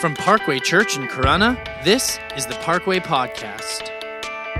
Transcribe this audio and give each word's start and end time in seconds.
From 0.00 0.14
Parkway 0.14 0.58
Church 0.60 0.96
in 0.96 1.08
Corunna, 1.08 1.62
this 1.84 2.18
is 2.34 2.46
the 2.46 2.54
Parkway 2.54 3.00
Podcast. 3.00 3.90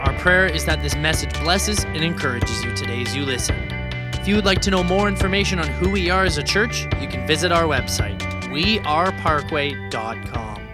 Our 0.01 0.13
prayer 0.19 0.45
is 0.45 0.67
that 0.67 0.83
this 0.83 0.95
message 0.97 1.33
blesses 1.41 1.85
and 1.85 2.05
encourages 2.05 2.63
you 2.63 2.77
today 2.77 3.01
as 3.01 3.17
you 3.17 3.25
listen. 3.25 3.57
If 4.21 4.29
you 4.29 4.37
would 4.37 4.45
like 4.45 4.61
to 4.61 4.71
know 4.71 4.85
more 4.85 5.09
information 5.09 5.59
on 5.59 5.67
who 5.67 5.89
we 5.89 6.11
are 6.11 6.25
as 6.25 6.37
a 6.37 6.43
church, 6.43 6.83
you 7.01 7.09
can 7.09 7.27
visit 7.27 7.53
our 7.53 7.63
website, 7.63 8.21
weareparkway.com. 8.51 10.69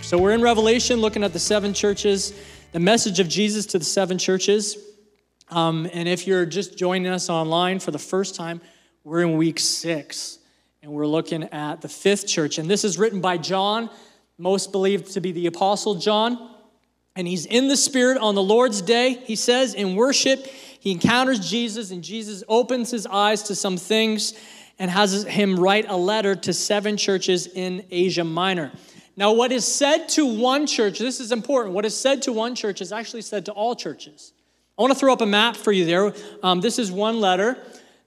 So 0.00 0.16
we're 0.16 0.32
in 0.32 0.40
Revelation 0.40 1.02
looking 1.02 1.22
at 1.22 1.34
the 1.34 1.38
seven 1.38 1.74
churches, 1.74 2.32
the 2.72 2.80
message 2.80 3.20
of 3.20 3.28
Jesus 3.28 3.66
to 3.66 3.78
the 3.78 3.84
seven 3.84 4.16
churches. 4.16 4.78
Um, 5.50 5.86
and 5.92 6.08
if 6.08 6.26
you're 6.26 6.46
just 6.46 6.78
joining 6.78 7.12
us 7.12 7.28
online 7.28 7.80
for 7.80 7.90
the 7.90 7.98
first 7.98 8.34
time, 8.34 8.62
we're 9.04 9.20
in 9.20 9.36
week 9.36 9.58
six 9.58 10.38
and 10.82 10.90
we're 10.90 11.06
looking 11.06 11.44
at 11.44 11.80
the 11.80 11.88
fifth 11.88 12.26
church. 12.26 12.58
And 12.58 12.68
this 12.68 12.82
is 12.82 12.98
written 12.98 13.20
by 13.20 13.38
John, 13.38 13.88
most 14.36 14.72
believed 14.72 15.12
to 15.12 15.20
be 15.20 15.30
the 15.30 15.46
Apostle 15.46 15.94
John. 15.94 16.50
And 17.14 17.28
he's 17.28 17.46
in 17.46 17.68
the 17.68 17.76
Spirit 17.76 18.18
on 18.18 18.34
the 18.34 18.42
Lord's 18.42 18.82
day. 18.82 19.14
He 19.24 19.36
says 19.36 19.74
in 19.74 19.94
worship, 19.94 20.44
he 20.80 20.90
encounters 20.90 21.48
Jesus, 21.48 21.92
and 21.92 22.02
Jesus 22.02 22.42
opens 22.48 22.90
his 22.90 23.06
eyes 23.06 23.44
to 23.44 23.54
some 23.54 23.76
things 23.76 24.34
and 24.78 24.90
has 24.90 25.22
him 25.24 25.60
write 25.60 25.88
a 25.88 25.96
letter 25.96 26.34
to 26.34 26.52
seven 26.52 26.96
churches 26.96 27.46
in 27.46 27.86
Asia 27.90 28.24
Minor. 28.24 28.72
Now, 29.16 29.32
what 29.32 29.52
is 29.52 29.64
said 29.64 30.08
to 30.10 30.26
one 30.26 30.66
church, 30.66 30.98
this 30.98 31.20
is 31.20 31.30
important, 31.30 31.74
what 31.76 31.84
is 31.84 31.96
said 31.96 32.22
to 32.22 32.32
one 32.32 32.56
church 32.56 32.80
is 32.80 32.90
actually 32.90 33.22
said 33.22 33.46
to 33.46 33.52
all 33.52 33.76
churches. 33.76 34.32
I 34.76 34.82
want 34.82 34.92
to 34.94 34.98
throw 34.98 35.12
up 35.12 35.20
a 35.20 35.26
map 35.26 35.54
for 35.54 35.70
you 35.70 35.84
there. 35.84 36.12
Um, 36.42 36.60
this 36.60 36.78
is 36.80 36.90
one 36.90 37.20
letter 37.20 37.58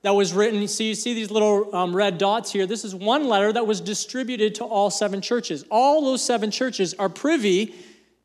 that 0.05 0.13
was 0.13 0.35
written. 0.35 0.67
So 0.67 0.83
you 0.83 0.93
see 0.93 1.15
these 1.15 1.31
little 1.31 1.75
um, 1.75 1.95
red 1.95 2.19
dots 2.19 2.51
here. 2.51 2.67
This 2.67 2.85
is 2.85 2.93
one 2.93 3.27
letter 3.27 3.51
that 3.51 3.65
was 3.65 3.81
distributed 3.81 4.53
to 4.55 4.63
all 4.63 4.91
seven 4.91 5.19
churches. 5.19 5.65
All 5.71 6.03
those 6.03 6.23
seven 6.23 6.51
churches 6.51 6.93
are 6.93 7.09
privy 7.09 7.73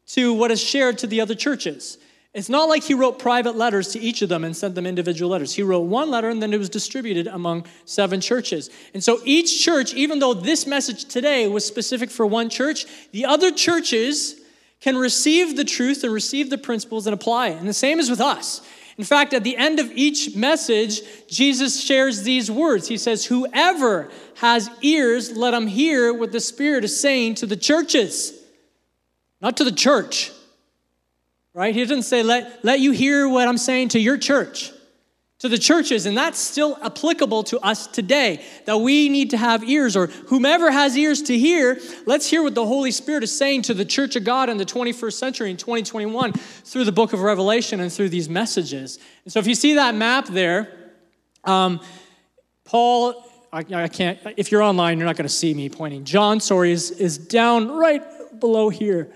to 0.08 0.34
what 0.34 0.50
is 0.50 0.62
shared 0.62 0.98
to 0.98 1.06
the 1.06 1.22
other 1.22 1.34
churches. 1.34 1.96
It's 2.34 2.50
not 2.50 2.68
like 2.68 2.82
he 2.82 2.92
wrote 2.92 3.18
private 3.18 3.56
letters 3.56 3.88
to 3.92 3.98
each 3.98 4.20
of 4.20 4.28
them 4.28 4.44
and 4.44 4.54
sent 4.54 4.74
them 4.74 4.84
individual 4.84 5.30
letters. 5.30 5.54
He 5.54 5.62
wrote 5.62 5.86
one 5.86 6.10
letter 6.10 6.28
and 6.28 6.42
then 6.42 6.52
it 6.52 6.58
was 6.58 6.68
distributed 6.68 7.26
among 7.26 7.64
seven 7.86 8.20
churches. 8.20 8.68
And 8.92 9.02
so 9.02 9.20
each 9.24 9.64
church, 9.64 9.94
even 9.94 10.18
though 10.18 10.34
this 10.34 10.66
message 10.66 11.06
today 11.06 11.48
was 11.48 11.64
specific 11.64 12.10
for 12.10 12.26
one 12.26 12.50
church, 12.50 12.84
the 13.12 13.24
other 13.24 13.50
churches 13.50 14.38
can 14.82 14.98
receive 14.98 15.56
the 15.56 15.64
truth 15.64 16.04
and 16.04 16.12
receive 16.12 16.50
the 16.50 16.58
principles 16.58 17.06
and 17.06 17.14
apply 17.14 17.48
it. 17.48 17.56
And 17.56 17.66
the 17.66 17.72
same 17.72 17.98
is 17.98 18.10
with 18.10 18.20
us. 18.20 18.60
In 19.00 19.06
fact, 19.06 19.32
at 19.32 19.44
the 19.44 19.56
end 19.56 19.78
of 19.78 19.90
each 19.92 20.36
message, 20.36 21.00
Jesus 21.26 21.82
shares 21.82 22.22
these 22.22 22.50
words. 22.50 22.86
He 22.86 22.98
says, 22.98 23.24
Whoever 23.24 24.10
has 24.34 24.68
ears, 24.82 25.34
let 25.34 25.54
him 25.54 25.66
hear 25.68 26.12
what 26.12 26.32
the 26.32 26.38
Spirit 26.38 26.84
is 26.84 27.00
saying 27.00 27.36
to 27.36 27.46
the 27.46 27.56
churches, 27.56 28.38
not 29.40 29.56
to 29.56 29.64
the 29.64 29.72
church. 29.72 30.30
Right? 31.54 31.74
He 31.74 31.80
doesn't 31.80 32.02
say, 32.02 32.22
let, 32.22 32.62
let 32.62 32.80
you 32.80 32.92
hear 32.92 33.26
what 33.26 33.48
I'm 33.48 33.56
saying 33.56 33.88
to 33.88 33.98
your 33.98 34.18
church 34.18 34.70
to 35.40 35.48
the 35.48 35.58
churches, 35.58 36.04
and 36.04 36.16
that's 36.16 36.38
still 36.38 36.78
applicable 36.82 37.42
to 37.44 37.58
us 37.60 37.86
today. 37.86 38.44
That 38.66 38.78
we 38.78 39.08
need 39.08 39.30
to 39.30 39.38
have 39.38 39.64
ears, 39.64 39.96
or 39.96 40.06
whomever 40.06 40.70
has 40.70 40.96
ears 40.96 41.22
to 41.22 41.38
hear, 41.38 41.80
let's 42.06 42.28
hear 42.28 42.42
what 42.42 42.54
the 42.54 42.66
Holy 42.66 42.90
Spirit 42.90 43.24
is 43.24 43.36
saying 43.36 43.62
to 43.62 43.74
the 43.74 43.84
church 43.84 44.16
of 44.16 44.24
God 44.24 44.48
in 44.50 44.58
the 44.58 44.66
21st 44.66 45.14
century 45.14 45.50
in 45.50 45.56
2021 45.56 46.32
through 46.32 46.84
the 46.84 46.92
book 46.92 47.12
of 47.12 47.20
Revelation 47.20 47.80
and 47.80 47.90
through 47.90 48.10
these 48.10 48.28
messages. 48.28 48.98
And 49.24 49.32
so, 49.32 49.40
if 49.40 49.46
you 49.46 49.54
see 49.54 49.74
that 49.74 49.94
map 49.94 50.26
there, 50.26 50.92
um, 51.44 51.80
Paul, 52.64 53.26
I, 53.50 53.64
I, 53.72 53.88
can't, 53.88 54.18
if 54.36 54.52
you're 54.52 54.62
online, 54.62 54.98
you're 54.98 55.06
not 55.06 55.16
going 55.16 55.26
to 55.26 55.34
see 55.34 55.54
me 55.54 55.70
pointing. 55.70 56.04
John, 56.04 56.40
sorry, 56.40 56.70
is, 56.70 56.90
is 56.90 57.16
down 57.16 57.68
right 57.68 58.02
below 58.38 58.68
here. 58.68 59.10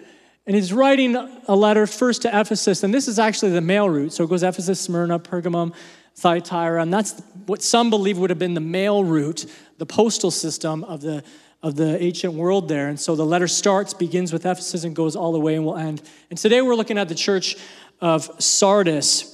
And 0.47 0.57
he's 0.57 0.73
writing 0.73 1.17
a 1.17 1.57
letter 1.57 1.87
first 1.87 2.23
to 2.23 2.29
Ephesus, 2.29 2.83
and 2.83 2.93
this 2.93 3.09
is 3.09 3.19
actually 3.19 3.53
the 3.53 3.63
mail 3.63 3.89
route. 3.89 4.13
So 4.13 4.25
it 4.25 4.31
goes 4.31 4.43
Ephesus, 4.43 4.79
Smyrna, 4.81 5.19
Pergamum, 5.19 5.75
Thyatira, 6.17 6.81
and 6.81 6.93
that's 6.93 7.21
what 7.47 7.63
some 7.63 7.91
believe 7.91 8.19
would 8.19 8.31
have 8.31 8.39
been 8.39 8.55
the 8.55 8.61
mail 8.61 9.05
route, 9.05 9.47
the 9.79 9.87
postal 9.87 10.31
system 10.31 10.85
of 10.85 11.01
the, 11.01 11.25
of 11.63 11.75
the 11.75 12.01
ancient 12.03 12.35
world 12.35 12.69
there. 12.69 12.89
And 12.89 12.99
so 12.99 13.17
the 13.17 13.27
letter 13.27 13.49
starts, 13.49 13.93
begins 13.93 14.33
with 14.33 14.47
Ephesus, 14.47 14.85
and 14.85 14.95
goes 14.95 15.17
all 15.17 15.33
the 15.33 15.41
way 15.41 15.55
and 15.57 15.65
will 15.65 15.77
end. 15.77 16.03
And 16.31 16.39
today 16.39 16.63
we're 16.63 16.77
looking 16.77 16.99
at 16.99 17.09
the 17.09 17.15
church 17.15 17.57
of 18.01 18.31
Sardis. 18.39 19.31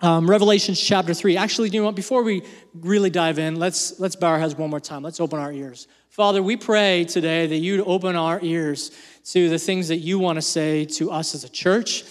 Um, 0.00 0.30
Revelations 0.30 0.80
chapter 0.80 1.12
3. 1.12 1.36
Actually, 1.36 1.70
do 1.70 1.76
you 1.76 1.82
know 1.82 1.86
what? 1.86 1.96
Before 1.96 2.22
we 2.22 2.42
really 2.74 3.10
dive 3.10 3.38
in, 3.38 3.56
let's, 3.56 3.98
let's 3.98 4.14
bow 4.14 4.28
our 4.28 4.38
heads 4.38 4.56
one 4.56 4.70
more 4.70 4.80
time. 4.80 5.02
Let's 5.02 5.18
open 5.18 5.40
our 5.40 5.52
ears. 5.52 5.88
Father, 6.08 6.42
we 6.42 6.56
pray 6.56 7.04
today 7.04 7.46
that 7.46 7.56
you'd 7.56 7.80
open 7.80 8.16
our 8.16 8.40
ears 8.42 8.90
to 9.32 9.48
the 9.48 9.58
things 9.58 9.88
that 9.88 9.98
you 9.98 10.18
want 10.18 10.36
to 10.36 10.42
say 10.42 10.84
to 10.84 11.10
us 11.10 11.34
as 11.34 11.44
a 11.44 11.48
church. 11.48 12.04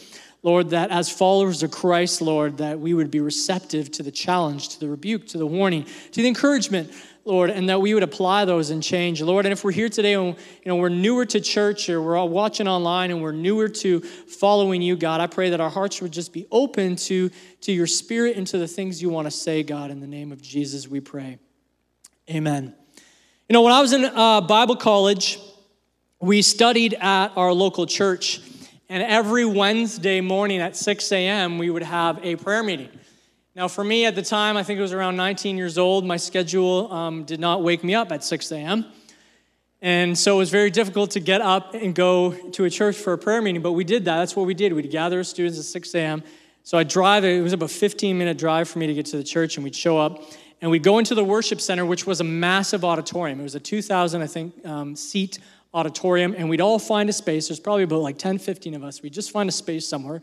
Lord, 0.44 0.70
that 0.70 0.92
as 0.92 1.10
followers 1.10 1.64
of 1.64 1.72
Christ, 1.72 2.22
Lord, 2.22 2.58
that 2.58 2.80
we 2.80 2.94
would 2.94 3.12
be 3.12 3.20
receptive 3.20 3.92
to 3.92 4.04
the 4.04 4.12
challenge, 4.12 4.70
to 4.70 4.80
the 4.80 4.88
rebuke, 4.88 5.28
to 5.28 5.38
the 5.38 5.48
warning, 5.48 5.86
to 6.12 6.22
the 6.22 6.28
encouragement, 6.28 6.92
Lord, 7.26 7.50
and 7.50 7.68
that 7.68 7.82
we 7.82 7.94
would 7.94 8.04
apply 8.04 8.46
those 8.46 8.70
and 8.70 8.82
change. 8.82 9.22
Lord, 9.22 9.46
and 9.46 9.52
if 9.52 9.64
we're 9.64 9.72
here 9.72 9.90
today 9.90 10.14
and 10.14 10.28
you 10.28 10.36
know, 10.66 10.78
we're 10.78 10.88
newer 10.88 11.26
to 11.26 11.42
church 11.42 11.90
or 11.90 12.02
we're 12.02 12.16
all 12.16 12.30
watching 12.30 12.68
online 12.68 13.12
and 13.12 13.22
we're 13.22 13.34
newer 13.34 13.68
to 13.68 14.00
following 14.00 14.82
you, 14.82 14.96
God, 14.96 15.20
I 15.20 15.28
pray 15.28 15.50
that 15.50 15.60
our 15.60 15.70
hearts 15.70 16.02
would 16.02 16.14
just 16.14 16.32
be 16.32 16.48
open 16.52 16.96
to, 16.96 17.30
to 17.62 17.74
your 17.74 17.88
spirit 17.88 18.38
and 18.38 18.48
to 18.48 18.58
the 18.58 18.68
things 18.68 19.02
you 19.02 19.10
want 19.10 19.26
to 19.26 19.32
say, 19.32 19.64
God. 19.64 19.92
In 19.92 20.00
the 20.00 20.08
name 20.08 20.32
of 20.32 20.42
Jesus, 20.42 20.88
we 20.88 21.02
pray. 21.02 21.40
Amen. 22.30 22.74
You 23.50 23.54
know, 23.54 23.62
when 23.62 23.74
I 23.74 23.82
was 23.82 23.92
in 23.92 24.06
uh, 24.06 24.42
Bible 24.42 24.76
college, 24.78 25.40
we 26.22 26.42
studied 26.42 26.94
at 26.94 27.36
our 27.36 27.52
local 27.52 27.86
church. 27.86 28.40
And 28.90 29.04
every 29.04 29.44
Wednesday 29.44 30.22
morning 30.22 30.62
at 30.62 30.78
6 30.78 31.12
a.m., 31.12 31.58
we 31.58 31.70
would 31.70 31.84
have 31.84 32.24
a 32.24 32.38
prayer 32.38 32.64
meeting. 32.64 32.90
Now, 33.54 33.68
for 33.68 33.84
me 33.84 34.06
at 34.06 34.16
the 34.16 34.22
time, 34.22 34.56
I 34.56 34.64
think 34.64 34.80
it 34.80 34.82
was 34.82 34.94
around 34.94 35.18
19 35.18 35.58
years 35.58 35.78
old, 35.78 36.06
my 36.06 36.16
schedule 36.16 36.92
um, 36.94 37.26
did 37.26 37.40
not 37.42 37.64
wake 37.64 37.84
me 37.84 37.96
up 37.96 38.14
at 38.14 38.24
6 38.24 38.50
a.m. 38.54 38.86
And 39.82 40.18
so 40.18 40.36
it 40.36 40.38
was 40.38 40.52
very 40.52 40.70
difficult 40.70 41.12
to 41.12 41.20
get 41.20 41.42
up 41.42 41.74
and 41.74 41.94
go 41.94 42.32
to 42.32 42.64
a 42.64 42.70
church 42.70 42.96
for 42.96 43.12
a 43.12 43.18
prayer 43.18 43.42
meeting, 43.42 43.62
but 43.62 43.74
we 43.74 43.84
did 43.84 44.06
that. 44.06 44.20
That's 44.20 44.38
what 44.38 44.46
we 44.46 44.54
did. 44.54 44.72
We'd 44.72 44.90
gather 44.90 45.22
students 45.26 45.60
at 45.60 45.66
6 45.66 45.94
a.m. 45.96 46.24
So 46.64 46.78
I'd 46.78 46.88
drive, 46.88 47.26
it 47.26 47.42
was 47.42 47.52
about 47.52 47.72
a 47.72 47.74
15 47.74 48.18
minute 48.18 48.38
drive 48.38 48.70
for 48.70 48.80
me 48.80 48.88
to 48.88 48.94
get 48.94 49.06
to 49.08 49.18
the 49.18 49.24
church, 49.24 49.58
and 49.58 49.64
we'd 49.66 49.76
show 49.76 49.98
up 49.98 50.22
and 50.62 50.72
we'd 50.72 50.84
go 50.84 50.98
into 50.98 51.14
the 51.14 51.24
worship 51.24 51.62
center, 51.62 51.86
which 51.86 52.08
was 52.08 52.20
a 52.20 52.24
massive 52.24 52.84
auditorium. 52.84 53.40
It 53.40 53.44
was 53.44 53.56
a 53.56 53.60
2,000, 53.60 54.22
I 54.22 54.28
think, 54.28 54.66
um, 54.66 54.96
seat 54.96 55.40
auditorium, 55.74 56.36
and 56.38 56.50
we'd 56.50 56.62
all 56.62 56.80
find 56.80 57.10
a 57.10 57.14
space. 57.14 57.48
There's 57.48 57.60
probably 57.60 57.84
about 57.84 58.02
like 58.02 58.18
10, 58.18 58.40
15 58.40 58.74
of 58.76 58.84
us. 58.84 59.02
We'd 59.02 59.14
just 59.14 59.32
find 59.32 59.50
a 59.50 59.52
space 59.52 59.88
somewhere. 59.88 60.22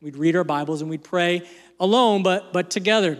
We'd 0.00 0.16
read 0.16 0.36
our 0.36 0.44
Bibles 0.44 0.82
and 0.82 0.90
we'd 0.90 1.04
pray 1.04 1.42
alone, 1.80 2.22
but, 2.22 2.52
but 2.52 2.70
together. 2.70 3.18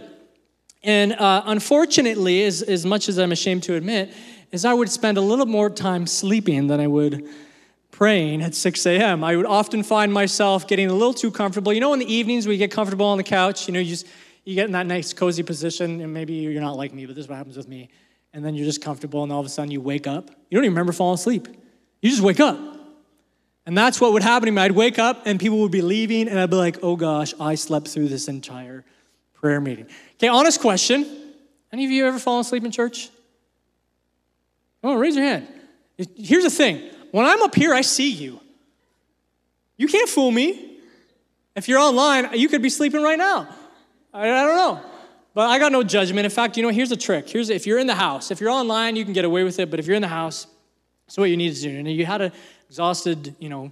And 0.83 1.13
uh, 1.13 1.43
unfortunately, 1.45 2.43
as, 2.43 2.61
as 2.61 2.85
much 2.85 3.09
as 3.09 3.17
I'm 3.17 3.31
ashamed 3.31 3.63
to 3.63 3.75
admit, 3.75 4.13
is 4.51 4.63
I 4.63 4.73
would 4.73 4.89
spend 4.89 5.17
a 5.17 5.21
little 5.21 5.45
more 5.45 5.69
time 5.69 6.07
sleeping 6.07 6.67
than 6.67 6.79
I 6.79 6.87
would 6.87 7.27
praying 7.91 8.43
at 8.43 8.53
6 8.53 8.85
a.m. 8.85 9.23
I 9.23 9.35
would 9.35 9.47
often 9.47 9.81
find 9.81 10.13
myself 10.13 10.67
getting 10.67 10.89
a 10.89 10.93
little 10.93 11.13
too 11.13 11.31
comfortable. 11.31 11.73
You 11.73 11.79
know, 11.79 11.93
in 11.93 11.99
the 11.99 12.13
evenings 12.13 12.47
we 12.47 12.57
get 12.57 12.71
comfortable 12.71 13.07
on 13.07 13.17
the 13.17 13.23
couch, 13.23 13.67
you 13.67 13.73
know, 13.73 13.79
you 13.79 13.89
just 13.89 14.05
you 14.45 14.55
get 14.55 14.67
in 14.67 14.71
that 14.73 14.85
nice 14.85 15.11
cozy 15.13 15.43
position, 15.43 15.99
and 15.99 16.13
maybe 16.13 16.33
you're 16.33 16.61
not 16.61 16.77
like 16.77 16.93
me, 16.93 17.05
but 17.05 17.15
this 17.15 17.25
is 17.25 17.29
what 17.29 17.35
happens 17.35 17.57
with 17.57 17.67
me. 17.67 17.89
And 18.33 18.45
then 18.45 18.55
you're 18.55 18.65
just 18.65 18.81
comfortable, 18.81 19.23
and 19.23 19.31
all 19.31 19.39
of 19.39 19.45
a 19.45 19.49
sudden 19.49 19.71
you 19.71 19.81
wake 19.81 20.07
up. 20.07 20.29
You 20.49 20.57
don't 20.57 20.63
even 20.63 20.73
remember 20.73 20.93
falling 20.93 21.15
asleep. 21.15 21.47
You 22.01 22.09
just 22.09 22.21
wake 22.21 22.39
up. 22.39 22.57
And 23.65 23.77
that's 23.77 23.99
what 23.99 24.13
would 24.13 24.23
happen 24.23 24.45
to 24.45 24.51
me. 24.51 24.61
I'd 24.61 24.71
wake 24.71 24.97
up 24.97 25.23
and 25.25 25.39
people 25.39 25.59
would 25.59 25.71
be 25.71 25.81
leaving, 25.81 26.29
and 26.29 26.39
I'd 26.39 26.49
be 26.49 26.55
like, 26.55 26.77
oh 26.81 26.95
gosh, 26.95 27.33
I 27.39 27.55
slept 27.55 27.89
through 27.89 28.07
this 28.07 28.27
entire 28.27 28.85
prayer 29.33 29.59
meeting. 29.59 29.87
Okay, 30.15 30.29
honest 30.29 30.61
question. 30.61 31.05
Any 31.71 31.83
of 31.83 31.91
you 31.91 32.07
ever 32.07 32.17
fallen 32.17 32.41
asleep 32.41 32.63
in 32.63 32.71
church? 32.71 33.09
Oh, 34.83 34.95
raise 34.95 35.15
your 35.15 35.25
hand. 35.25 35.47
Here's 36.15 36.43
the 36.43 36.49
thing 36.49 36.89
when 37.11 37.25
I'm 37.25 37.41
up 37.41 37.55
here, 37.55 37.73
I 37.73 37.81
see 37.81 38.11
you. 38.11 38.39
You 39.75 39.87
can't 39.87 40.09
fool 40.09 40.31
me. 40.31 40.77
If 41.55 41.67
you're 41.67 41.79
online, 41.79 42.33
you 42.33 42.47
could 42.49 42.61
be 42.61 42.69
sleeping 42.69 43.01
right 43.01 43.17
now. 43.17 43.47
I, 44.13 44.29
I 44.29 44.43
don't 44.43 44.55
know. 44.55 44.81
But 45.33 45.49
I 45.49 45.59
got 45.59 45.71
no 45.71 45.83
judgment. 45.83 46.25
In 46.25 46.31
fact, 46.31 46.57
you 46.57 46.63
know, 46.63 46.69
here's 46.69 46.91
a 46.91 46.97
trick. 46.97 47.29
Here's 47.29 47.49
if 47.49 47.67
you're 47.67 47.79
in 47.79 47.87
the 47.87 47.95
house, 47.95 48.31
if 48.31 48.39
you're 48.39 48.49
online, 48.49 48.95
you 48.95 49.03
can 49.03 49.13
get 49.13 49.25
away 49.25 49.43
with 49.43 49.59
it, 49.59 49.69
but 49.69 49.79
if 49.79 49.85
you're 49.85 49.95
in 49.95 50.01
the 50.01 50.07
house, 50.07 50.47
so 51.07 51.21
what 51.21 51.29
you 51.29 51.37
need 51.37 51.55
to 51.55 51.61
do. 51.61 51.77
And 51.77 51.89
you 51.89 52.05
had 52.05 52.21
an 52.21 52.31
exhausted, 52.69 53.35
you 53.39 53.49
know, 53.49 53.71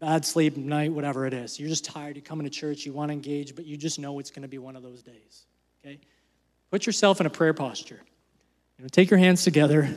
bad 0.00 0.24
sleep 0.24 0.56
night, 0.56 0.90
whatever 0.90 1.26
it 1.26 1.34
is. 1.34 1.60
You're 1.60 1.68
just 1.68 1.84
tired. 1.84 2.16
You 2.16 2.22
come 2.22 2.40
into 2.40 2.50
church, 2.50 2.84
you 2.84 2.92
want 2.92 3.10
to 3.10 3.12
engage, 3.12 3.54
but 3.54 3.66
you 3.66 3.76
just 3.76 3.98
know 3.98 4.18
it's 4.18 4.30
going 4.30 4.42
to 4.42 4.48
be 4.48 4.58
one 4.58 4.74
of 4.74 4.82
those 4.82 5.02
days. 5.02 5.46
Okay? 5.84 6.00
Put 6.70 6.86
yourself 6.86 7.20
in 7.20 7.26
a 7.26 7.30
prayer 7.30 7.54
posture. 7.54 8.00
You 8.78 8.84
know, 8.84 8.88
take 8.88 9.10
your 9.10 9.18
hands 9.18 9.44
together 9.44 9.88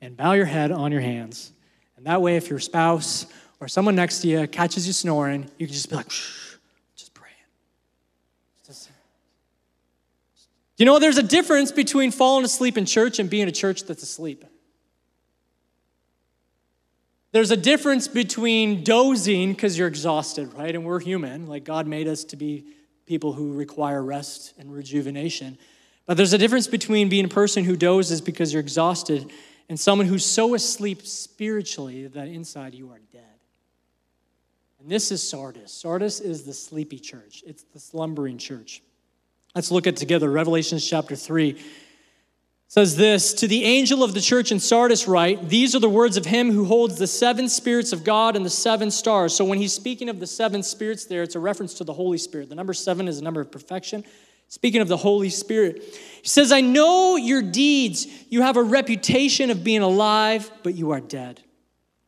and 0.00 0.16
bow 0.16 0.32
your 0.32 0.44
head 0.44 0.70
on 0.70 0.92
your 0.92 1.00
hands. 1.00 1.52
And 1.96 2.06
that 2.06 2.20
way, 2.20 2.36
if 2.36 2.50
your 2.50 2.58
spouse 2.58 3.26
or 3.58 3.66
someone 3.66 3.96
next 3.96 4.20
to 4.20 4.28
you 4.28 4.46
catches 4.46 4.86
you 4.86 4.92
snoring, 4.92 5.50
you 5.58 5.66
can 5.66 5.74
just 5.74 5.88
be 5.88 5.96
like, 5.96 6.10
Shh, 6.10 6.56
just 6.94 7.14
praying. 7.14 7.34
Just, 8.66 8.90
you 10.76 10.84
know, 10.84 10.98
there's 10.98 11.18
a 11.18 11.22
difference 11.22 11.72
between 11.72 12.10
falling 12.10 12.44
asleep 12.44 12.76
in 12.76 12.84
church 12.84 13.18
and 13.18 13.30
being 13.30 13.48
a 13.48 13.52
church 13.52 13.84
that's 13.84 14.02
asleep. 14.02 14.44
There's 17.34 17.50
a 17.50 17.56
difference 17.56 18.06
between 18.06 18.84
dozing 18.84 19.54
because 19.54 19.76
you're 19.76 19.88
exhausted, 19.88 20.54
right? 20.54 20.72
And 20.72 20.84
we're 20.84 21.00
human. 21.00 21.48
Like 21.48 21.64
God 21.64 21.88
made 21.88 22.06
us 22.06 22.22
to 22.26 22.36
be 22.36 22.64
people 23.06 23.32
who 23.32 23.54
require 23.54 24.04
rest 24.04 24.54
and 24.56 24.72
rejuvenation. 24.72 25.58
But 26.06 26.16
there's 26.16 26.32
a 26.32 26.38
difference 26.38 26.68
between 26.68 27.08
being 27.08 27.24
a 27.24 27.28
person 27.28 27.64
who 27.64 27.74
dozes 27.74 28.20
because 28.20 28.52
you're 28.52 28.60
exhausted 28.60 29.32
and 29.68 29.80
someone 29.80 30.06
who's 30.06 30.24
so 30.24 30.54
asleep 30.54 31.04
spiritually 31.04 32.06
that 32.06 32.28
inside 32.28 32.72
you 32.72 32.92
are 32.92 33.00
dead. 33.12 33.24
And 34.78 34.88
this 34.88 35.10
is 35.10 35.20
Sardis. 35.28 35.72
Sardis 35.72 36.20
is 36.20 36.44
the 36.44 36.54
sleepy 36.54 37.00
church, 37.00 37.42
it's 37.44 37.64
the 37.64 37.80
slumbering 37.80 38.38
church. 38.38 38.80
Let's 39.56 39.72
look 39.72 39.88
at 39.88 39.96
together 39.96 40.30
Revelation 40.30 40.78
chapter 40.78 41.16
3 41.16 41.60
says 42.68 42.96
this 42.96 43.34
To 43.34 43.46
the 43.46 43.64
angel 43.64 44.02
of 44.02 44.14
the 44.14 44.20
church 44.20 44.52
in 44.52 44.60
Sardis, 44.60 45.06
write, 45.06 45.48
These 45.48 45.74
are 45.74 45.80
the 45.80 45.88
words 45.88 46.16
of 46.16 46.26
him 46.26 46.50
who 46.50 46.64
holds 46.64 46.98
the 46.98 47.06
seven 47.06 47.48
spirits 47.48 47.92
of 47.92 48.04
God 48.04 48.36
and 48.36 48.44
the 48.44 48.50
seven 48.50 48.90
stars. 48.90 49.34
So 49.34 49.44
when 49.44 49.58
he's 49.58 49.72
speaking 49.72 50.08
of 50.08 50.20
the 50.20 50.26
seven 50.26 50.62
spirits 50.62 51.04
there, 51.04 51.22
it's 51.22 51.36
a 51.36 51.40
reference 51.40 51.74
to 51.74 51.84
the 51.84 51.92
Holy 51.92 52.18
Spirit. 52.18 52.48
The 52.48 52.54
number 52.54 52.74
seven 52.74 53.08
is 53.08 53.18
a 53.18 53.24
number 53.24 53.40
of 53.40 53.50
perfection. 53.50 54.04
Speaking 54.48 54.80
of 54.80 54.88
the 54.88 54.96
Holy 54.96 55.30
Spirit, 55.30 55.82
he 56.22 56.28
says, 56.28 56.52
I 56.52 56.60
know 56.60 57.16
your 57.16 57.42
deeds. 57.42 58.06
You 58.28 58.42
have 58.42 58.56
a 58.56 58.62
reputation 58.62 59.50
of 59.50 59.64
being 59.64 59.82
alive, 59.82 60.50
but 60.62 60.74
you 60.74 60.90
are 60.92 61.00
dead. 61.00 61.42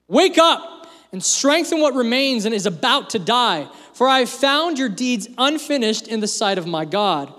Wake 0.07 0.39
up 0.39 0.87
and 1.13 1.25
strengthen 1.25 1.81
what 1.81 1.95
remains 1.95 2.45
and 2.45 2.55
is 2.55 2.67
about 2.67 3.11
to 3.11 3.19
die, 3.19 3.69
for 3.95 4.07
I 4.09 4.21
have 4.21 4.31
found 4.31 4.79
your 4.79 4.89
deeds 4.89 5.29
unfinished 5.39 6.07
in 6.07 6.21
the 6.21 6.29
sight 6.29 6.59
of 6.59 6.67
my 6.67 6.85
God. 6.85 7.33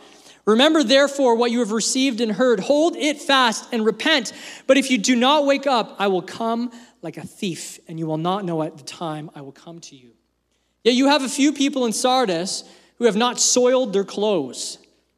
Remember, 0.47 0.81
therefore, 0.81 1.35
what 1.35 1.51
you 1.51 1.59
have 1.59 1.71
received 1.71 2.21
and 2.21 2.31
heard. 2.31 2.61
Hold 2.61 2.95
it 2.95 3.21
fast 3.21 3.67
and 3.73 3.85
repent. 3.85 4.31
But 4.65 4.77
if 4.77 4.89
you 4.89 4.97
do 4.97 5.13
not 5.13 5.45
wake 5.45 5.67
up, 5.67 5.97
I 5.99 6.07
will 6.07 6.21
come 6.21 6.71
like 7.01 7.17
a 7.17 7.27
thief, 7.27 7.79
and 7.87 7.99
you 7.99 8.07
will 8.07 8.17
not 8.17 8.45
know 8.45 8.63
at 8.63 8.77
the 8.77 8.83
time 8.83 9.29
I 9.35 9.41
will 9.41 9.51
come 9.51 9.81
to 9.81 9.95
you. 9.95 10.11
Yet 10.85 10.95
you 10.95 11.09
have 11.09 11.21
a 11.21 11.29
few 11.29 11.51
people 11.51 11.85
in 11.85 11.91
Sardis 11.91 12.63
who 12.97 13.05
have 13.05 13.17
not 13.17 13.41
soiled 13.41 13.91
their 13.91 14.05
clothes. 14.05 14.77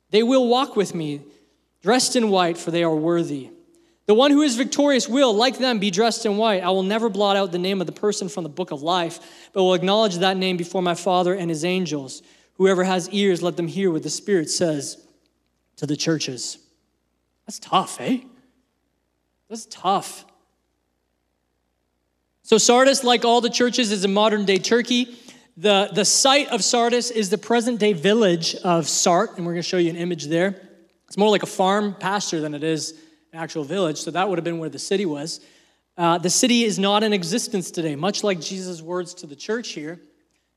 They 0.09 0.23
will 0.23 0.47
walk 0.47 0.75
with 0.75 0.95
me, 0.95 1.21
dressed 1.83 2.15
in 2.15 2.31
white, 2.31 2.57
for 2.57 2.71
they 2.71 2.83
are 2.83 2.95
worthy. 2.95 3.51
The 4.07 4.15
one 4.15 4.31
who 4.31 4.41
is 4.41 4.55
victorious 4.55 5.07
will, 5.07 5.31
like 5.31 5.59
them, 5.59 5.77
be 5.77 5.91
dressed 5.91 6.25
in 6.25 6.37
white. 6.37 6.63
I 6.63 6.69
will 6.71 6.81
never 6.81 7.07
blot 7.07 7.37
out 7.37 7.51
the 7.51 7.59
name 7.59 7.81
of 7.81 7.85
the 7.85 7.93
person 7.93 8.29
from 8.29 8.41
the 8.41 8.49
book 8.49 8.71
of 8.71 8.81
life, 8.81 9.19
but 9.53 9.61
will 9.61 9.75
acknowledge 9.75 10.17
that 10.17 10.37
name 10.37 10.57
before 10.57 10.81
my 10.81 10.95
Father 10.95 11.35
and 11.35 11.51
his 11.51 11.63
angels. 11.63 12.23
Whoever 12.55 12.83
has 12.83 13.07
ears, 13.11 13.43
let 13.43 13.57
them 13.57 13.67
hear 13.67 13.91
what 13.91 14.01
the 14.01 14.09
Spirit 14.09 14.49
says 14.49 15.05
to 15.79 15.85
the 15.85 15.95
churches. 15.95 16.57
That's 17.47 17.57
tough, 17.57 18.01
eh? 18.01 18.19
That's 19.49 19.65
tough. 19.65 20.25
So, 22.43 22.57
Sardis, 22.57 23.05
like 23.05 23.23
all 23.23 23.39
the 23.39 23.49
churches, 23.49 23.93
is 23.93 24.03
in 24.03 24.13
modern 24.13 24.43
day 24.43 24.57
Turkey. 24.57 25.15
The, 25.55 25.89
the 25.93 26.03
site 26.03 26.49
of 26.49 26.65
Sardis 26.65 27.11
is 27.11 27.29
the 27.29 27.37
present 27.37 27.79
day 27.79 27.93
village 27.93 28.55
of 28.55 28.89
Sart, 28.89 29.37
and 29.37 29.45
we're 29.45 29.53
going 29.53 29.63
to 29.63 29.67
show 29.67 29.77
you 29.77 29.89
an 29.89 29.95
image 29.95 30.25
there. 30.25 30.61
It's 31.07 31.17
more 31.17 31.29
like 31.29 31.43
a 31.43 31.47
farm 31.47 31.95
pasture 31.97 32.41
than 32.41 32.53
it 32.53 32.63
is 32.63 32.91
an 33.31 33.39
actual 33.39 33.63
village, 33.63 33.99
so 33.99 34.11
that 34.11 34.27
would 34.27 34.37
have 34.37 34.45
been 34.45 34.59
where 34.59 34.69
the 34.69 34.79
city 34.79 35.05
was. 35.05 35.39
Uh, 35.95 36.17
the 36.17 36.29
city 36.29 36.65
is 36.65 36.77
not 36.77 37.03
in 37.03 37.13
existence 37.13 37.71
today, 37.71 37.95
much 37.95 38.21
like 38.21 38.41
Jesus' 38.41 38.81
words 38.81 39.13
to 39.15 39.27
the 39.27 39.35
church 39.35 39.69
here. 39.69 40.01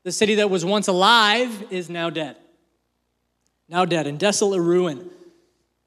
The 0.03 0.11
city 0.11 0.35
that 0.35 0.49
was 0.49 0.65
once 0.65 0.89
alive 0.89 1.71
is 1.71 1.89
now 1.89 2.09
dead 2.09 2.35
now 3.73 3.85
dead, 3.85 4.05
in 4.05 4.17
desolate 4.17 4.61
ruin. 4.61 5.09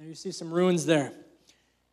There 0.01 0.09
you 0.09 0.17
see 0.17 0.33
some 0.33 0.53
ruins 0.53 0.87
there. 0.87 1.13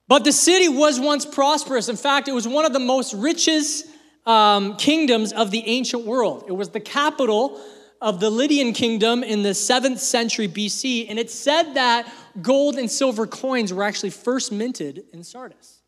But 0.08 0.24
the 0.24 0.32
city 0.32 0.68
was 0.68 1.00
once 1.00 1.24
prosperous. 1.24 1.88
In 1.88 1.98
fact, 1.98 2.28
it 2.28 2.32
was 2.32 2.48
one 2.48 2.66
of 2.66 2.74
the 2.74 2.80
most 2.80 3.14
richest 3.14 3.86
um, 4.26 4.76
kingdoms 4.78 5.32
of 5.34 5.52
the 5.52 5.64
ancient 5.68 6.04
world. 6.04 6.46
It 6.48 6.52
was 6.54 6.70
the 6.70 6.80
capital 6.80 7.62
of 8.02 8.20
the 8.20 8.32
Lydian 8.32 8.74
kingdom 8.74 9.22
in 9.22 9.44
the 9.44 9.52
7th 9.52 10.00
century 10.00 10.48
BC, 10.48 11.06
and 11.10 11.20
it 11.20 11.30
said 11.30 11.76
that 11.76 12.12
gold 12.42 12.80
and 12.80 12.90
silver 12.90 13.28
coins 13.28 13.72
were 13.72 13.84
actually 13.84 14.10
first 14.10 14.52
minted 14.52 15.04
in 15.14 15.24
Sardis, 15.24 15.84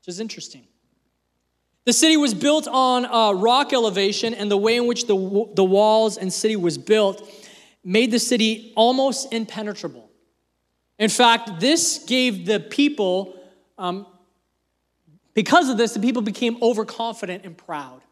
which 0.00 0.08
is 0.08 0.18
interesting. 0.18 0.66
The 1.84 1.92
city 1.92 2.16
was 2.16 2.34
built 2.34 2.66
on 2.66 3.04
a 3.04 3.32
rock 3.32 3.72
elevation, 3.72 4.34
and 4.34 4.50
the 4.50 4.56
way 4.56 4.76
in 4.76 4.88
which 4.88 5.06
the, 5.06 5.14
the 5.54 5.64
walls 5.64 6.18
and 6.18 6.32
city 6.32 6.56
was 6.56 6.76
built 6.76 7.22
made 7.84 8.10
the 8.10 8.18
city 8.18 8.72
almost 8.76 9.32
impenetrable. 9.32 10.10
In 10.98 11.08
fact, 11.08 11.60
this 11.60 12.04
gave 12.06 12.44
the 12.44 12.60
people, 12.60 13.38
um, 13.78 14.06
because 15.34 15.68
of 15.68 15.76
this, 15.76 15.94
the 15.94 16.00
people 16.00 16.22
became 16.22 16.58
overconfident 16.60 17.44
and 17.44 17.56
proud. 17.56 18.02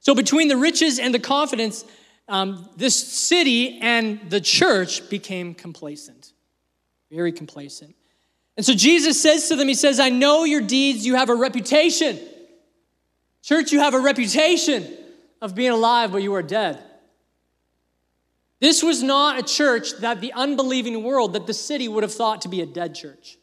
So, 0.00 0.14
between 0.14 0.48
the 0.48 0.56
riches 0.56 0.98
and 0.98 1.14
the 1.14 1.18
confidence, 1.18 1.84
um, 2.28 2.68
this 2.76 2.96
city 2.96 3.78
and 3.80 4.28
the 4.28 4.40
church 4.40 5.08
became 5.08 5.54
complacent, 5.54 6.32
very 7.10 7.32
complacent. 7.32 7.94
And 8.56 8.66
so 8.66 8.74
Jesus 8.74 9.20
says 9.20 9.48
to 9.48 9.56
them, 9.56 9.68
He 9.68 9.74
says, 9.74 10.00
I 10.00 10.10
know 10.10 10.44
your 10.44 10.60
deeds, 10.60 11.06
you 11.06 11.14
have 11.14 11.30
a 11.30 11.34
reputation. 11.34 12.18
Church, 13.42 13.72
you 13.72 13.80
have 13.80 13.94
a 13.94 14.00
reputation 14.00 14.84
of 15.40 15.54
being 15.54 15.70
alive, 15.70 16.12
but 16.12 16.22
you 16.22 16.34
are 16.34 16.42
dead. 16.42 16.82
This 18.60 18.82
was 18.82 19.02
not 19.02 19.38
a 19.38 19.42
church 19.42 19.98
that 20.00 20.20
the 20.20 20.32
unbelieving 20.32 21.02
world, 21.02 21.34
that 21.34 21.46
the 21.46 21.54
city 21.54 21.86
would 21.86 22.02
have 22.02 22.12
thought 22.12 22.42
to 22.42 22.48
be 22.48 22.60
a 22.60 22.66
dead 22.66 22.94
church. 22.94 23.38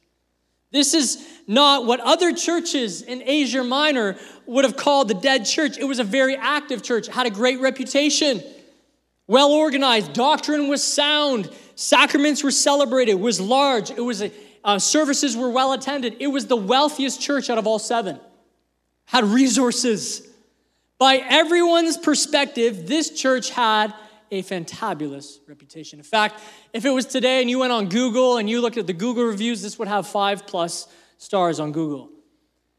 This 0.71 0.93
is 0.93 1.25
not 1.47 1.85
what 1.85 2.01
other 2.01 2.33
churches 2.33 3.01
in 3.01 3.21
Asia 3.23 3.63
Minor 3.63 4.17
would 4.45 4.65
have 4.65 4.75
called 4.75 5.07
the 5.07 5.13
dead 5.13 5.45
church. 5.45 5.77
It 5.77 5.85
was 5.85 5.99
a 5.99 6.03
very 6.03 6.35
active 6.35 6.83
church, 6.83 7.07
had 7.07 7.27
a 7.27 7.29
great 7.29 7.61
reputation, 7.61 8.43
well 9.27 9.51
organized, 9.51 10.11
doctrine 10.13 10.67
was 10.67 10.83
sound, 10.83 11.49
sacraments 11.75 12.43
were 12.43 12.51
celebrated, 12.51 13.15
was 13.15 13.39
large, 13.39 13.89
it 13.89 14.01
was 14.01 14.21
a, 14.21 14.31
uh, 14.65 14.79
services 14.79 15.37
were 15.37 15.49
well 15.49 15.73
attended. 15.73 16.15
It 16.19 16.27
was 16.27 16.47
the 16.47 16.55
wealthiest 16.55 17.21
church 17.21 17.49
out 17.49 17.59
of 17.59 17.67
all 17.67 17.79
seven, 17.79 18.19
had 19.05 19.23
resources. 19.23 20.27
By 20.97 21.17
everyone's 21.17 21.97
perspective, 21.97 22.87
this 22.87 23.11
church 23.11 23.51
had 23.51 23.93
a 24.35 24.43
fantabulous 24.43 25.39
reputation. 25.47 25.99
In 25.99 26.03
fact, 26.03 26.41
if 26.73 26.85
it 26.85 26.91
was 26.91 27.05
today 27.05 27.41
and 27.41 27.49
you 27.49 27.59
went 27.59 27.71
on 27.71 27.89
Google 27.89 28.37
and 28.37 28.49
you 28.49 28.61
looked 28.61 28.77
at 28.77 28.87
the 28.87 28.93
Google 28.93 29.23
reviews, 29.23 29.61
this 29.61 29.79
would 29.79 29.87
have 29.87 30.07
five 30.07 30.45
plus 30.45 30.87
stars 31.17 31.59
on 31.59 31.71
Google. 31.71 32.09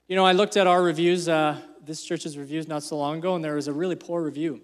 You 0.08 0.16
know, 0.16 0.24
I 0.24 0.32
looked 0.32 0.56
at 0.56 0.66
our 0.66 0.82
reviews, 0.82 1.28
uh, 1.28 1.58
this 1.82 2.04
church's 2.04 2.36
reviews 2.38 2.68
not 2.68 2.82
so 2.82 2.96
long 2.96 3.18
ago, 3.18 3.34
and 3.34 3.44
there 3.44 3.54
was 3.54 3.68
a 3.68 3.72
really 3.72 3.96
poor 3.96 4.22
review. 4.22 4.60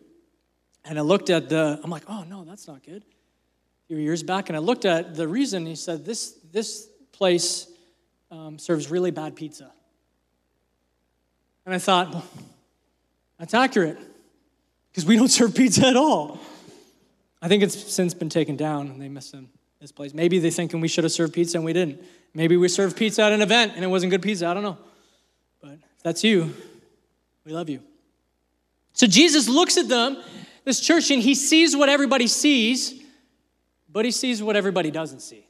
And 0.84 0.98
I 0.98 1.02
looked 1.02 1.30
at 1.30 1.48
the, 1.48 1.80
I'm 1.82 1.90
like, 1.90 2.04
oh 2.08 2.24
no, 2.24 2.44
that's 2.44 2.66
not 2.68 2.82
good. 2.82 3.02
A 3.02 3.86
few 3.88 3.96
years 3.96 4.22
back, 4.22 4.48
and 4.48 4.56
I 4.56 4.60
looked 4.60 4.84
at 4.84 5.14
the 5.14 5.26
reason. 5.26 5.66
He 5.66 5.76
said, 5.76 6.04
this, 6.04 6.38
this 6.52 6.88
place 7.12 7.68
um, 8.30 8.58
serves 8.58 8.90
really 8.90 9.10
bad 9.10 9.36
pizza. 9.36 9.72
And 11.64 11.74
I 11.74 11.78
thought, 11.78 12.12
well, 12.12 12.26
that's 13.38 13.54
accurate, 13.54 13.98
because 14.90 15.06
we 15.06 15.16
don't 15.16 15.28
serve 15.40 15.54
pizza 15.54 15.86
at 15.86 15.96
all. 15.96 16.40
I 17.42 17.48
think 17.48 17.64
it's 17.64 17.92
since 17.92 18.14
been 18.14 18.28
taken 18.28 18.56
down 18.56 18.86
and 18.86 19.02
they 19.02 19.08
miss 19.08 19.32
him 19.32 19.50
this 19.80 19.90
place. 19.90 20.14
Maybe 20.14 20.38
they're 20.38 20.52
thinking 20.52 20.80
we 20.80 20.86
should 20.86 21.02
have 21.02 21.12
served 21.12 21.34
pizza 21.34 21.58
and 21.58 21.64
we 21.64 21.72
didn't. 21.72 22.00
Maybe 22.34 22.56
we 22.56 22.68
served 22.68 22.96
pizza 22.96 23.22
at 23.24 23.32
an 23.32 23.42
event 23.42 23.72
and 23.74 23.84
it 23.84 23.88
wasn't 23.88 24.10
good 24.10 24.22
pizza. 24.22 24.46
I 24.46 24.54
don't 24.54 24.62
know. 24.62 24.78
But 25.60 25.72
if 25.72 26.02
that's 26.04 26.22
you, 26.22 26.54
we 27.44 27.52
love 27.52 27.68
you. 27.68 27.80
So 28.92 29.08
Jesus 29.08 29.48
looks 29.48 29.76
at 29.76 29.88
them, 29.88 30.22
this 30.64 30.80
church, 30.80 31.10
and 31.10 31.20
he 31.20 31.34
sees 31.34 31.76
what 31.76 31.88
everybody 31.88 32.28
sees, 32.28 33.02
but 33.90 34.04
he 34.04 34.12
sees 34.12 34.40
what 34.40 34.54
everybody 34.54 34.92
doesn't 34.92 35.20
see. 35.20 35.44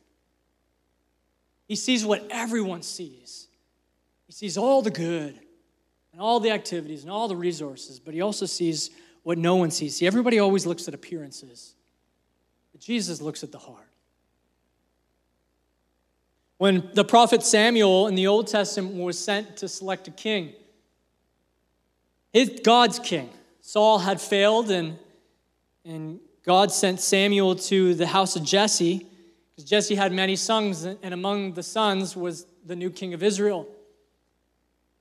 He 1.68 1.76
sees 1.76 2.06
what 2.06 2.26
everyone 2.30 2.82
sees. 2.82 3.48
He 4.26 4.32
sees 4.32 4.56
all 4.56 4.80
the 4.80 4.90
good 4.90 5.38
and 6.12 6.20
all 6.20 6.40
the 6.40 6.50
activities 6.50 7.02
and 7.02 7.10
all 7.10 7.28
the 7.28 7.36
resources, 7.36 8.00
but 8.00 8.14
he 8.14 8.22
also 8.22 8.46
sees 8.46 8.90
what 9.24 9.36
no 9.36 9.56
one 9.56 9.70
sees. 9.70 9.96
See, 9.96 10.06
everybody 10.06 10.38
always 10.38 10.64
looks 10.64 10.88
at 10.88 10.94
appearances. 10.94 11.74
Jesus 12.82 13.20
looks 13.20 13.44
at 13.44 13.52
the 13.52 13.58
heart. 13.58 13.86
When 16.58 16.90
the 16.94 17.04
prophet 17.04 17.44
Samuel 17.44 18.08
in 18.08 18.16
the 18.16 18.26
Old 18.26 18.48
Testament 18.48 18.96
was 18.96 19.18
sent 19.18 19.56
to 19.58 19.68
select 19.68 20.08
a 20.08 20.10
king, 20.10 20.52
his, 22.32 22.60
God's 22.64 22.98
king, 22.98 23.30
Saul 23.60 24.00
had 24.00 24.20
failed, 24.20 24.70
and, 24.70 24.98
and 25.84 26.18
God 26.44 26.72
sent 26.72 27.00
Samuel 27.00 27.54
to 27.56 27.94
the 27.94 28.06
house 28.06 28.34
of 28.34 28.42
Jesse, 28.42 29.06
because 29.50 29.68
Jesse 29.68 29.94
had 29.94 30.12
many 30.12 30.34
sons, 30.34 30.84
and 30.84 31.14
among 31.14 31.54
the 31.54 31.62
sons 31.62 32.16
was 32.16 32.46
the 32.66 32.74
new 32.74 32.90
king 32.90 33.14
of 33.14 33.22
Israel. 33.22 33.68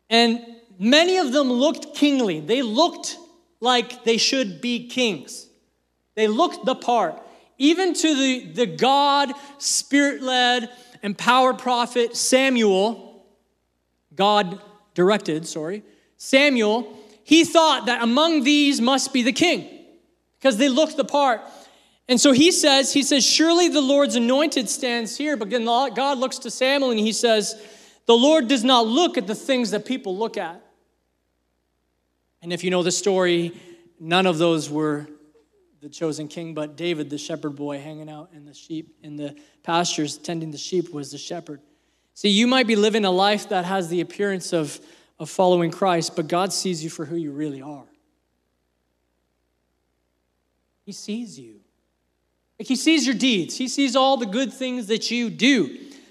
And 0.09 0.45
many 0.77 1.17
of 1.17 1.31
them 1.31 1.51
looked 1.51 1.95
kingly. 1.95 2.41
They 2.41 2.61
looked 2.61 3.17
like 3.59 4.03
they 4.03 4.17
should 4.17 4.61
be 4.61 4.87
kings. 4.87 5.47
They 6.15 6.27
looked 6.27 6.65
the 6.65 6.75
part. 6.75 7.21
Even 7.61 7.93
to 7.93 8.15
the, 8.15 8.39
the 8.53 8.65
God, 8.65 9.33
spirit 9.59 10.23
led, 10.23 10.71
empowered 11.03 11.59
prophet 11.59 12.17
Samuel, 12.17 13.23
God 14.15 14.59
directed, 14.95 15.47
sorry, 15.47 15.83
Samuel, 16.17 16.97
he 17.23 17.43
thought 17.43 17.85
that 17.85 18.01
among 18.01 18.45
these 18.45 18.81
must 18.81 19.13
be 19.13 19.21
the 19.21 19.31
king 19.31 19.69
because 20.39 20.57
they 20.57 20.69
looked 20.69 20.97
the 20.97 21.05
part. 21.05 21.41
And 22.09 22.19
so 22.19 22.31
he 22.31 22.51
says, 22.51 22.93
he 22.93 23.03
says, 23.03 23.23
surely 23.23 23.69
the 23.69 23.79
Lord's 23.79 24.15
anointed 24.15 24.67
stands 24.67 25.15
here. 25.15 25.37
But 25.37 25.51
then 25.51 25.65
God 25.65 26.17
looks 26.17 26.39
to 26.39 26.49
Samuel 26.49 26.89
and 26.89 26.99
he 26.99 27.11
says, 27.11 27.63
the 28.07 28.17
Lord 28.17 28.47
does 28.47 28.63
not 28.63 28.87
look 28.87 29.19
at 29.19 29.27
the 29.27 29.35
things 29.35 29.69
that 29.69 29.85
people 29.85 30.17
look 30.17 30.35
at. 30.35 30.65
And 32.41 32.51
if 32.51 32.63
you 32.63 32.71
know 32.71 32.81
the 32.81 32.91
story, 32.91 33.53
none 33.99 34.25
of 34.25 34.39
those 34.39 34.67
were 34.67 35.07
the 35.81 35.89
chosen 35.89 36.27
king, 36.27 36.53
but 36.53 36.75
David, 36.75 37.09
the 37.09 37.17
shepherd 37.17 37.55
boy, 37.55 37.79
hanging 37.79 38.09
out 38.09 38.29
in 38.33 38.45
the 38.45 38.53
sheep, 38.53 38.95
in 39.01 39.15
the 39.15 39.35
pastures, 39.63 40.17
tending 40.17 40.51
the 40.51 40.57
sheep, 40.57 40.93
was 40.93 41.11
the 41.11 41.17
shepherd. 41.17 41.59
See, 42.13 42.29
you 42.29 42.45
might 42.45 42.67
be 42.67 42.75
living 42.75 43.03
a 43.03 43.11
life 43.11 43.49
that 43.49 43.65
has 43.65 43.89
the 43.89 44.01
appearance 44.01 44.53
of, 44.53 44.79
of 45.19 45.29
following 45.29 45.71
Christ, 45.71 46.15
but 46.15 46.27
God 46.27 46.53
sees 46.53 46.83
you 46.83 46.89
for 46.91 47.05
who 47.05 47.15
you 47.15 47.31
really 47.31 47.63
are. 47.63 47.85
He 50.85 50.91
sees 50.91 51.39
you. 51.39 51.61
Like 52.59 52.67
he 52.67 52.75
sees 52.75 53.07
your 53.07 53.15
deeds, 53.15 53.57
he 53.57 53.67
sees 53.67 53.95
all 53.95 54.17
the 54.17 54.27
good 54.27 54.53
things 54.53 54.85
that 54.87 55.09
you 55.09 55.31
do, 55.31 55.65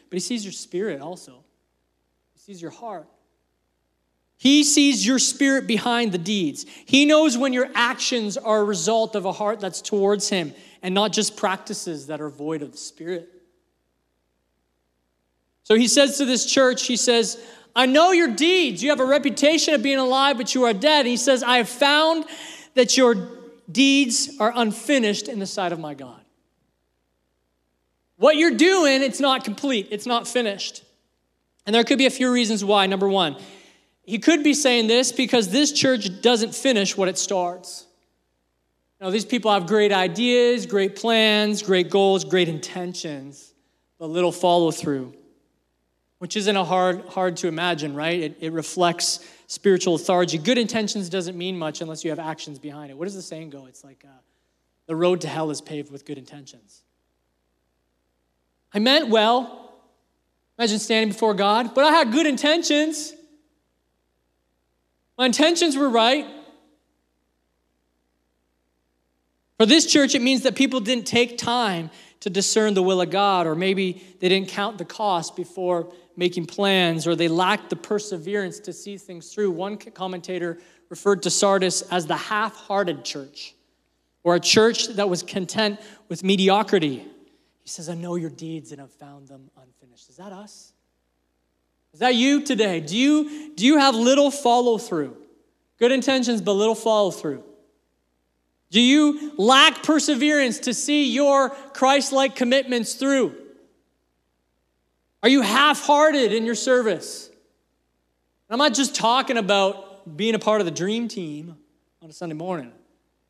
but 0.08 0.16
he 0.16 0.20
sees 0.20 0.44
your 0.44 0.52
spirit 0.52 1.00
also. 1.00 1.44
He 2.32 2.40
sees 2.40 2.60
your 2.60 2.72
heart. 2.72 3.06
He 4.40 4.64
sees 4.64 5.06
your 5.06 5.18
spirit 5.18 5.66
behind 5.66 6.12
the 6.12 6.18
deeds. 6.18 6.64
He 6.86 7.04
knows 7.04 7.36
when 7.36 7.52
your 7.52 7.68
actions 7.74 8.38
are 8.38 8.60
a 8.60 8.64
result 8.64 9.14
of 9.14 9.26
a 9.26 9.32
heart 9.32 9.60
that's 9.60 9.82
towards 9.82 10.30
Him 10.30 10.54
and 10.82 10.94
not 10.94 11.12
just 11.12 11.36
practices 11.36 12.06
that 12.06 12.22
are 12.22 12.30
void 12.30 12.62
of 12.62 12.72
the 12.72 12.78
Spirit. 12.78 13.28
So 15.64 15.74
he 15.74 15.86
says 15.86 16.16
to 16.16 16.24
this 16.24 16.46
church, 16.46 16.86
He 16.86 16.96
says, 16.96 17.38
I 17.76 17.84
know 17.84 18.12
your 18.12 18.28
deeds. 18.28 18.82
You 18.82 18.88
have 18.88 19.00
a 19.00 19.04
reputation 19.04 19.74
of 19.74 19.82
being 19.82 19.98
alive, 19.98 20.38
but 20.38 20.54
you 20.54 20.64
are 20.64 20.72
dead. 20.72 21.04
He 21.04 21.18
says, 21.18 21.42
I 21.42 21.58
have 21.58 21.68
found 21.68 22.24
that 22.72 22.96
your 22.96 23.28
deeds 23.70 24.38
are 24.40 24.54
unfinished 24.56 25.28
in 25.28 25.38
the 25.38 25.46
sight 25.46 25.70
of 25.70 25.78
my 25.78 25.92
God. 25.92 26.18
What 28.16 28.36
you're 28.36 28.56
doing, 28.56 29.02
it's 29.02 29.20
not 29.20 29.44
complete, 29.44 29.88
it's 29.90 30.06
not 30.06 30.26
finished. 30.26 30.82
And 31.66 31.74
there 31.74 31.84
could 31.84 31.98
be 31.98 32.06
a 32.06 32.10
few 32.10 32.32
reasons 32.32 32.64
why. 32.64 32.86
Number 32.86 33.06
one, 33.06 33.36
he 34.04 34.18
could 34.18 34.42
be 34.42 34.54
saying 34.54 34.86
this 34.86 35.12
because 35.12 35.48
this 35.48 35.72
church 35.72 36.20
doesn't 36.22 36.54
finish 36.54 36.96
what 36.96 37.08
it 37.08 37.18
starts. 37.18 37.86
Now, 39.00 39.10
these 39.10 39.24
people 39.24 39.50
have 39.50 39.66
great 39.66 39.92
ideas, 39.92 40.66
great 40.66 40.96
plans, 40.96 41.62
great 41.62 41.90
goals, 41.90 42.24
great 42.24 42.48
intentions, 42.48 43.54
but 43.98 44.08
little 44.10 44.32
follow 44.32 44.70
through, 44.70 45.14
which 46.18 46.36
isn't 46.36 46.56
a 46.56 46.64
hard, 46.64 47.06
hard 47.06 47.38
to 47.38 47.48
imagine, 47.48 47.94
right? 47.94 48.20
It, 48.20 48.36
it 48.40 48.52
reflects 48.52 49.26
spiritual 49.46 49.94
lethargy. 49.94 50.36
Good 50.36 50.58
intentions 50.58 51.08
doesn't 51.08 51.36
mean 51.36 51.58
much 51.58 51.80
unless 51.80 52.04
you 52.04 52.10
have 52.10 52.18
actions 52.18 52.58
behind 52.58 52.90
it. 52.90 52.98
What 52.98 53.06
does 53.06 53.14
the 53.14 53.22
saying 53.22 53.50
go? 53.50 53.66
It's 53.66 53.82
like 53.82 54.04
uh, 54.04 54.12
the 54.86 54.94
road 54.94 55.22
to 55.22 55.28
hell 55.28 55.50
is 55.50 55.60
paved 55.60 55.90
with 55.90 56.04
good 56.04 56.18
intentions. 56.18 56.82
I 58.72 58.80
meant 58.80 59.08
well. 59.08 59.72
Imagine 60.58 60.78
standing 60.78 61.12
before 61.12 61.32
God, 61.32 61.74
but 61.74 61.84
I 61.84 61.90
had 61.90 62.12
good 62.12 62.26
intentions. 62.26 63.14
My 65.20 65.26
intentions 65.26 65.76
were 65.76 65.90
right. 65.90 66.26
For 69.58 69.66
this 69.66 69.84
church, 69.84 70.14
it 70.14 70.22
means 70.22 70.44
that 70.44 70.54
people 70.54 70.80
didn't 70.80 71.06
take 71.06 71.36
time 71.36 71.90
to 72.20 72.30
discern 72.30 72.72
the 72.72 72.82
will 72.82 73.02
of 73.02 73.10
God, 73.10 73.46
or 73.46 73.54
maybe 73.54 74.02
they 74.18 74.30
didn't 74.30 74.48
count 74.48 74.78
the 74.78 74.86
cost 74.86 75.36
before 75.36 75.92
making 76.16 76.46
plans, 76.46 77.06
or 77.06 77.14
they 77.14 77.28
lacked 77.28 77.68
the 77.68 77.76
perseverance 77.76 78.60
to 78.60 78.72
see 78.72 78.96
things 78.96 79.30
through. 79.30 79.50
One 79.50 79.76
commentator 79.76 80.58
referred 80.88 81.22
to 81.24 81.30
Sardis 81.30 81.82
as 81.82 82.06
the 82.06 82.16
half 82.16 82.56
hearted 82.56 83.04
church, 83.04 83.54
or 84.24 84.36
a 84.36 84.40
church 84.40 84.88
that 84.88 85.10
was 85.10 85.22
content 85.22 85.80
with 86.08 86.24
mediocrity. 86.24 87.06
He 87.62 87.68
says, 87.68 87.90
I 87.90 87.94
know 87.94 88.14
your 88.14 88.30
deeds 88.30 88.72
and 88.72 88.80
I've 88.80 88.90
found 88.90 89.28
them 89.28 89.50
unfinished. 89.62 90.08
Is 90.08 90.16
that 90.16 90.32
us? 90.32 90.72
Is 91.92 92.00
that 92.00 92.14
you 92.14 92.42
today? 92.42 92.80
Do 92.80 92.96
you, 92.96 93.52
do 93.54 93.66
you 93.66 93.78
have 93.78 93.94
little 93.94 94.30
follow 94.30 94.78
through? 94.78 95.16
Good 95.78 95.92
intentions, 95.92 96.40
but 96.40 96.52
little 96.52 96.74
follow 96.74 97.10
through. 97.10 97.42
Do 98.70 98.80
you 98.80 99.32
lack 99.36 99.82
perseverance 99.82 100.60
to 100.60 100.74
see 100.74 101.12
your 101.12 101.50
Christ 101.50 102.12
like 102.12 102.36
commitments 102.36 102.94
through? 102.94 103.34
Are 105.22 105.28
you 105.28 105.42
half 105.42 105.82
hearted 105.82 106.32
in 106.32 106.46
your 106.46 106.54
service? 106.54 107.30
I'm 108.48 108.58
not 108.58 108.74
just 108.74 108.94
talking 108.94 109.36
about 109.36 110.16
being 110.16 110.34
a 110.34 110.38
part 110.38 110.60
of 110.60 110.64
the 110.64 110.72
dream 110.72 111.08
team 111.08 111.56
on 112.02 112.10
a 112.10 112.12
Sunday 112.12 112.34
morning. 112.34 112.72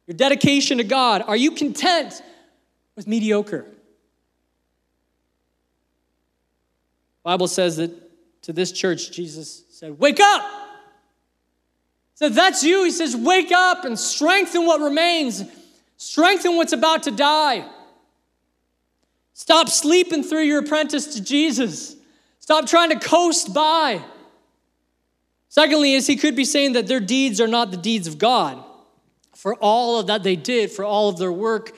Your 0.07 0.17
dedication 0.17 0.79
to 0.79 0.85
God. 0.85 1.23
Are 1.27 1.37
you 1.37 1.51
content 1.51 2.23
with 2.97 3.07
mediocre? 3.07 3.67
Bible 7.23 7.49
says 7.49 7.77
that 7.77 8.10
to 8.51 8.57
this 8.57 8.73
church, 8.73 9.13
Jesus 9.13 9.63
said, 9.71 9.99
Wake 9.99 10.21
up! 10.21 10.43
Said, 12.15 12.35
That's 12.35 12.63
you. 12.63 12.85
He 12.85 12.91
says, 12.91 13.17
Wake 13.17 13.53
up 13.53 13.85
and 13.85 13.99
strengthen 13.99 14.67
what 14.67 14.81
remains, 14.81 15.45
strengthen 15.97 16.57
what's 16.57 16.73
about 16.73 17.05
to 17.05 17.11
die. 17.11 17.65
Stop 19.33 19.69
sleeping 19.69 20.23
through 20.23 20.43
your 20.43 20.61
apprentice 20.61 21.15
to 21.15 21.23
Jesus. 21.23 21.97
Stop 22.41 22.67
trying 22.67 22.91
to 22.91 22.99
coast 22.99 23.55
by. 23.55 24.03
Secondly, 25.49 25.95
is 25.95 26.07
he 26.07 26.17
could 26.17 26.37
be 26.37 26.45
saying 26.45 26.75
that 26.75 26.87
their 26.87 27.01
deeds 27.01 27.41
are 27.41 27.49
not 27.49 27.71
the 27.71 27.77
deeds 27.77 28.07
of 28.07 28.19
God. 28.19 28.63
For 29.35 29.55
all 29.55 29.99
of 29.99 30.09
that 30.09 30.23
they 30.23 30.37
did, 30.37 30.71
for 30.71 30.85
all 30.85 31.09
of 31.09 31.17
their 31.17 31.33
work, 31.33 31.73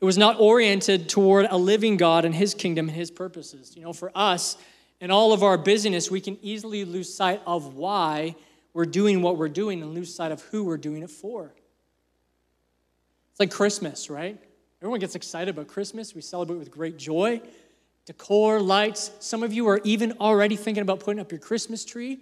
it 0.00 0.04
was 0.04 0.16
not 0.16 0.38
oriented 0.38 1.08
toward 1.08 1.46
a 1.50 1.56
living 1.56 1.96
God 1.96 2.24
and 2.24 2.34
his 2.34 2.54
kingdom 2.54 2.88
and 2.88 2.96
his 2.96 3.10
purposes. 3.10 3.74
You 3.76 3.82
know, 3.82 3.92
for 3.92 4.12
us, 4.14 4.56
in 5.00 5.10
all 5.10 5.32
of 5.32 5.42
our 5.42 5.56
busyness, 5.56 6.10
we 6.10 6.20
can 6.20 6.38
easily 6.42 6.84
lose 6.84 7.12
sight 7.12 7.40
of 7.46 7.74
why 7.74 8.34
we're 8.74 8.84
doing 8.84 9.22
what 9.22 9.36
we're 9.36 9.48
doing 9.48 9.82
and 9.82 9.94
lose 9.94 10.14
sight 10.14 10.32
of 10.32 10.42
who 10.42 10.64
we're 10.64 10.76
doing 10.76 11.02
it 11.02 11.10
for. 11.10 11.52
It's 13.30 13.40
like 13.40 13.50
Christmas, 13.50 14.10
right? 14.10 14.36
Everyone 14.80 15.00
gets 15.00 15.14
excited 15.14 15.50
about 15.50 15.68
Christmas. 15.68 16.14
We 16.14 16.20
celebrate 16.20 16.56
with 16.56 16.70
great 16.70 16.96
joy. 16.96 17.40
Decor, 18.06 18.60
lights. 18.60 19.10
Some 19.20 19.42
of 19.42 19.52
you 19.52 19.68
are 19.68 19.80
even 19.84 20.12
already 20.20 20.56
thinking 20.56 20.82
about 20.82 21.00
putting 21.00 21.20
up 21.20 21.30
your 21.30 21.40
Christmas 21.40 21.84
tree. 21.84 22.18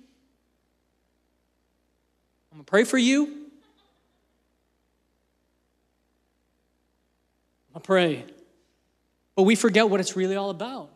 I'm 2.50 2.58
going 2.58 2.64
to 2.64 2.70
pray 2.70 2.84
for 2.84 2.98
you. 2.98 3.46
I 7.74 7.78
pray. 7.78 8.24
But 9.34 9.42
we 9.42 9.54
forget 9.54 9.88
what 9.88 10.00
it's 10.00 10.16
really 10.16 10.36
all 10.36 10.50
about. 10.50 10.90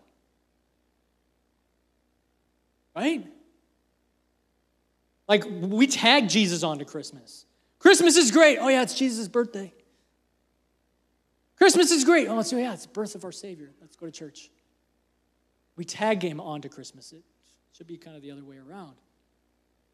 Right? 3.01 3.27
Like 5.27 5.45
we 5.49 5.87
tag 5.87 6.29
Jesus 6.29 6.63
onto 6.63 6.85
Christmas. 6.85 7.47
Christmas 7.79 8.19
is 8.19 8.31
great. 8.31 8.59
Oh, 8.59 8.69
yeah, 8.69 8.83
it's 8.83 8.93
Jesus' 8.93 9.27
birthday. 9.27 9.73
Christmas 11.57 11.91
is 11.91 12.05
great. 12.05 12.29
Oh, 12.29 12.43
so 12.43 12.59
yeah, 12.59 12.75
it's 12.75 12.85
the 12.85 12.93
birth 12.93 13.15
of 13.15 13.25
our 13.25 13.33
Savior. 13.33 13.71
Let's 13.81 13.97
go 13.97 14.05
to 14.05 14.13
church. 14.13 14.51
We 15.77 15.87
tag 15.87 16.23
him 16.23 16.43
onto 16.43 16.69
Christmas. 16.69 17.13
It 17.13 17.23
should 17.73 17.87
be 17.87 17.97
kind 17.97 18.17
of 18.17 18.23
the 18.23 18.33
other 18.33 18.45
way 18.45 18.59
around. 18.59 18.97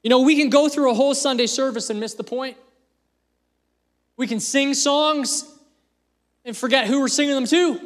You 0.02 0.10
know, 0.10 0.22
we 0.22 0.34
can 0.34 0.50
go 0.50 0.68
through 0.68 0.90
a 0.90 0.94
whole 0.94 1.14
Sunday 1.14 1.46
service 1.46 1.90
and 1.90 2.00
miss 2.00 2.14
the 2.14 2.24
point. 2.24 2.56
We 4.16 4.26
can 4.26 4.40
sing 4.40 4.74
songs 4.74 5.48
and 6.44 6.56
forget 6.56 6.88
who 6.88 6.98
we're 6.98 7.06
singing 7.06 7.36
them 7.36 7.46
to. 7.46 7.80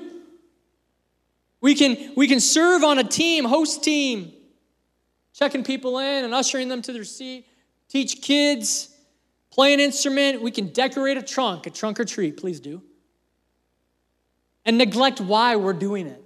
We 1.61 1.75
can, 1.75 2.15
we 2.17 2.27
can 2.27 2.41
serve 2.41 2.85
on 2.85 2.99
a 2.99 3.05
team, 3.05 3.45
host 3.45 3.85
team, 3.85 4.33
checking 5.41 5.65
people 5.65 5.99
in 5.99 6.25
and 6.25 6.35
ushering 6.35 6.69
them 6.69 6.83
to 6.83 6.93
their 6.93 7.05
seat, 7.05 7.47
teach 7.89 8.21
kids, 8.21 8.95
play 9.51 9.73
an 9.73 9.81
instrument. 9.81 10.43
We 10.43 10.51
can 10.51 10.69
decorate 10.69 11.17
a 11.17 11.23
trunk, 11.23 11.67
a 11.67 11.71
trunk 11.71 11.99
or 11.99 12.05
treat, 12.05 12.37
please 12.37 12.61
do. 12.61 12.83
And 14.67 14.77
neglect 14.77 15.21
why 15.21 15.57
we're 15.57 15.73
doing 15.73 16.07
it. 16.07 16.23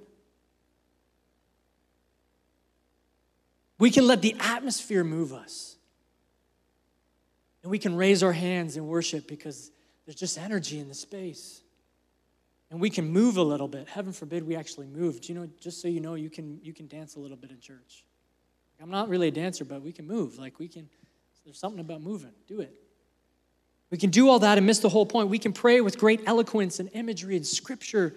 We 3.78 3.90
can 3.90 4.06
let 4.06 4.20
the 4.20 4.34
atmosphere 4.40 5.04
move 5.04 5.32
us. 5.32 5.76
And 7.62 7.70
we 7.70 7.78
can 7.78 7.96
raise 7.96 8.22
our 8.22 8.32
hands 8.32 8.76
in 8.76 8.86
worship 8.86 9.28
because 9.28 9.70
there's 10.04 10.16
just 10.16 10.38
energy 10.38 10.80
in 10.80 10.88
the 10.88 10.94
space. 10.94 11.62
And 12.70 12.80
we 12.80 12.90
can 12.90 13.08
move 13.08 13.36
a 13.36 13.42
little 13.42 13.68
bit. 13.68 13.88
Heaven 13.88 14.12
forbid 14.12 14.44
we 14.44 14.56
actually 14.56 14.86
move. 14.88 15.20
Do 15.20 15.32
you 15.32 15.38
know, 15.38 15.48
just 15.60 15.80
so 15.80 15.86
you 15.86 16.00
know, 16.00 16.14
you 16.14 16.30
can, 16.30 16.58
you 16.64 16.72
can 16.72 16.88
dance 16.88 17.14
a 17.14 17.20
little 17.20 17.36
bit 17.36 17.50
in 17.50 17.60
church. 17.60 18.04
I'm 18.82 18.90
not 18.90 19.08
really 19.08 19.28
a 19.28 19.30
dancer, 19.30 19.64
but 19.64 19.82
we 19.82 19.92
can 19.92 20.06
move. 20.06 20.38
Like 20.38 20.58
we 20.58 20.68
can, 20.68 20.88
there's 21.44 21.58
something 21.58 21.80
about 21.80 22.02
moving. 22.02 22.32
Do 22.46 22.60
it. 22.60 22.74
We 23.90 23.98
can 23.98 24.10
do 24.10 24.28
all 24.28 24.40
that 24.40 24.58
and 24.58 24.66
miss 24.66 24.80
the 24.80 24.88
whole 24.88 25.06
point. 25.06 25.28
We 25.28 25.38
can 25.38 25.52
pray 25.52 25.80
with 25.80 25.98
great 25.98 26.22
eloquence 26.26 26.80
and 26.80 26.90
imagery 26.94 27.36
and 27.36 27.46
scripture 27.46 28.14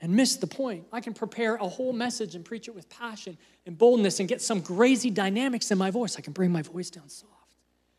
and 0.00 0.14
miss 0.14 0.36
the 0.36 0.46
point. 0.46 0.84
I 0.92 1.00
can 1.00 1.14
prepare 1.14 1.54
a 1.56 1.66
whole 1.66 1.92
message 1.92 2.34
and 2.34 2.44
preach 2.44 2.68
it 2.68 2.74
with 2.74 2.88
passion 2.88 3.38
and 3.64 3.78
boldness 3.78 4.20
and 4.20 4.28
get 4.28 4.42
some 4.42 4.62
crazy 4.62 5.10
dynamics 5.10 5.70
in 5.70 5.78
my 5.78 5.90
voice. 5.90 6.16
I 6.18 6.20
can 6.20 6.32
bring 6.32 6.52
my 6.52 6.62
voice 6.62 6.90
down 6.90 7.08
soft. 7.08 7.32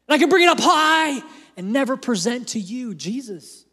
And 0.08 0.16
I 0.16 0.18
can 0.20 0.30
bring 0.30 0.44
it 0.44 0.50
up 0.50 0.60
high 0.60 1.22
and 1.58 1.74
never 1.74 1.98
present 1.98 2.50
to 2.50 2.60
you 2.60 2.94
Jesus. 2.94 3.66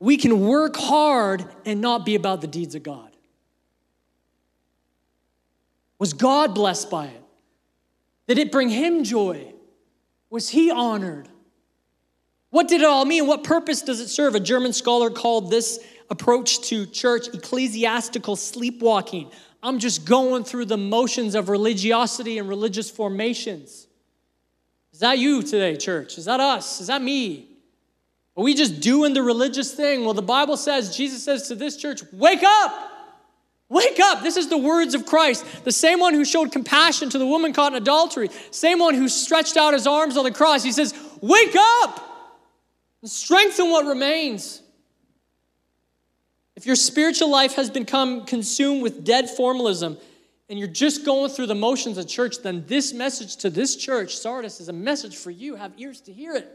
We 0.00 0.16
can 0.16 0.46
work 0.46 0.76
hard 0.76 1.44
and 1.64 1.80
not 1.80 2.06
be 2.06 2.14
about 2.14 2.40
the 2.40 2.46
deeds 2.46 2.74
of 2.74 2.82
God. 2.82 3.10
Was 5.98 6.12
God 6.12 6.54
blessed 6.54 6.90
by 6.90 7.06
it? 7.06 7.22
Did 8.26 8.38
it 8.38 8.52
bring 8.52 8.68
him 8.68 9.04
joy? 9.04 9.52
Was 10.30 10.50
he 10.50 10.70
honored? 10.70 11.28
What 12.50 12.68
did 12.68 12.80
it 12.80 12.86
all 12.86 13.04
mean? 13.04 13.26
What 13.26 13.44
purpose 13.44 13.82
does 13.82 14.00
it 14.00 14.08
serve? 14.08 14.34
A 14.34 14.40
German 14.40 14.72
scholar 14.72 15.10
called 15.10 15.50
this 15.50 15.84
approach 16.10 16.60
to 16.68 16.86
church 16.86 17.28
ecclesiastical 17.28 18.36
sleepwalking. 18.36 19.30
I'm 19.62 19.78
just 19.78 20.06
going 20.06 20.44
through 20.44 20.66
the 20.66 20.76
motions 20.76 21.34
of 21.34 21.48
religiosity 21.48 22.38
and 22.38 22.48
religious 22.48 22.90
formations. 22.90 23.86
Is 24.92 25.00
that 25.00 25.18
you 25.18 25.42
today, 25.42 25.76
church? 25.76 26.16
Is 26.16 26.24
that 26.26 26.40
us? 26.40 26.80
Is 26.80 26.86
that 26.86 27.02
me? 27.02 27.48
Are 28.36 28.44
we 28.44 28.54
just 28.54 28.80
doing 28.80 29.14
the 29.14 29.22
religious 29.22 29.74
thing? 29.74 30.04
Well, 30.04 30.14
the 30.14 30.22
Bible 30.22 30.56
says, 30.56 30.96
Jesus 30.96 31.24
says 31.24 31.48
to 31.48 31.54
this 31.54 31.76
church, 31.76 32.02
wake 32.12 32.42
up! 32.44 32.97
Wake 33.70 34.00
up! 34.00 34.22
This 34.22 34.36
is 34.36 34.48
the 34.48 34.56
words 34.56 34.94
of 34.94 35.04
Christ. 35.04 35.44
The 35.64 35.72
same 35.72 36.00
one 36.00 36.14
who 36.14 36.24
showed 36.24 36.52
compassion 36.52 37.10
to 37.10 37.18
the 37.18 37.26
woman 37.26 37.52
caught 37.52 37.72
in 37.72 37.76
adultery, 37.76 38.30
same 38.50 38.78
one 38.78 38.94
who 38.94 39.08
stretched 39.08 39.56
out 39.56 39.74
his 39.74 39.86
arms 39.86 40.16
on 40.16 40.24
the 40.24 40.30
cross. 40.30 40.62
He 40.62 40.72
says, 40.72 40.94
Wake 41.20 41.54
up! 41.54 42.04
And 43.02 43.10
strengthen 43.10 43.70
what 43.70 43.84
remains. 43.84 44.62
If 46.56 46.66
your 46.66 46.76
spiritual 46.76 47.30
life 47.30 47.54
has 47.54 47.70
become 47.70 48.24
consumed 48.24 48.82
with 48.82 49.04
dead 49.04 49.30
formalism 49.30 49.98
and 50.48 50.58
you're 50.58 50.66
just 50.66 51.04
going 51.04 51.30
through 51.30 51.46
the 51.46 51.54
motions 51.54 51.98
of 51.98 52.08
church, 52.08 52.38
then 52.42 52.64
this 52.66 52.92
message 52.94 53.36
to 53.36 53.50
this 53.50 53.76
church, 53.76 54.16
Sardis, 54.16 54.60
is 54.60 54.68
a 54.68 54.72
message 54.72 55.14
for 55.14 55.30
you. 55.30 55.56
Have 55.56 55.72
ears 55.76 56.00
to 56.02 56.12
hear 56.12 56.34
it. 56.34 56.48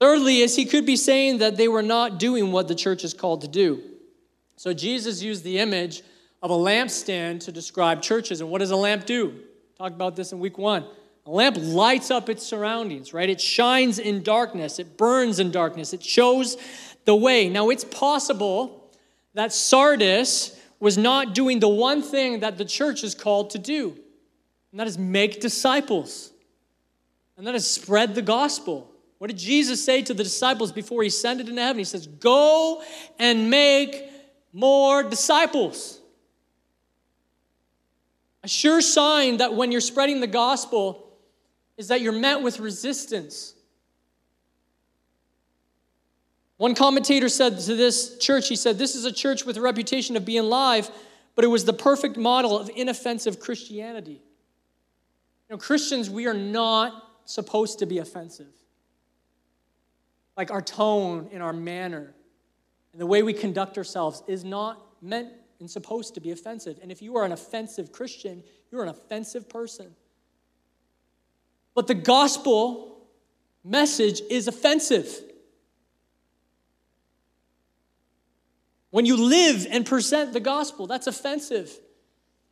Thirdly, 0.00 0.38
is 0.38 0.56
he 0.56 0.64
could 0.64 0.86
be 0.86 0.96
saying 0.96 1.38
that 1.38 1.58
they 1.58 1.68
were 1.68 1.82
not 1.82 2.18
doing 2.18 2.50
what 2.50 2.66
the 2.66 2.74
church 2.74 3.04
is 3.04 3.12
called 3.12 3.42
to 3.42 3.48
do. 3.48 3.82
So 4.60 4.74
Jesus 4.74 5.22
used 5.22 5.42
the 5.42 5.58
image 5.58 6.02
of 6.42 6.50
a 6.50 6.54
lampstand 6.54 7.40
to 7.44 7.50
describe 7.50 8.02
churches. 8.02 8.42
And 8.42 8.50
what 8.50 8.58
does 8.58 8.70
a 8.70 8.76
lamp 8.76 9.06
do? 9.06 9.40
Talk 9.78 9.92
about 9.94 10.16
this 10.16 10.32
in 10.32 10.38
week 10.38 10.58
one. 10.58 10.84
A 11.24 11.30
lamp 11.30 11.56
lights 11.58 12.10
up 12.10 12.28
its 12.28 12.44
surroundings, 12.44 13.14
right? 13.14 13.30
It 13.30 13.40
shines 13.40 13.98
in 13.98 14.22
darkness, 14.22 14.78
it 14.78 14.98
burns 14.98 15.38
in 15.38 15.50
darkness, 15.50 15.94
it 15.94 16.02
shows 16.02 16.58
the 17.06 17.16
way. 17.16 17.48
Now, 17.48 17.70
it's 17.70 17.84
possible 17.84 18.92
that 19.32 19.54
Sardis 19.54 20.60
was 20.78 20.98
not 20.98 21.34
doing 21.34 21.60
the 21.60 21.66
one 21.66 22.02
thing 22.02 22.40
that 22.40 22.58
the 22.58 22.66
church 22.66 23.02
is 23.02 23.14
called 23.14 23.48
to 23.52 23.58
do, 23.58 23.96
and 24.72 24.78
that 24.78 24.86
is 24.86 24.98
make 24.98 25.40
disciples, 25.40 26.32
and 27.38 27.46
that 27.46 27.54
is 27.54 27.66
spread 27.66 28.14
the 28.14 28.20
gospel. 28.20 28.92
What 29.16 29.28
did 29.28 29.38
Jesus 29.38 29.82
say 29.82 30.02
to 30.02 30.12
the 30.12 30.22
disciples 30.22 30.70
before 30.70 31.00
he 31.02 31.08
ascended 31.08 31.48
into 31.48 31.62
heaven? 31.62 31.78
He 31.78 31.84
says, 31.84 32.06
Go 32.06 32.82
and 33.18 33.48
make 33.48 34.09
more 34.52 35.02
disciples. 35.02 36.00
A 38.42 38.48
sure 38.48 38.80
sign 38.80 39.38
that 39.38 39.54
when 39.54 39.70
you're 39.70 39.80
spreading 39.80 40.20
the 40.20 40.26
gospel 40.26 41.06
is 41.76 41.88
that 41.88 42.00
you're 42.00 42.12
met 42.12 42.42
with 42.42 42.58
resistance. 42.58 43.54
One 46.56 46.74
commentator 46.74 47.28
said 47.28 47.58
to 47.60 47.74
this 47.74 48.18
church, 48.18 48.48
he 48.48 48.56
said, 48.56 48.78
This 48.78 48.94
is 48.94 49.04
a 49.04 49.12
church 49.12 49.46
with 49.46 49.56
a 49.56 49.60
reputation 49.60 50.16
of 50.16 50.24
being 50.24 50.44
live, 50.44 50.90
but 51.34 51.44
it 51.44 51.48
was 51.48 51.64
the 51.64 51.72
perfect 51.72 52.16
model 52.16 52.58
of 52.58 52.70
inoffensive 52.74 53.40
Christianity. 53.40 54.20
You 55.48 55.56
know, 55.56 55.58
Christians, 55.58 56.10
we 56.10 56.26
are 56.26 56.34
not 56.34 57.02
supposed 57.24 57.78
to 57.78 57.86
be 57.86 57.98
offensive. 57.98 58.52
Like 60.36 60.50
our 60.50 60.62
tone 60.62 61.30
and 61.32 61.42
our 61.42 61.52
manner 61.52 62.14
and 62.92 63.00
the 63.00 63.06
way 63.06 63.22
we 63.22 63.32
conduct 63.32 63.78
ourselves 63.78 64.22
is 64.26 64.44
not 64.44 64.80
meant 65.00 65.28
and 65.60 65.70
supposed 65.70 66.14
to 66.14 66.20
be 66.20 66.30
offensive. 66.30 66.78
And 66.82 66.90
if 66.90 67.02
you 67.02 67.16
are 67.16 67.24
an 67.24 67.32
offensive 67.32 67.92
Christian, 67.92 68.42
you're 68.70 68.82
an 68.82 68.88
offensive 68.88 69.48
person. 69.48 69.94
But 71.74 71.86
the 71.86 71.94
gospel 71.94 73.06
message 73.64 74.20
is 74.30 74.48
offensive. 74.48 75.08
When 78.90 79.06
you 79.06 79.16
live 79.16 79.66
and 79.70 79.86
present 79.86 80.32
the 80.32 80.40
gospel, 80.40 80.86
that's 80.86 81.06
offensive. 81.06 81.72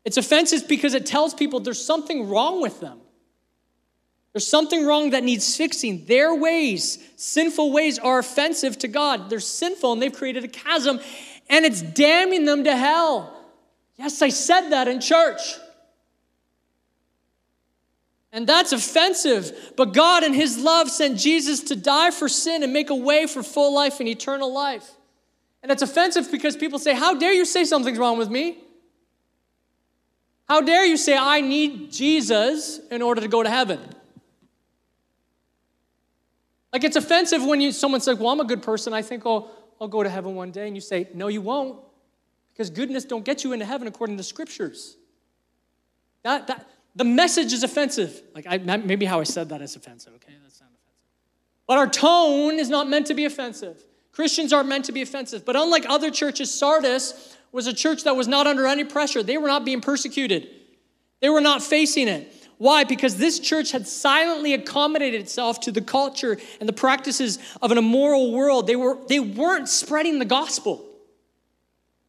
It's 0.05 0.17
offensive 0.17 0.69
because 0.69 0.95
it 0.95 1.05
tells 1.05 1.35
people 1.35 1.61
there's 1.61 1.85
something 1.85 2.29
wrong 2.29 2.63
with 2.63 2.81
them. 2.81 3.01
There's 4.39 4.47
something 4.47 4.87
wrong 4.87 5.11
that 5.11 5.25
needs 5.25 5.57
fixing. 5.57 6.05
Their 6.05 6.33
ways, 6.33 7.05
sinful 7.17 7.73
ways, 7.73 7.99
are 7.99 8.21
offensive 8.21 8.79
to 8.79 8.87
God. 8.87 9.29
They're 9.29 9.41
sinful 9.41 9.95
and 9.95 10.01
they've 10.01 10.13
created 10.13 10.45
a 10.45 10.49
chasm 10.49 11.01
and 11.51 11.65
it's 11.65 11.83
damning 11.83 12.45
them 12.45 12.63
to 12.63 12.77
hell. 12.77 13.37
Yes, 13.97 14.23
I 14.23 14.29
said 14.29 14.69
that 14.69 14.87
in 14.87 15.01
church. 15.01 15.41
And 18.31 18.47
that's 18.47 18.71
offensive. 18.71 19.73
But 19.77 19.93
God, 19.93 20.23
in 20.23 20.35
His 20.35 20.57
love, 20.57 20.89
sent 20.89 21.19
Jesus 21.19 21.59
to 21.65 21.75
die 21.75 22.13
for 22.13 22.29
sin 22.29 22.63
and 22.63 22.73
make 22.73 22.91
a 22.91 22.95
way 22.95 23.27
for 23.27 23.43
full 23.43 23.75
life 23.75 23.99
and 23.99 24.09
eternal 24.09 24.55
life. 24.55 24.89
And 25.65 25.73
it's 25.73 25.83
offensive 25.83 26.31
because 26.31 26.57
people 26.57 26.79
say, 26.79 26.95
How 26.95 27.19
dare 27.19 27.33
you 27.33 27.45
say 27.45 27.65
something's 27.65 27.99
wrong 27.99 28.19
with 28.19 28.31
me? 28.31 28.59
How 30.49 30.61
dare 30.61 30.87
you 30.87 30.97
say, 30.97 31.17
I 31.17 31.41
need 31.41 31.91
Jesus 31.91 32.79
in 32.93 33.03
order 33.03 33.21
to 33.21 33.27
go 33.27 33.43
to 33.43 33.51
heaven? 33.51 33.81
Like 36.73 36.85
it's 36.85 36.97
offensive 36.97 37.45
when 37.45 37.61
you 37.61 37.73
someone 37.73 38.01
says, 38.01 38.19
"Well, 38.19 38.29
I'm 38.29 38.41
a 38.41 38.45
good 38.45 38.63
person. 38.63 38.93
I 38.93 39.03
think 39.03 39.25
I'll, 39.25 39.51
I'll 39.81 39.89
go 39.89 40.03
to 40.03 40.09
heaven 40.09 40.35
one 40.35 40.51
day." 40.51 40.67
And 40.67 40.77
you 40.77 40.81
say, 40.81 41.09
"No, 41.15 41.29
you 41.29 41.41
won't." 41.41 41.79
Because 42.53 42.71
goodness 42.71 43.05
don't 43.05 43.25
get 43.25 43.45
you 43.45 43.53
into 43.53 43.65
heaven 43.65 43.87
according 43.87 44.17
to 44.17 44.23
scriptures. 44.23 44.97
That, 46.25 46.49
that 46.49 46.69
the 46.97 47.05
message 47.05 47.53
is 47.53 47.63
offensive. 47.63 48.21
Like 48.35 48.47
I, 48.49 48.59
maybe 48.59 49.07
how 49.07 49.21
I 49.21 49.23
said 49.23 49.51
that 49.51 49.63
is 49.63 49.77
offensive, 49.77 50.13
okay? 50.17 50.35
That's 50.43 50.61
not 50.61 50.71
offensive. 50.71 50.95
But 51.69 51.79
our 51.79 51.87
tone 51.87 52.59
is 52.59 52.69
not 52.69 52.89
meant 52.89 53.07
to 53.07 53.15
be 53.15 53.25
offensive. 53.25 53.85
Christians 54.11 54.53
aren't 54.53 54.69
meant 54.69 54.87
to 54.87 54.93
be 54.93 55.03
offensive. 55.03 55.45
But 55.45 55.55
unlike 55.55 55.87
other 55.89 56.11
churches, 56.11 56.53
Sardis 56.53 57.37
was 57.53 57.69
a 57.69 57.73
church 57.73 58.03
that 58.03 58.17
was 58.17 58.27
not 58.27 58.49
under 58.49 58.67
any 58.67 58.83
pressure. 58.83 59.23
They 59.23 59.39
were 59.39 59.47
not 59.47 59.65
being 59.65 59.81
persecuted. 59.81 60.49
They 61.21 61.29
were 61.29 61.41
not 61.41 61.63
facing 61.63 62.09
it. 62.09 62.38
Why? 62.59 62.83
Because 62.85 63.17
this 63.17 63.39
church 63.39 63.71
had 63.71 63.87
silently 63.87 64.53
accommodated 64.53 65.21
itself 65.21 65.61
to 65.61 65.73
the 65.73 65.81
culture 65.81 66.39
and 66.59 66.69
the 66.69 66.73
practices 66.73 67.39
of 67.63 67.71
an 67.71 67.79
immoral 67.79 68.33
world. 68.33 68.67
They, 68.67 68.77
were, 68.77 68.99
they 69.09 69.21
weren't 69.21 69.69
spreading 69.69 70.19
the 70.19 70.25
gospel. 70.25 70.85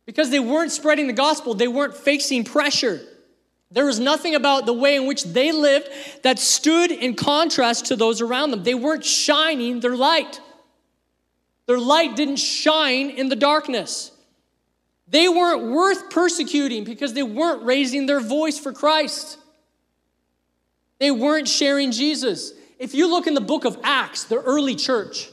Because 0.07 0.31
they 0.31 0.39
weren't 0.39 0.71
spreading 0.71 1.05
the 1.05 1.13
gospel, 1.13 1.53
they 1.53 1.67
weren't 1.67 1.95
facing 1.95 2.43
pressure. 2.43 2.99
There 3.71 3.85
was 3.85 3.99
nothing 3.99 4.33
about 4.33 4.65
the 4.65 4.73
way 4.73 4.95
in 4.95 5.05
which 5.05 5.23
they 5.23 5.51
lived 5.51 5.87
that 6.23 6.39
stood 6.39 6.89
in 6.89 7.13
contrast 7.13 7.85
to 7.87 7.95
those 7.95 8.19
around 8.19 8.49
them. 8.49 8.63
They 8.63 8.73
weren't 8.73 9.05
shining 9.05 9.79
their 9.81 9.95
light. 9.95 10.41
Their 11.67 11.77
light 11.77 12.15
didn't 12.15 12.37
shine 12.37 13.11
in 13.11 13.29
the 13.29 13.35
darkness. 13.35 14.11
They 15.07 15.29
weren't 15.29 15.71
worth 15.71 16.09
persecuting 16.09 16.83
because 16.83 17.13
they 17.13 17.21
weren't 17.21 17.61
raising 17.63 18.07
their 18.07 18.19
voice 18.19 18.57
for 18.57 18.73
Christ. 18.73 19.38
They 20.99 21.11
weren't 21.11 21.47
sharing 21.47 21.91
Jesus. 21.91 22.53
If 22.77 22.93
you 22.93 23.09
look 23.09 23.25
in 23.27 23.33
the 23.33 23.41
book 23.41 23.65
of 23.65 23.77
Acts, 23.83 24.25
the 24.25 24.37
early 24.37 24.75
church, 24.75 25.29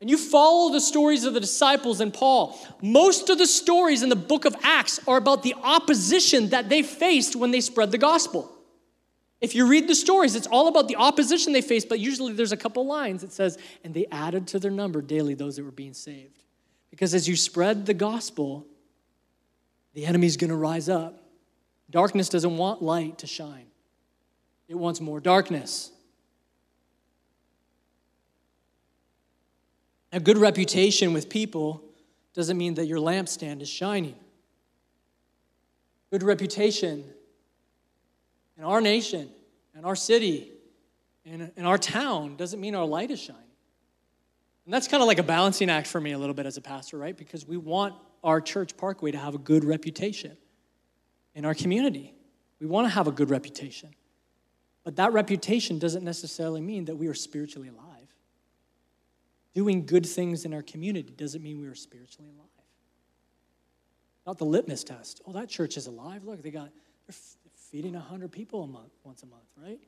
and 0.00 0.10
you 0.10 0.18
follow 0.18 0.72
the 0.72 0.80
stories 0.80 1.24
of 1.24 1.32
the 1.32 1.40
disciples 1.40 2.00
and 2.00 2.12
Paul, 2.12 2.58
most 2.82 3.30
of 3.30 3.38
the 3.38 3.46
stories 3.46 4.02
in 4.02 4.10
the 4.10 4.16
book 4.16 4.44
of 4.44 4.54
Acts 4.62 5.00
are 5.08 5.16
about 5.16 5.42
the 5.42 5.54
opposition 5.62 6.50
that 6.50 6.68
they 6.68 6.82
faced 6.82 7.34
when 7.34 7.50
they 7.50 7.62
spread 7.62 7.90
the 7.92 7.98
gospel. 7.98 8.52
If 9.40 9.54
you 9.54 9.66
read 9.66 9.88
the 9.88 9.94
stories, 9.94 10.34
it's 10.34 10.46
all 10.46 10.68
about 10.68 10.88
the 10.88 10.96
opposition 10.96 11.52
they 11.52 11.62
faced, 11.62 11.88
but 11.88 11.98
usually 11.98 12.32
there's 12.32 12.52
a 12.52 12.56
couple 12.56 12.86
lines. 12.86 13.22
that 13.22 13.32
says, 13.32 13.58
and 13.84 13.94
they 13.94 14.06
added 14.10 14.46
to 14.48 14.58
their 14.58 14.70
number 14.70 15.02
daily 15.02 15.34
those 15.34 15.56
that 15.56 15.64
were 15.64 15.70
being 15.70 15.94
saved. 15.94 16.42
Because 16.90 17.14
as 17.14 17.28
you 17.28 17.36
spread 17.36 17.86
the 17.86 17.94
gospel, 17.94 18.66
the 19.94 20.06
enemy's 20.06 20.36
gonna 20.36 20.56
rise 20.56 20.88
up. 20.88 21.22
Darkness 21.90 22.28
doesn't 22.28 22.56
want 22.56 22.82
light 22.82 23.18
to 23.18 23.26
shine 23.26 23.66
it 24.68 24.74
wants 24.74 25.00
more 25.00 25.20
darkness. 25.20 25.92
A 30.12 30.20
good 30.20 30.38
reputation 30.38 31.12
with 31.12 31.28
people 31.28 31.82
doesn't 32.34 32.56
mean 32.56 32.74
that 32.74 32.86
your 32.86 32.98
lampstand 32.98 33.60
is 33.60 33.68
shining. 33.68 34.16
Good 36.10 36.22
reputation 36.22 37.04
in 38.56 38.64
our 38.64 38.80
nation, 38.80 39.28
in 39.76 39.84
our 39.84 39.96
city, 39.96 40.52
in, 41.24 41.50
in 41.56 41.66
our 41.66 41.78
town 41.78 42.36
doesn't 42.36 42.60
mean 42.60 42.74
our 42.74 42.86
light 42.86 43.10
is 43.10 43.20
shining. 43.20 43.42
And 44.64 44.72
that's 44.72 44.88
kind 44.88 45.02
of 45.02 45.06
like 45.06 45.18
a 45.18 45.24
balancing 45.24 45.70
act 45.70 45.86
for 45.86 46.00
me 46.00 46.12
a 46.12 46.18
little 46.18 46.34
bit 46.34 46.46
as 46.46 46.56
a 46.56 46.60
pastor, 46.60 46.96
right? 46.96 47.16
Because 47.16 47.46
we 47.46 47.56
want 47.56 47.94
our 48.24 48.40
church 48.40 48.76
parkway 48.76 49.10
to 49.12 49.18
have 49.18 49.34
a 49.34 49.38
good 49.38 49.64
reputation 49.64 50.36
in 51.34 51.44
our 51.44 51.54
community. 51.54 52.14
We 52.60 52.66
want 52.66 52.86
to 52.86 52.88
have 52.90 53.06
a 53.06 53.12
good 53.12 53.30
reputation. 53.30 53.90
But 54.86 54.94
that 54.96 55.12
reputation 55.12 55.80
doesn't 55.80 56.04
necessarily 56.04 56.60
mean 56.60 56.84
that 56.84 56.94
we 56.94 57.08
are 57.08 57.14
spiritually 57.14 57.66
alive. 57.66 58.06
Doing 59.52 59.84
good 59.84 60.06
things 60.06 60.44
in 60.44 60.54
our 60.54 60.62
community 60.62 61.12
doesn't 61.12 61.42
mean 61.42 61.60
we 61.60 61.66
are 61.66 61.74
spiritually 61.74 62.30
alive. 62.30 62.46
Not 64.28 64.38
the 64.38 64.44
litmus 64.44 64.84
test. 64.84 65.22
Oh, 65.26 65.32
that 65.32 65.48
church 65.48 65.76
is 65.76 65.88
alive. 65.88 66.22
Look, 66.22 66.40
they 66.40 66.52
got 66.52 66.70
they're 67.08 67.16
feeding 67.56 67.94
100 67.94 68.30
people 68.30 68.62
a 68.62 68.68
month, 68.68 68.92
once 69.02 69.24
a 69.24 69.26
month, 69.26 69.48
right? 69.60 69.80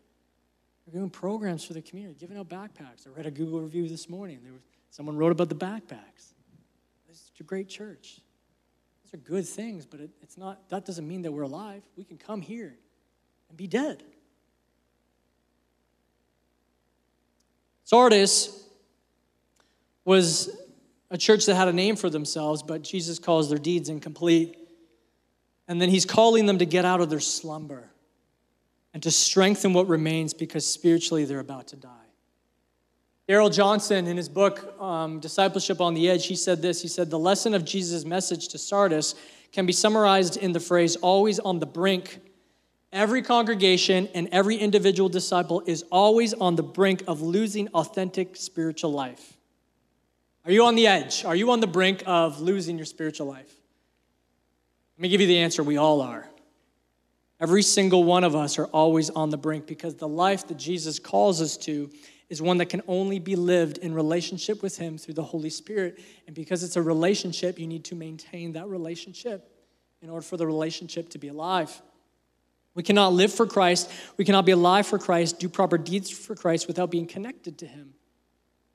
They're 0.85 0.99
doing 0.99 1.11
programs 1.11 1.65
for 1.65 1.75
the 1.75 1.83
community, 1.83 2.17
giving 2.19 2.37
out 2.37 2.49
backpacks. 2.49 3.07
I 3.07 3.11
read 3.15 3.27
a 3.27 3.31
Google 3.31 3.61
review 3.61 3.89
this 3.89 4.09
morning. 4.09 4.41
There 4.43 4.53
was, 4.53 4.63
someone 4.91 5.17
wrote 5.17 5.31
about 5.31 5.49
the 5.49 5.55
backpacks. 5.55 6.33
It's 7.09 7.31
a 7.39 7.45
great 7.45 7.69
church. 7.69 8.19
Those 9.05 9.15
are 9.15 9.23
good 9.23 9.47
things, 9.47 9.87
but 9.87 10.01
it, 10.01 10.11
it's 10.23 10.37
not, 10.37 10.69
that 10.71 10.85
doesn't 10.85 11.07
mean 11.07 11.23
that 11.23 11.31
we're 11.31 11.43
alive. 11.43 11.85
We 11.97 12.03
can 12.03 12.19
come 12.19 12.41
here 12.41 12.75
and 13.49 13.57
be 13.57 13.69
dead. 13.69 14.03
Sardis 17.89 18.69
was 20.05 20.55
a 21.11 21.17
church 21.17 21.47
that 21.47 21.55
had 21.55 21.69
a 21.69 21.73
name 21.73 21.97
for 21.97 22.11
themselves, 22.11 22.63
but 22.63 22.83
Jesus 22.83 23.19
calls 23.19 23.49
their 23.49 23.57
deeds 23.57 23.89
incomplete. 23.89 24.59
And 25.67 25.81
then 25.81 25.89
he's 25.89 26.05
calling 26.05 26.45
them 26.45 26.59
to 26.59 26.67
get 26.67 26.85
out 26.85 27.01
of 27.01 27.09
their 27.09 27.19
slumber 27.19 27.89
and 28.93 29.03
to 29.05 29.11
strengthen 29.11 29.73
what 29.73 29.89
remains 29.89 30.35
because 30.35 30.67
spiritually 30.67 31.25
they're 31.25 31.41
about 31.41 31.69
to 31.69 31.77
die. 31.77 31.89
Darrell 33.27 33.49
Johnson, 33.49 34.07
in 34.07 34.19
his 34.19 34.29
book, 34.29 34.79
um, 34.79 35.19
Discipleship 35.19 35.81
on 35.81 35.95
the 35.95 36.11
Edge, 36.11 36.27
he 36.27 36.37
said 36.37 36.61
this 36.61 36.83
He 36.83 36.89
said, 36.89 37.09
The 37.09 37.19
lesson 37.19 37.55
of 37.55 37.65
Jesus' 37.65 38.05
message 38.05 38.49
to 38.49 38.59
Sardis 38.59 39.15
can 39.51 39.65
be 39.65 39.73
summarized 39.73 40.37
in 40.37 40.53
the 40.53 40.61
phrase, 40.61 40.97
always 40.97 41.39
on 41.39 41.59
the 41.59 41.65
brink. 41.65 42.21
Every 42.93 43.21
congregation 43.21 44.09
and 44.15 44.29
every 44.33 44.57
individual 44.57 45.09
disciple 45.09 45.63
is 45.67 45.85
always 45.91 46.33
on 46.33 46.57
the 46.57 46.63
brink 46.63 47.03
of 47.07 47.21
losing 47.21 47.69
authentic 47.69 48.35
spiritual 48.37 48.93
life. 48.93 49.37
Are 50.47 50.53
you 50.53 50.65
on 50.65 50.75
the 50.75 50.87
edge? 50.87 51.25
Are 51.25 51.37
you 51.37 51.51
on 51.51 51.61
the 51.61 51.67
brink 51.67 52.03
of 52.07 52.41
losing 52.41 52.79
your 52.79 52.87
spiritual 52.87 53.27
life? 53.27 53.55
Let 54.97 55.03
me 55.03 55.09
give 55.11 55.21
you 55.21 55.27
the 55.27 55.39
answer 55.39 55.63
we 55.63 55.77
all 55.77 56.01
are. 56.01 56.27
Every 57.41 57.63
single 57.63 58.05
one 58.05 58.25
of 58.25 58.35
us 58.35 58.59
are 58.59 58.67
always 58.67 59.11
on 59.11 59.31
the 59.31 59.37
brink 59.37 59.67
because 59.67 59.95
the 59.95 60.09
life 60.09 60.49
that 60.49 60.57
Jesus 60.57 60.99
calls 60.99 61.43
us 61.43 61.57
to 61.59 61.91
is 62.29 62.43
one 62.43 62.59
that 62.59 62.67
can 62.67 62.83
only 62.89 63.19
be 63.19 63.37
lived 63.37 63.79
in 63.79 63.95
relationship 63.95 64.63
with 64.63 64.77
Him 64.77 64.99
through 64.99 65.15
the 65.15 65.23
Holy 65.23 65.51
Spirit. 65.51 66.01
And 66.27 66.35
because 66.35 66.63
it's 66.63 66.77
a 66.77 66.83
relationship, 66.83 67.59
you 67.59 67.67
need 67.67 67.85
to 67.85 67.95
maintain 67.95 68.53
that 68.53 68.67
relationship 68.67 69.53
in 70.03 70.11
order 70.11 70.25
for 70.25 70.37
the 70.37 70.47
relationship 70.47 71.11
to 71.11 71.19
be 71.19 71.29
alive. 71.29 71.81
We 72.79 72.85
cannot 72.85 73.13
live 73.13 73.33
for 73.33 73.45
Christ, 73.45 73.91
we 74.17 74.25
cannot 74.25 74.47
be 74.47 74.53
alive 74.53 74.87
for 74.87 75.01
Christ, 75.01 75.41
do 75.41 75.49
proper 75.49 75.77
deeds 75.77 76.11
for 76.11 76.37
Christ 76.37 76.69
without 76.69 76.93
being 76.93 77.09
connected 77.09 77.59
to 77.59 77.67
Him 77.67 77.93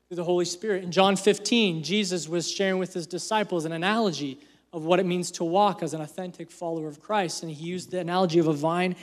through 0.09 0.17
the 0.17 0.25
Holy 0.25 0.43
Spirit. 0.43 0.83
In 0.83 0.91
John 0.91 1.15
15, 1.15 1.83
Jesus 1.83 2.27
was 2.27 2.51
sharing 2.51 2.79
with 2.79 2.93
His 2.93 3.07
disciples 3.07 3.63
an 3.63 3.71
analogy 3.71 4.39
of 4.73 4.83
what 4.83 4.99
it 4.99 5.05
means 5.05 5.31
to 5.31 5.45
walk 5.45 5.81
as 5.81 5.93
an 5.93 6.01
authentic 6.01 6.51
follower 6.51 6.89
of 6.89 6.99
Christ. 6.99 7.43
And 7.43 7.51
He 7.53 7.65
used 7.65 7.91
the 7.91 7.99
analogy 8.01 8.39
of 8.39 8.47
a 8.47 8.53
vine 8.53 8.97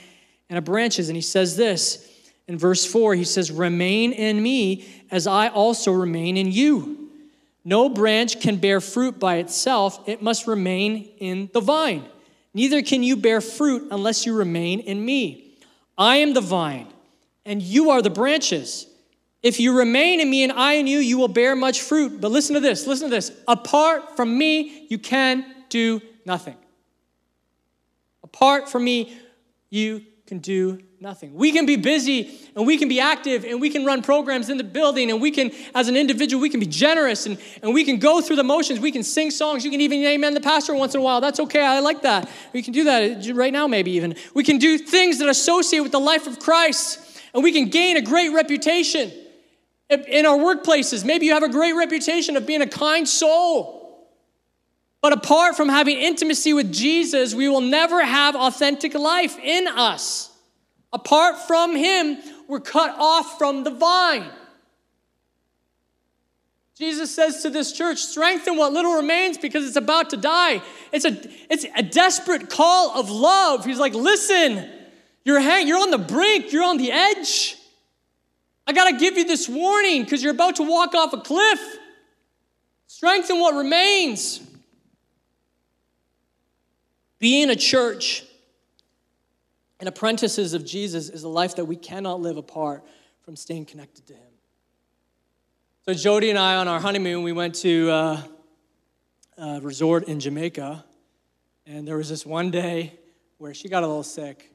and 0.51 0.59
a 0.59 0.61
branches. 0.61 1.09
And 1.09 1.15
He 1.15 1.23
says 1.23 1.57
this 1.57 2.07
in 2.47 2.59
verse 2.59 2.85
4 2.85 3.15
he 3.15 3.23
says, 3.23 3.49
Remain 3.49 4.11
in 4.11 4.43
me 4.43 4.85
as 5.09 5.25
I 5.25 5.47
also 5.47 5.91
remain 5.91 6.37
in 6.37 6.51
you. 6.51 7.09
No 7.65 7.89
branch 7.89 8.39
can 8.39 8.57
bear 8.57 8.79
fruit 8.79 9.17
by 9.17 9.37
itself, 9.37 10.07
it 10.07 10.21
must 10.21 10.45
remain 10.45 11.09
in 11.17 11.49
the 11.53 11.59
vine. 11.59 12.05
Neither 12.53 12.81
can 12.81 13.03
you 13.03 13.15
bear 13.15 13.41
fruit 13.41 13.87
unless 13.91 14.25
you 14.25 14.35
remain 14.35 14.81
in 14.81 15.03
me. 15.03 15.55
I 15.97 16.17
am 16.17 16.33
the 16.33 16.41
vine, 16.41 16.87
and 17.45 17.61
you 17.61 17.91
are 17.91 18.01
the 18.01 18.09
branches. 18.09 18.87
If 19.41 19.59
you 19.59 19.77
remain 19.77 20.19
in 20.19 20.29
me 20.29 20.43
and 20.43 20.51
I 20.51 20.73
in 20.73 20.87
you, 20.87 20.99
you 20.99 21.17
will 21.17 21.27
bear 21.27 21.55
much 21.55 21.81
fruit. 21.81 22.21
But 22.21 22.31
listen 22.31 22.53
to 22.55 22.59
this 22.59 22.85
listen 22.85 23.09
to 23.09 23.15
this. 23.15 23.31
Apart 23.47 24.15
from 24.15 24.37
me, 24.37 24.87
you 24.89 24.99
can 24.99 25.45
do 25.69 26.01
nothing. 26.25 26.57
Apart 28.23 28.69
from 28.69 28.83
me, 28.83 29.17
you 29.69 30.05
can 30.27 30.39
do 30.39 30.79
nothing. 31.01 31.33
We 31.33 31.51
can 31.51 31.65
be 31.65 31.77
busy 31.77 32.39
and 32.55 32.67
we 32.67 32.77
can 32.77 32.87
be 32.87 32.99
active 32.99 33.43
and 33.43 33.59
we 33.59 33.71
can 33.71 33.85
run 33.85 34.03
programs 34.03 34.49
in 34.49 34.57
the 34.57 34.63
building 34.63 35.09
and 35.09 35.19
we 35.19 35.31
can, 35.31 35.51
as 35.73 35.87
an 35.87 35.97
individual, 35.97 36.39
we 36.39 36.49
can 36.49 36.59
be 36.59 36.67
generous 36.67 37.25
and, 37.25 37.39
and 37.63 37.73
we 37.73 37.83
can 37.83 37.97
go 37.97 38.21
through 38.21 38.35
the 38.35 38.43
motions. 38.43 38.79
We 38.79 38.91
can 38.91 39.01
sing 39.01 39.31
songs. 39.31 39.65
You 39.65 39.71
can 39.71 39.81
even 39.81 40.03
amen 40.03 40.35
the 40.35 40.41
pastor 40.41 40.75
once 40.75 40.93
in 40.93 41.01
a 41.01 41.03
while. 41.03 41.19
That's 41.19 41.39
okay. 41.39 41.65
I 41.65 41.79
like 41.79 42.03
that. 42.03 42.29
We 42.53 42.61
can 42.61 42.71
do 42.71 42.83
that 42.83 43.27
right 43.33 43.51
now, 43.51 43.65
maybe 43.65 43.91
even. 43.91 44.15
We 44.35 44.43
can 44.43 44.59
do 44.59 44.77
things 44.77 45.17
that 45.19 45.27
associate 45.27 45.79
with 45.79 45.91
the 45.91 45.99
life 45.99 46.27
of 46.27 46.37
Christ 46.37 46.99
and 47.33 47.43
we 47.43 47.51
can 47.51 47.69
gain 47.69 47.97
a 47.97 48.01
great 48.01 48.29
reputation 48.29 49.11
in 49.89 50.25
our 50.27 50.37
workplaces. 50.37 51.03
Maybe 51.03 51.25
you 51.25 51.33
have 51.33 51.43
a 51.43 51.49
great 51.49 51.73
reputation 51.73 52.37
of 52.37 52.45
being 52.45 52.61
a 52.61 52.67
kind 52.67 53.09
soul. 53.09 54.07
But 55.01 55.13
apart 55.13 55.57
from 55.57 55.67
having 55.67 55.97
intimacy 55.97 56.53
with 56.53 56.71
Jesus, 56.71 57.33
we 57.33 57.49
will 57.49 57.61
never 57.61 58.05
have 58.05 58.35
authentic 58.35 58.93
life 58.93 59.39
in 59.39 59.67
us. 59.67 60.30
Apart 60.93 61.37
from 61.47 61.75
Him, 61.75 62.17
we're 62.47 62.59
cut 62.59 62.95
off 62.97 63.37
from 63.37 63.63
the 63.63 63.71
vine. 63.71 64.29
Jesus 66.77 67.13
says 67.13 67.43
to 67.43 67.49
this 67.49 67.71
church, 67.71 67.99
strengthen 67.99 68.57
what 68.57 68.73
little 68.73 68.95
remains 68.95 69.37
because 69.37 69.67
it's 69.67 69.75
about 69.75 70.09
to 70.09 70.17
die. 70.17 70.61
It's 70.91 71.05
a, 71.05 71.15
it's 71.47 71.65
a 71.75 71.83
desperate 71.83 72.49
call 72.49 72.99
of 72.99 73.11
love. 73.11 73.63
He's 73.63 73.77
like, 73.77 73.93
listen, 73.93 74.67
you're, 75.23 75.39
hang, 75.39 75.67
you're 75.67 75.79
on 75.79 75.91
the 75.91 75.99
brink, 75.99 76.51
you're 76.51 76.63
on 76.63 76.77
the 76.77 76.91
edge. 76.91 77.55
I 78.65 78.73
got 78.73 78.89
to 78.89 78.97
give 78.97 79.17
you 79.17 79.25
this 79.25 79.47
warning 79.47 80.03
because 80.03 80.23
you're 80.23 80.33
about 80.33 80.55
to 80.55 80.63
walk 80.63 80.95
off 80.95 81.13
a 81.13 81.21
cliff. 81.21 81.59
Strengthen 82.87 83.39
what 83.39 83.53
remains. 83.53 84.41
Being 87.19 87.51
a 87.51 87.55
church 87.55 88.23
and 89.81 89.89
apprentices 89.89 90.53
of 90.53 90.63
Jesus 90.63 91.09
is 91.09 91.23
a 91.23 91.27
life 91.27 91.55
that 91.55 91.65
we 91.65 91.75
cannot 91.75 92.21
live 92.21 92.37
apart 92.37 92.85
from 93.23 93.35
staying 93.35 93.65
connected 93.65 94.05
to 94.05 94.13
Him. 94.13 94.31
So, 95.87 95.95
Jody 95.95 96.29
and 96.29 96.37
I, 96.37 96.57
on 96.57 96.67
our 96.67 96.79
honeymoon, 96.79 97.23
we 97.23 97.31
went 97.31 97.55
to 97.55 97.89
uh, 97.89 98.21
a 99.39 99.59
resort 99.59 100.03
in 100.03 100.19
Jamaica, 100.19 100.85
and 101.65 101.87
there 101.87 101.97
was 101.97 102.09
this 102.09 102.27
one 102.27 102.51
day 102.51 102.99
where 103.39 103.55
she 103.55 103.69
got 103.69 103.81
a 103.81 103.87
little 103.87 104.03
sick, 104.03 104.51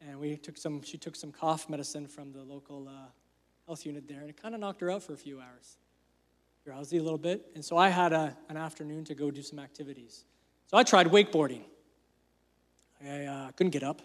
and 0.00 0.20
we 0.20 0.36
took 0.36 0.56
some. 0.56 0.80
She 0.82 0.96
took 0.96 1.16
some 1.16 1.32
cough 1.32 1.68
medicine 1.68 2.06
from 2.06 2.30
the 2.30 2.44
local 2.44 2.86
uh, 2.86 3.08
health 3.66 3.84
unit 3.84 4.06
there, 4.06 4.20
and 4.20 4.30
it 4.30 4.40
kind 4.40 4.54
of 4.54 4.60
knocked 4.60 4.80
her 4.80 4.92
out 4.92 5.02
for 5.02 5.12
a 5.12 5.18
few 5.18 5.40
hours, 5.40 5.76
drowsy 6.64 6.98
a 6.98 7.02
little 7.02 7.18
bit. 7.18 7.50
And 7.56 7.64
so 7.64 7.76
I 7.76 7.88
had 7.88 8.12
a, 8.12 8.36
an 8.48 8.56
afternoon 8.56 9.04
to 9.06 9.16
go 9.16 9.32
do 9.32 9.42
some 9.42 9.58
activities. 9.58 10.24
So 10.68 10.76
I 10.76 10.84
tried 10.84 11.08
wakeboarding. 11.08 11.62
I 13.04 13.24
uh, 13.24 13.50
couldn't 13.50 13.72
get 13.72 13.82
up. 13.82 14.02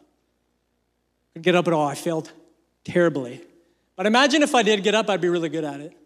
Get 1.41 1.55
up 1.55 1.67
at 1.67 1.73
all. 1.73 1.87
I 1.87 1.95
failed 1.95 2.31
terribly. 2.83 3.41
But 3.95 4.05
imagine 4.05 4.43
if 4.43 4.55
I 4.55 4.63
did 4.63 4.83
get 4.83 4.95
up, 4.95 5.09
I'd 5.09 5.21
be 5.21 5.29
really 5.29 5.49
good 5.49 5.63
at 5.63 5.79
it. 5.79 5.97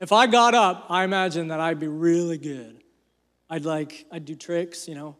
If 0.00 0.12
I 0.12 0.26
got 0.26 0.54
up, 0.54 0.86
I 0.90 1.04
imagine 1.04 1.48
that 1.48 1.60
I'd 1.60 1.80
be 1.80 1.88
really 1.88 2.38
good. 2.38 2.82
I'd 3.50 3.64
like, 3.64 4.06
I'd 4.12 4.24
do 4.24 4.34
tricks, 4.34 4.86
you 4.86 4.94
know. 4.94 5.16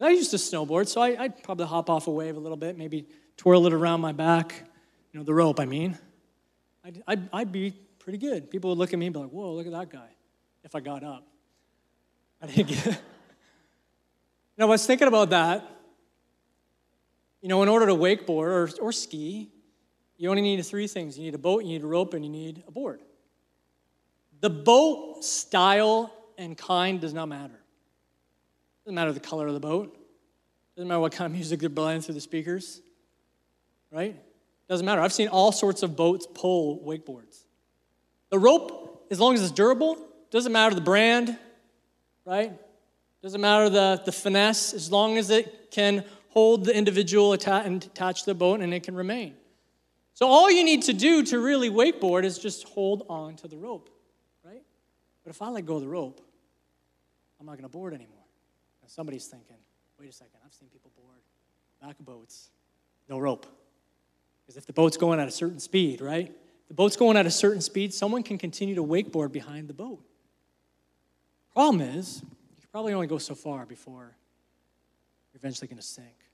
I 0.00 0.10
used 0.10 0.30
to 0.30 0.36
snowboard, 0.36 0.88
so 0.88 1.00
I, 1.00 1.10
would 1.14 1.42
probably 1.42 1.66
hop 1.66 1.90
off 1.90 2.06
a 2.06 2.10
wave 2.10 2.36
a 2.36 2.40
little 2.40 2.56
bit, 2.56 2.76
maybe 2.76 3.06
twirl 3.36 3.66
it 3.66 3.72
around 3.72 4.00
my 4.00 4.12
back, 4.12 4.62
you 5.12 5.18
know, 5.18 5.24
the 5.24 5.34
rope, 5.34 5.58
I 5.58 5.64
mean. 5.64 5.98
I'd, 6.84 7.02
I'd, 7.06 7.28
I'd 7.32 7.52
be 7.52 7.74
pretty 7.98 8.18
good. 8.18 8.50
People 8.50 8.70
would 8.70 8.78
look 8.78 8.92
at 8.92 8.98
me 8.98 9.06
and 9.06 9.14
be 9.14 9.20
like, 9.20 9.30
whoa, 9.30 9.52
look 9.52 9.66
at 9.66 9.72
that 9.72 9.90
guy, 9.90 10.08
if 10.64 10.74
I 10.74 10.80
got 10.80 11.02
up. 11.02 11.26
I 12.40 12.46
didn't 12.46 12.68
get 12.68 12.86
you 12.86 12.92
know, 14.58 14.66
I 14.66 14.70
was 14.70 14.86
thinking 14.86 15.08
about 15.08 15.30
that. 15.30 15.75
You 17.46 17.50
know, 17.50 17.62
in 17.62 17.68
order 17.68 17.86
to 17.86 17.94
wakeboard 17.94 18.28
or, 18.28 18.68
or 18.82 18.90
ski, 18.90 19.48
you 20.16 20.28
only 20.30 20.42
need 20.42 20.66
three 20.66 20.88
things 20.88 21.16
you 21.16 21.22
need 21.22 21.36
a 21.36 21.38
boat, 21.38 21.62
you 21.62 21.68
need 21.68 21.84
a 21.84 21.86
rope, 21.86 22.12
and 22.12 22.24
you 22.24 22.28
need 22.28 22.64
a 22.66 22.72
board. 22.72 23.00
The 24.40 24.50
boat 24.50 25.24
style 25.24 26.12
and 26.36 26.58
kind 26.58 27.00
does 27.00 27.14
not 27.14 27.26
matter. 27.26 27.60
Doesn't 28.84 28.96
matter 28.96 29.12
the 29.12 29.20
color 29.20 29.46
of 29.46 29.54
the 29.54 29.60
boat. 29.60 29.96
Doesn't 30.74 30.88
matter 30.88 30.98
what 30.98 31.12
kind 31.12 31.26
of 31.26 31.34
music 31.34 31.60
they're 31.60 31.70
playing 31.70 32.00
through 32.00 32.14
the 32.14 32.20
speakers. 32.20 32.80
Right? 33.92 34.16
Doesn't 34.68 34.84
matter. 34.84 35.00
I've 35.00 35.12
seen 35.12 35.28
all 35.28 35.52
sorts 35.52 35.84
of 35.84 35.94
boats 35.94 36.26
pull 36.34 36.80
wakeboards. 36.80 37.44
The 38.30 38.40
rope, 38.40 39.06
as 39.08 39.20
long 39.20 39.34
as 39.34 39.42
it's 39.44 39.52
durable, 39.52 40.04
doesn't 40.32 40.50
matter 40.50 40.74
the 40.74 40.80
brand, 40.80 41.38
right? 42.24 42.54
Doesn't 43.22 43.40
matter 43.40 43.70
the, 43.70 44.02
the 44.04 44.10
finesse, 44.10 44.74
as 44.74 44.90
long 44.90 45.16
as 45.16 45.30
it 45.30 45.70
can 45.70 46.04
hold 46.36 46.66
the 46.66 46.76
individual 46.76 47.32
and 47.32 47.82
attach 47.82 48.26
the 48.26 48.34
boat 48.34 48.60
and 48.60 48.74
it 48.74 48.82
can 48.82 48.94
remain. 48.94 49.34
So 50.12 50.26
all 50.26 50.50
you 50.50 50.64
need 50.64 50.82
to 50.82 50.92
do 50.92 51.22
to 51.22 51.38
really 51.38 51.70
wakeboard 51.70 52.24
is 52.24 52.38
just 52.38 52.68
hold 52.68 53.06
on 53.08 53.36
to 53.36 53.48
the 53.48 53.56
rope, 53.56 53.88
right? 54.44 54.62
But 55.24 55.30
if 55.30 55.40
I 55.40 55.48
let 55.48 55.64
go 55.64 55.76
of 55.76 55.80
the 55.80 55.88
rope, 55.88 56.20
I'm 57.40 57.46
not 57.46 57.52
going 57.52 57.62
to 57.62 57.70
board 57.70 57.94
anymore. 57.94 58.26
Now 58.82 58.88
somebody's 58.88 59.24
thinking, 59.24 59.56
wait 59.98 60.10
a 60.10 60.12
second, 60.12 60.34
I've 60.44 60.52
seen 60.52 60.68
people 60.68 60.90
board 60.94 61.16
back 61.80 61.98
of 61.98 62.04
boats 62.04 62.50
No 63.08 63.18
rope. 63.18 63.46
Because 64.42 64.58
if 64.58 64.66
the 64.66 64.74
boat's 64.74 64.98
going 64.98 65.18
at 65.18 65.28
a 65.28 65.30
certain 65.32 65.58
speed, 65.58 66.02
right? 66.02 66.30
The 66.68 66.74
boat's 66.74 66.96
going 66.96 67.16
at 67.16 67.24
a 67.24 67.30
certain 67.30 67.62
speed, 67.62 67.94
someone 67.94 68.22
can 68.22 68.36
continue 68.36 68.74
to 68.74 68.84
wakeboard 68.84 69.32
behind 69.32 69.68
the 69.68 69.74
boat. 69.74 70.04
Problem 71.54 71.80
is, 71.80 72.20
you 72.20 72.60
can 72.60 72.68
probably 72.72 72.92
only 72.92 73.06
go 73.06 73.16
so 73.16 73.34
far 73.34 73.64
before 73.64 74.14
you're 75.32 75.40
eventually 75.40 75.68
going 75.68 75.78
to 75.78 75.82
sink. 75.82 76.25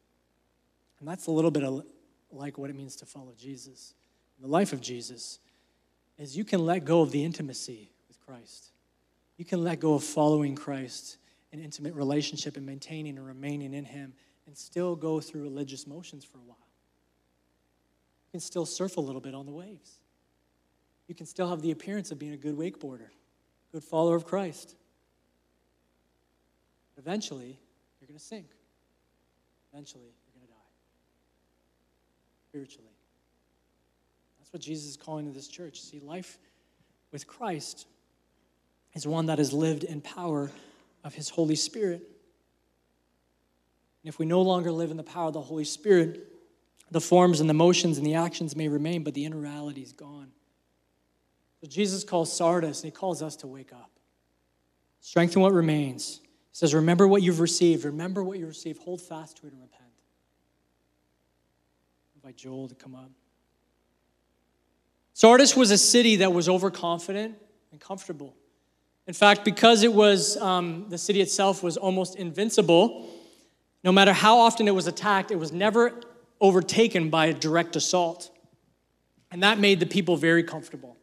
And 1.03 1.09
that's 1.09 1.27
a 1.27 1.33
little 1.33 1.51
bit 1.51 1.65
of 1.65 1.85
like 2.31 2.59
what 2.59 2.71
it 2.71 2.77
means 2.77 2.95
to 2.95 3.07
follow 3.07 3.33
Jesus. 3.37 3.93
In 4.39 4.43
the 4.45 4.49
life 4.49 4.73
of 4.73 4.81
Jesus 4.81 5.41
is 6.17 6.37
you 6.37 6.45
can 6.45 6.65
let 6.65 6.85
go 6.85 7.03
of 7.03 7.11
the 7.11 7.25
intimacy 7.25 7.91
with 8.07 8.21
Christ. 8.25 8.71
You 9.37 9.45
can 9.45 9.65
let 9.65 9.81
go 9.81 9.95
of 9.95 10.05
following 10.05 10.55
Christ 10.55 11.17
an 11.53 11.59
intimate 11.59 11.95
relationship 11.95 12.57
and 12.57 12.65
maintaining 12.65 13.19
and 13.19 13.27
remaining 13.27 13.75
in 13.75 13.85
Him 13.85 14.13
and 14.47 14.57
still 14.57 14.95
go 14.95 15.19
through 15.19 15.43
religious 15.43 15.89
motions 15.89 16.25
for 16.25 16.39
a 16.39 16.43
while. 16.43 16.69
You 18.29 18.39
can 18.39 18.41
still 18.41 18.65
surf 18.65 18.97
a 18.97 19.01
little 19.01 19.21
bit 19.21 19.35
on 19.35 19.45
the 19.45 19.51
waves. 19.51 19.99
You 21.09 21.17
can 21.17 21.27
still 21.27 21.49
have 21.49 21.63
the 21.63 21.73
appearance 21.73 22.13
of 22.13 22.21
being 22.21 22.33
a 22.33 22.37
good 22.37 22.57
wakeboarder, 22.57 23.09
good 23.73 23.83
follower 23.83 24.15
of 24.15 24.25
Christ. 24.25 24.77
But 26.95 27.03
Eventually, 27.03 27.59
you're 28.01 28.07
going 28.07 28.21
to 28.21 28.25
sink. 28.25 28.47
Eventually, 29.73 30.05
you're 30.05 30.41
going 30.41 30.47
to 30.47 30.53
die. 30.53 30.59
Spiritually. 32.53 32.93
That's 34.39 34.53
what 34.53 34.61
Jesus 34.61 34.91
is 34.91 34.97
calling 34.99 35.25
to 35.25 35.33
this 35.33 35.49
church. 35.49 35.81
See, 35.81 36.01
life 36.01 36.39
with 37.11 37.27
Christ 37.27 37.87
is 38.93 39.07
one 39.07 39.25
that 39.27 39.41
is 39.41 39.55
lived 39.55 39.85
in 39.85 40.03
power 40.03 40.51
of 41.03 41.15
his 41.15 41.31
Holy 41.31 41.57
Spirit. 41.57 42.03
And 44.03 44.13
if 44.13 44.19
we 44.19 44.27
no 44.27 44.43
longer 44.43 44.71
live 44.71 44.91
in 44.91 44.99
the 44.99 45.03
power 45.03 45.29
of 45.29 45.33
the 45.33 45.41
Holy 45.41 45.65
Spirit, 45.65 46.31
the 46.91 47.01
forms 47.01 47.41
and 47.41 47.49
the 47.49 47.55
motions 47.55 47.97
and 47.97 48.07
the 48.07 48.17
actions 48.17 48.55
may 48.55 48.69
remain, 48.69 49.03
but 49.03 49.15
the 49.15 49.25
inner 49.25 49.39
reality 49.39 49.81
is 49.81 49.95
gone. 49.95 50.31
So 51.63 51.69
Jesus 51.69 52.05
calls 52.05 52.31
Sardis 52.31 52.83
and 52.83 52.93
he 52.93 52.95
calls 52.95 53.23
us 53.23 53.35
to 53.37 53.47
wake 53.47 53.73
up. 53.73 53.91
Strengthen 55.01 55.41
what 55.41 55.55
remains. 55.55 56.21
He 56.23 56.29
says, 56.53 56.75
Remember 56.75 57.09
what 57.09 57.23
you've 57.23 57.41
received. 57.41 57.87
Remember 57.87 58.23
what 58.23 58.39
you 58.39 58.47
received. 58.47 58.83
Hold 58.83 59.01
fast 59.01 59.39
to 59.39 59.47
it 59.47 59.55
and 59.55 59.63
repent. 59.63 59.82
Invite 62.23 62.37
Joel 62.37 62.69
to 62.69 62.77
come 62.77 62.95
up. 62.95 63.11
Sardis 65.13 65.57
was 65.57 65.73
a 65.73 65.79
city 65.79 66.17
that 66.17 66.33
was 66.33 66.49
overconfident 66.49 67.35
and 67.73 67.81
comfortable. 67.81 68.37
In 69.09 69.13
fact, 69.15 69.45
because 69.45 69.83
it 69.83 69.93
was 69.93 70.37
um, 70.37 70.87
the 70.89 70.99
city 70.99 71.21
itself 71.21 71.65
was 71.65 71.77
almost 71.77 72.15
invincible, 72.15 73.09
no 73.83 73.91
matter 73.91 74.13
how 74.13 74.39
often 74.39 74.69
it 74.69 74.71
was 74.75 74.87
attacked, 74.87 75.33
it 75.33 75.37
was 75.37 75.51
never 75.51 76.01
overtaken 76.41 77.11
by 77.11 77.27
a 77.27 77.35
direct 77.35 77.75
assault. 77.75 78.31
And 79.33 79.43
that 79.43 79.59
made 79.59 79.81
the 79.81 79.87
people 79.87 80.17
very 80.17 80.45
comfortable, 80.45 80.97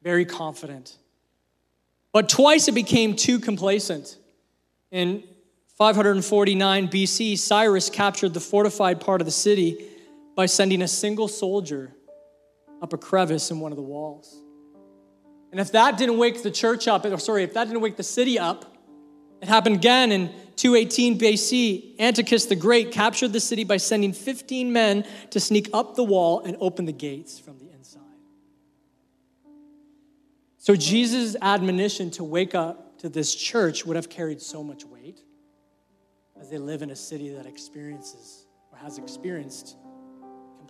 very 0.00 0.24
confident. 0.24 0.96
But 2.12 2.28
twice 2.28 2.68
it 2.68 2.74
became 2.76 3.16
too 3.16 3.40
complacent. 3.40 4.16
In 4.92 5.24
549 5.76 6.86
BC, 6.86 7.36
Cyrus 7.36 7.90
captured 7.90 8.32
the 8.32 8.38
fortified 8.38 9.00
part 9.00 9.20
of 9.20 9.24
the 9.24 9.32
city 9.32 9.88
by 10.40 10.46
sending 10.46 10.80
a 10.80 10.88
single 10.88 11.28
soldier 11.28 11.94
up 12.80 12.94
a 12.94 12.96
crevice 12.96 13.50
in 13.50 13.60
one 13.60 13.72
of 13.72 13.76
the 13.76 13.82
walls. 13.82 14.42
And 15.50 15.60
if 15.60 15.72
that 15.72 15.98
didn't 15.98 16.16
wake 16.16 16.42
the 16.42 16.50
church 16.50 16.88
up, 16.88 17.04
or 17.04 17.18
sorry, 17.18 17.42
if 17.42 17.52
that 17.52 17.66
didn't 17.66 17.82
wake 17.82 17.98
the 17.98 18.02
city 18.02 18.38
up, 18.38 18.74
it 19.42 19.48
happened 19.48 19.76
again 19.76 20.10
in 20.10 20.32
218 20.56 21.18
BC. 21.18 22.00
Antiochus 22.00 22.46
the 22.46 22.56
Great 22.56 22.90
captured 22.90 23.34
the 23.34 23.38
city 23.38 23.64
by 23.64 23.76
sending 23.76 24.14
15 24.14 24.72
men 24.72 25.04
to 25.28 25.40
sneak 25.40 25.68
up 25.74 25.94
the 25.94 26.04
wall 26.04 26.40
and 26.40 26.56
open 26.58 26.86
the 26.86 26.92
gates 26.92 27.38
from 27.38 27.58
the 27.58 27.70
inside. 27.72 28.00
So 30.56 30.74
Jesus' 30.74 31.36
admonition 31.42 32.10
to 32.12 32.24
wake 32.24 32.54
up 32.54 32.98
to 33.00 33.10
this 33.10 33.34
church 33.34 33.84
would 33.84 33.96
have 33.96 34.08
carried 34.08 34.40
so 34.40 34.64
much 34.64 34.86
weight 34.86 35.20
as 36.40 36.48
they 36.48 36.56
live 36.56 36.80
in 36.80 36.88
a 36.88 36.96
city 36.96 37.28
that 37.34 37.44
experiences 37.44 38.46
or 38.72 38.78
has 38.78 38.96
experienced 38.96 39.76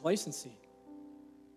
complacency. 0.00 0.56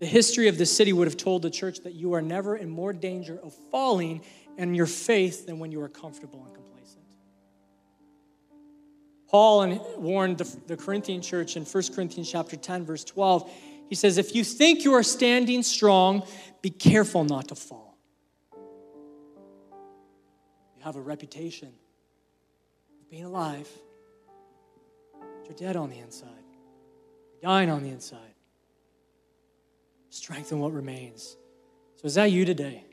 The 0.01 0.06
history 0.06 0.49
of 0.49 0.58
the 0.58 0.65
city 0.65 0.91
would 0.91 1.08
have 1.08 1.15
told 1.15 1.43
the 1.43 1.49
church 1.49 1.79
that 1.84 1.93
you 1.93 2.12
are 2.12 2.21
never 2.21 2.58
in 2.58 2.69
more 2.69 2.91
danger 2.91 3.39
of 3.41 3.53
falling 3.71 4.21
in 4.58 4.75
your 4.75 4.86
faith 4.86 5.45
than 5.45 5.60
when 5.60 5.71
you 5.71 5.82
are 5.82 5.88
comfortable 5.88 6.43
and 6.43 6.53
complacent. 6.53 7.06
Paul 9.29 9.95
warned 9.97 10.39
the, 10.39 10.75
Corinthian 10.75 11.21
church 11.21 11.56
in 11.56 11.63
1 11.63 11.84
Corinthians 11.95 12.29
chapter 12.29 12.58
10, 12.58 12.84
verse 12.84 13.06
12. 13.06 13.49
He 13.88 13.95
says, 13.95 14.17
If 14.17 14.36
you 14.36 14.43
think 14.43 14.84
you 14.84 14.93
are 14.93 15.03
standing 15.03 15.63
strong, 15.63 16.27
be 16.62 16.69
careful 16.69 17.23
not 17.23 17.47
to 17.47 17.56
fall. 17.56 17.97
You 20.75 20.84
have 20.84 20.97
a 20.97 21.01
reputation 21.01 21.69
of 21.69 23.10
being 23.10 23.23
alive, 23.23 23.69
but 25.13 25.45
you're 25.45 25.56
dead 25.56 25.77
on 25.77 25.89
the 25.89 25.99
inside, 25.99 26.27
you're 27.32 27.49
dying 27.49 27.69
on 27.69 27.84
the 27.84 27.89
inside 27.89 28.33
strengthen 30.13 30.60
what 30.60 30.71
remains. 30.73 31.36
So, 31.95 32.06
is 32.06 32.15
that 32.15 32.26
you 32.32 32.45
today? 32.45 32.84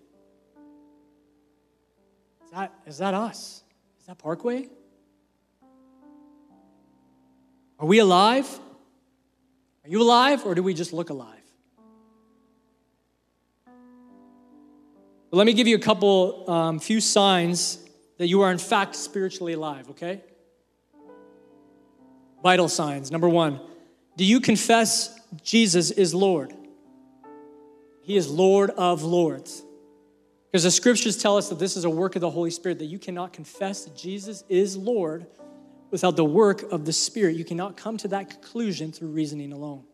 Is 2.44 2.50
that, 2.52 2.72
is 2.86 2.98
that 2.98 3.14
us? 3.14 3.62
Is 4.00 4.06
that 4.06 4.18
Parkway? 4.18 4.68
Are 7.78 7.86
we 7.86 7.98
alive? 7.98 8.46
Are 9.84 9.88
you 9.88 10.02
alive, 10.02 10.46
or 10.46 10.54
do 10.54 10.62
we 10.62 10.74
just 10.74 10.92
look 10.92 11.10
alive? 11.10 11.36
But 15.30 15.36
let 15.36 15.46
me 15.46 15.52
give 15.52 15.68
you 15.68 15.76
a 15.76 15.80
couple, 15.80 16.50
um, 16.50 16.80
few 16.80 17.00
signs 17.00 17.78
that 18.18 18.28
you 18.28 18.40
are 18.40 18.50
in 18.50 18.58
fact 18.58 18.96
spiritually 18.96 19.52
alive, 19.52 19.90
okay? 19.90 20.22
Vital 22.42 22.68
signs. 22.68 23.10
Number 23.10 23.28
one, 23.28 23.60
do 24.16 24.24
you 24.24 24.40
confess 24.40 25.18
Jesus 25.42 25.90
is 25.90 26.14
Lord? 26.14 26.54
He 28.02 28.16
is 28.16 28.28
Lord 28.28 28.70
of 28.70 29.02
Lords. 29.02 29.62
Because 30.50 30.64
the 30.64 30.70
scriptures 30.70 31.16
tell 31.16 31.36
us 31.36 31.48
that 31.48 31.58
this 31.58 31.76
is 31.76 31.84
a 31.84 31.90
work 31.90 32.16
of 32.16 32.20
the 32.20 32.30
Holy 32.30 32.50
Spirit, 32.50 32.78
that 32.80 32.86
you 32.86 32.98
cannot 32.98 33.32
confess 33.32 33.84
that 33.84 33.96
Jesus 33.96 34.42
is 34.48 34.76
Lord 34.76 35.26
without 35.90 36.16
the 36.16 36.24
work 36.24 36.62
of 36.72 36.84
the 36.84 36.92
Spirit. 36.92 37.36
You 37.36 37.44
cannot 37.44 37.76
come 37.76 37.96
to 37.98 38.08
that 38.08 38.30
conclusion 38.30 38.90
through 38.90 39.08
reasoning 39.08 39.52
alone. 39.52 39.84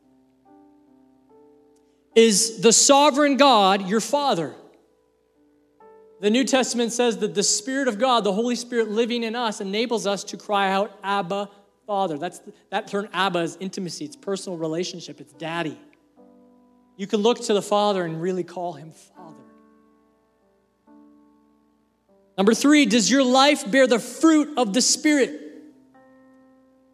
Is 2.14 2.62
the 2.62 2.73
sovereign 2.73 3.37
God 3.37 3.87
your 3.87 4.01
Father? 4.01 4.55
The 6.21 6.31
New 6.31 6.45
Testament 6.45 6.92
says 6.92 7.19
that 7.19 7.35
the 7.35 7.42
Spirit 7.42 7.88
of 7.88 7.99
God, 7.99 8.25
the 8.25 8.33
Holy 8.33 8.57
Spirit 8.57 8.90
living 8.90 9.23
in 9.23 9.37
us, 9.37 9.61
enables 9.61 10.07
us 10.07 10.25
to 10.25 10.38
cry 10.38 10.71
out, 10.71 10.99
Abba, 11.05 11.51
Father. 11.87 12.16
That's, 12.16 12.40
that 12.71 12.87
term 12.87 13.09
Abba 13.12 13.40
is 13.40 13.59
intimacy, 13.61 14.07
it's 14.07 14.16
personal 14.16 14.59
relationship, 14.59 15.21
it's 15.21 15.35
daddy. 15.35 15.79
You 16.97 17.07
can 17.07 17.21
look 17.21 17.41
to 17.45 17.55
the 17.55 17.63
Father 17.63 18.05
and 18.05 18.21
really 18.21 18.45
call 18.45 18.73
him 18.73 18.91
Father. 18.91 19.37
Number 22.37 22.55
three, 22.55 22.87
does 22.87 23.11
your 23.11 23.23
life 23.23 23.71
bear 23.71 23.87
the 23.87 23.99
fruit 23.99 24.59
of 24.59 24.73
the 24.73 24.83
Spirit? 24.83 25.43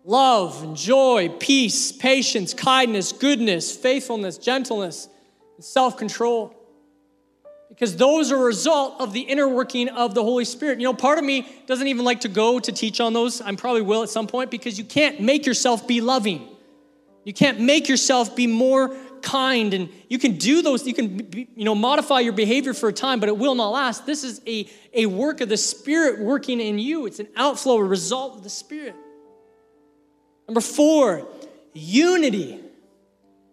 Love 0.05 0.63
and 0.63 0.77
joy, 0.77 1.29
peace, 1.39 1.93
patience, 1.93 2.55
kindness, 2.55 3.13
goodness, 3.13 3.75
faithfulness, 3.75 4.39
gentleness, 4.39 5.09
and 5.57 5.65
self 5.65 5.97
control. 5.97 6.57
Because 7.69 7.97
those 7.97 8.31
are 8.31 8.37
a 8.37 8.45
result 8.45 9.01
of 9.01 9.13
the 9.13 9.21
inner 9.21 9.49
working 9.49 9.89
of 9.89 10.15
the 10.15 10.23
Holy 10.23 10.45
Spirit. 10.45 10.79
You 10.79 10.85
know, 10.85 10.95
part 10.95 11.19
of 11.19 11.25
me 11.25 11.49
doesn't 11.67 11.87
even 11.87 12.05
like 12.05 12.21
to 12.21 12.29
go 12.29 12.59
to 12.59 12.73
teach 12.73 13.01
on 13.01 13.13
those. 13.13 13.41
I 13.41 13.55
probably 13.55 13.83
will 13.83 14.03
at 14.03 14.11
some 14.11 14.27
point 14.27 14.51
because 14.51 14.79
you 14.79 14.85
can't 14.85 15.21
make 15.21 15.47
yourself 15.47 15.87
be 15.87 16.01
loving. 16.01 16.49
You 17.25 17.33
can't 17.33 17.61
make 17.61 17.89
yourself 17.89 18.35
be 18.37 18.47
more 18.47 18.95
kind 19.23 19.75
and 19.75 19.89
you 20.09 20.19
can 20.19 20.37
do 20.37 20.63
those 20.63 20.87
you 20.87 20.95
can 20.95 21.29
you 21.33 21.65
know 21.65 21.75
modify 21.75 22.21
your 22.21 22.33
behavior 22.33 22.75
for 22.75 22.89
a 22.89 22.93
time 22.93 23.21
but 23.21 23.29
it 23.29 23.37
will 23.37 23.55
not 23.55 23.71
last. 23.71 24.07
This 24.07 24.25
is 24.25 24.41
a, 24.47 24.69
a 24.93 25.07
work 25.07 25.41
of 25.41 25.49
the 25.49 25.57
spirit 25.57 26.21
working 26.21 26.61
in 26.61 26.79
you. 26.79 27.07
It's 27.07 27.21
an 27.21 27.29
outflow 27.37 27.77
a 27.77 27.85
result 27.85 28.37
of 28.37 28.43
the 28.43 28.51
spirit. 28.51 28.95
Number 30.49 30.61
four 30.61 31.27
unity. 31.73 32.61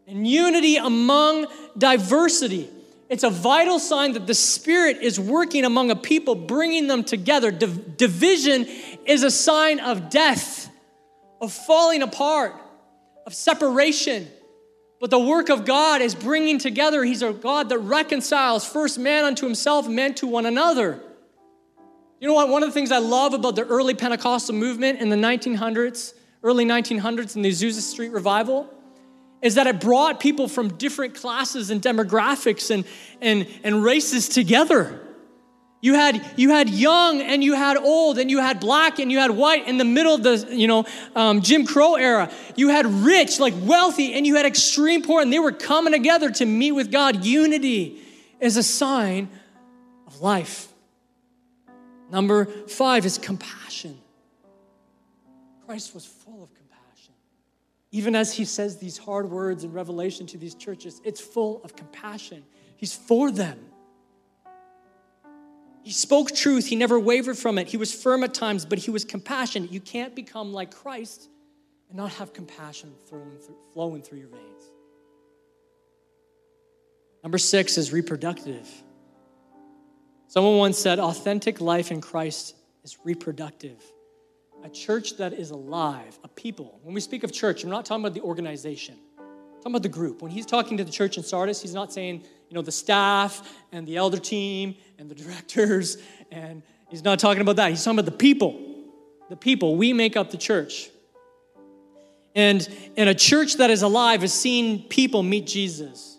And 0.08 0.28
unity 0.28 0.78
among 0.78 1.48
diversity. 1.78 2.68
It's 3.10 3.24
a 3.24 3.30
vital 3.30 3.80
sign 3.80 4.14
that 4.14 4.28
the 4.28 4.34
spirit 4.34 4.98
is 5.02 5.20
working 5.20 5.66
among 5.66 5.92
a 5.92 5.96
people 5.96 6.36
bringing 6.36 6.88
them 6.88 7.04
together. 7.04 7.52
Div- 7.52 7.98
division 7.98 8.66
is 9.06 9.24
a 9.24 9.32
sign 9.32 9.80
of 9.80 10.10
death 10.10 10.70
of 11.42 11.54
falling 11.54 12.02
apart 12.02 12.56
of 13.26 13.34
separation 13.34 14.28
but 15.00 15.10
the 15.10 15.20
work 15.20 15.50
of 15.50 15.66
God 15.66 16.02
is 16.02 16.14
bringing 16.14 16.58
together. 16.58 17.04
He's 17.04 17.22
a 17.22 17.32
God 17.32 17.70
that 17.70 17.80
reconciles 17.80 18.66
first 18.66 19.00
man 19.00 19.24
unto 19.24 19.46
himself, 19.46 19.88
man 19.88 20.14
to 20.16 20.28
one 20.28 20.46
another. 20.46 21.00
You 22.20 22.28
know 22.28 22.34
what? 22.34 22.50
One 22.50 22.64
of 22.64 22.70
the 22.70 22.74
things 22.74 22.92
I 22.92 22.98
love 22.98 23.34
about 23.34 23.56
the 23.56 23.66
early 23.66 23.94
Pentecostal 23.94 24.54
movement 24.56 25.00
in 25.00 25.10
the 25.10 25.16
1900s, 25.16 26.14
early 26.44 26.66
1900s 26.66 27.36
in 27.38 27.44
the 27.44 27.50
Azusa 27.50 27.80
Street 27.80 28.12
revival, 28.12 28.70
is 29.42 29.56
that 29.56 29.68
it 29.68 29.80
brought 29.80 30.20
people 30.20 30.50
from 30.50 30.76
different 30.76 31.16
classes 31.16 31.70
and 31.70 31.82
demographics 31.82 32.72
and, 32.72 32.84
and, 33.22 33.48
and 33.64 33.82
races 33.82 34.28
together. 34.28 35.00
You 35.82 35.94
had, 35.94 36.34
you 36.36 36.50
had 36.50 36.70
young 36.70 37.22
and 37.22 37.42
you 37.42 37.54
had 37.54 37.78
old 37.78 38.18
and 38.18 38.30
you 38.30 38.40
had 38.40 38.60
black 38.60 39.00
and 39.00 39.10
you 39.10 39.20
had 39.20 39.32
white 39.32 39.66
in 39.68 39.78
the 39.78 39.86
middle 39.86 40.14
of 40.14 40.24
the 40.24 40.48
you 40.54 40.68
know 40.68 40.86
um, 41.16 41.42
Jim 41.42 41.66
Crow 41.66 41.96
era. 41.96 42.30
You 42.58 42.68
had 42.68 42.86
rich, 42.86 43.40
like 43.40 43.54
wealthy, 43.62 44.14
and 44.14 44.28
you 44.28 44.36
had 44.36 44.46
extreme 44.46 45.04
poor, 45.04 45.22
and 45.22 45.32
they 45.32 45.40
were 45.40 45.54
coming 45.54 45.94
together 45.94 46.32
to 46.32 46.46
meet 46.46 46.74
with 46.74 46.92
God. 46.92 47.24
Unity 47.24 48.02
is 48.42 48.58
a 48.58 48.64
sign 48.64 49.30
of 50.06 50.20
life. 50.20 50.68
Number 52.12 52.46
five 52.46 53.06
is 53.06 53.18
compassion. 53.18 53.98
Christ 55.66 55.94
was 55.94 56.06
full 56.06 56.44
of 56.44 56.54
compassion. 56.54 57.14
Even 57.92 58.16
as 58.16 58.34
he 58.34 58.44
says 58.44 58.78
these 58.78 58.98
hard 58.98 59.30
words 59.30 59.64
in 59.64 59.72
Revelation 59.72 60.26
to 60.28 60.38
these 60.38 60.56
churches, 60.56 61.00
it's 61.06 61.22
full 61.22 61.62
of 61.64 61.76
compassion. 61.76 62.44
He's 62.76 62.94
for 62.94 63.32
them. 63.32 63.69
He 65.90 65.94
spoke 65.94 66.36
truth. 66.36 66.68
He 66.68 66.76
never 66.76 67.00
wavered 67.00 67.36
from 67.36 67.58
it. 67.58 67.68
He 67.68 67.76
was 67.76 67.92
firm 67.92 68.24
at 68.24 68.36
times, 68.36 68.64
but 68.64 68.78
he 68.78 68.92
was 68.92 69.04
compassionate. 69.04 69.72
You 69.72 69.80
can't 69.80 70.16
become 70.16 70.54
like 70.54 70.70
Christ 70.70 71.28
and 71.88 71.98
not 71.98 72.12
have 72.12 72.32
compassion 72.32 72.94
flowing 73.74 74.04
through, 74.04 74.20
your 74.20 74.28
veins. 74.28 74.62
Number 77.24 77.40
six 77.40 77.80
is 77.80 77.92
reproductive. 77.92 78.70
Someone 80.28 80.58
once 80.58 80.78
said, 80.78 81.00
authentic 81.00 81.60
life 81.60 81.90
in 81.90 82.02
Christ 82.02 82.54
is 82.84 83.00
reproductive. 83.04 83.82
A 84.64 84.70
church 84.70 85.18
that 85.18 85.34
is 85.34 85.50
alive, 85.50 86.20
a 86.24 86.28
people. 86.28 86.80
When 86.84 86.94
we 86.94 87.02
speak 87.02 87.24
of 87.24 87.32
church, 87.32 87.64
we're 87.64 87.72
not 87.72 87.86
talking 87.86 88.06
about 88.06 88.14
the 88.14 88.22
organization, 88.22 88.96
talking 89.60 89.74
about 89.74 89.84
the 89.84 89.90
group. 89.90 90.22
When 90.22 90.32
he's 90.32 90.46
talking 90.46 90.78
to 90.78 90.84
the 90.84 90.92
church 90.92 91.18
in 91.18 91.24
Sardis, 91.24 91.62
he's 91.62 91.74
not 91.74 91.92
saying, 91.94 92.24
you 92.50 92.56
know, 92.56 92.62
the 92.62 92.72
staff 92.72 93.58
and 93.72 93.88
the 93.88 93.98
elder 93.98 94.18
team 94.18 94.76
and 94.98 95.10
the 95.10 95.16
directors, 95.24 95.98
and 96.32 96.64
he's 96.90 97.04
not 97.04 97.20
talking 97.20 97.42
about 97.42 97.58
that. 97.58 97.70
He's 97.70 97.84
talking 97.84 98.00
about 98.00 98.12
the 98.12 98.18
people. 98.18 98.60
The 99.30 99.36
people. 99.36 99.76
We 99.76 99.94
make 99.94 100.16
up 100.16 100.32
the 100.32 100.38
church. 100.38 100.90
And, 102.36 102.68
and 102.96 103.10
a 103.10 103.16
church 103.16 103.56
that 103.56 103.70
is 103.70 103.82
alive 103.82 104.24
is 104.24 104.34
seeing 104.34 104.84
people 104.84 105.24
meet 105.24 105.46
Jesus 105.46 106.18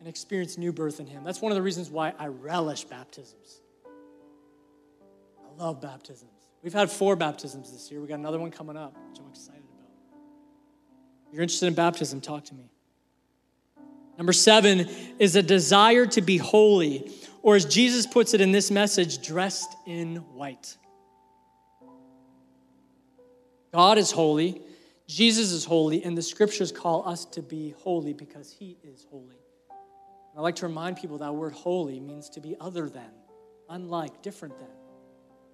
and 0.00 0.08
experience 0.08 0.58
new 0.58 0.72
birth 0.72 1.00
in 1.00 1.06
Him. 1.06 1.22
That's 1.24 1.40
one 1.40 1.52
of 1.52 1.56
the 1.56 1.62
reasons 1.62 1.88
why 1.88 2.12
I 2.18 2.26
relish 2.26 2.84
baptisms. 2.84 3.60
I 3.86 5.62
love 5.62 5.80
baptisms. 5.80 6.30
We've 6.62 6.72
had 6.72 6.90
four 6.90 7.16
baptisms 7.16 7.72
this 7.72 7.90
year. 7.90 8.00
We 8.00 8.08
got 8.08 8.18
another 8.18 8.38
one 8.38 8.50
coming 8.50 8.76
up, 8.76 8.96
which 9.08 9.20
I'm 9.20 9.28
excited 9.30 9.62
about. 9.62 9.90
If 11.28 11.34
you're 11.34 11.42
interested 11.42 11.66
in 11.66 11.74
baptism, 11.74 12.20
talk 12.20 12.44
to 12.46 12.54
me. 12.54 12.71
Number 14.18 14.32
seven 14.32 14.88
is 15.18 15.36
a 15.36 15.42
desire 15.42 16.06
to 16.06 16.20
be 16.20 16.36
holy, 16.36 17.10
or 17.42 17.56
as 17.56 17.64
Jesus 17.64 18.06
puts 18.06 18.34
it 18.34 18.40
in 18.40 18.52
this 18.52 18.70
message, 18.70 19.26
dressed 19.26 19.74
in 19.86 20.16
white. 20.34 20.76
God 23.72 23.96
is 23.98 24.10
holy, 24.10 24.60
Jesus 25.08 25.50
is 25.50 25.64
holy, 25.64 26.04
and 26.04 26.16
the 26.16 26.22
scriptures 26.22 26.70
call 26.70 27.08
us 27.08 27.24
to 27.26 27.42
be 27.42 27.74
holy 27.78 28.12
because 28.12 28.50
he 28.52 28.78
is 28.82 29.06
holy. 29.10 29.36
And 29.70 30.38
I 30.38 30.40
like 30.40 30.56
to 30.56 30.66
remind 30.66 30.98
people 30.98 31.18
that 31.18 31.34
word 31.34 31.52
holy 31.52 32.00
means 32.00 32.28
to 32.30 32.40
be 32.40 32.54
other 32.60 32.88
than, 32.88 33.10
unlike, 33.68 34.22
different 34.22 34.58
than. 34.58 34.68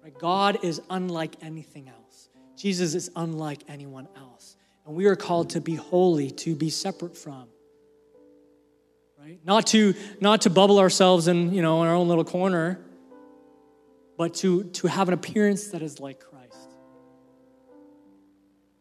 Right? 0.03 0.17
God 0.17 0.63
is 0.63 0.81
unlike 0.89 1.35
anything 1.41 1.89
else. 1.89 2.29
Jesus 2.55 2.93
is 2.93 3.09
unlike 3.15 3.63
anyone 3.67 4.07
else. 4.17 4.57
And 4.85 4.95
we 4.95 5.05
are 5.05 5.15
called 5.15 5.49
to 5.51 5.61
be 5.61 5.75
holy, 5.75 6.29
to 6.31 6.55
be 6.55 6.69
separate 6.69 7.17
from 7.17 7.47
right? 9.19 9.39
Not 9.45 9.67
to 9.67 9.93
not 10.19 10.41
to 10.41 10.49
bubble 10.49 10.79
ourselves 10.79 11.27
in, 11.27 11.53
you 11.53 11.61
know, 11.61 11.81
in 11.81 11.87
our 11.87 11.95
own 11.95 12.07
little 12.07 12.23
corner, 12.23 12.79
but 14.17 14.33
to 14.35 14.63
to 14.63 14.87
have 14.87 15.07
an 15.07 15.13
appearance 15.13 15.69
that 15.69 15.81
is 15.81 15.99
like 15.99 16.19
Christ. 16.19 16.55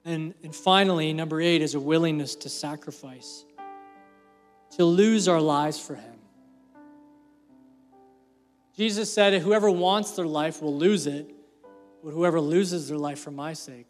And 0.04 0.34
and 0.42 0.54
finally, 0.54 1.12
number 1.12 1.40
8 1.40 1.62
is 1.62 1.74
a 1.74 1.80
willingness 1.80 2.36
to 2.36 2.48
sacrifice. 2.48 3.44
To 4.72 4.84
lose 4.84 5.28
our 5.28 5.40
lives 5.40 5.80
for 5.80 5.94
him. 5.94 6.18
Jesus 8.76 9.12
said, 9.12 9.42
Whoever 9.42 9.68
wants 9.68 10.12
their 10.12 10.26
life 10.26 10.62
will 10.62 10.76
lose 10.76 11.08
it, 11.08 11.28
but 12.04 12.10
whoever 12.10 12.40
loses 12.40 12.88
their 12.88 12.96
life 12.96 13.18
for 13.18 13.32
my 13.32 13.52
sake, 13.52 13.88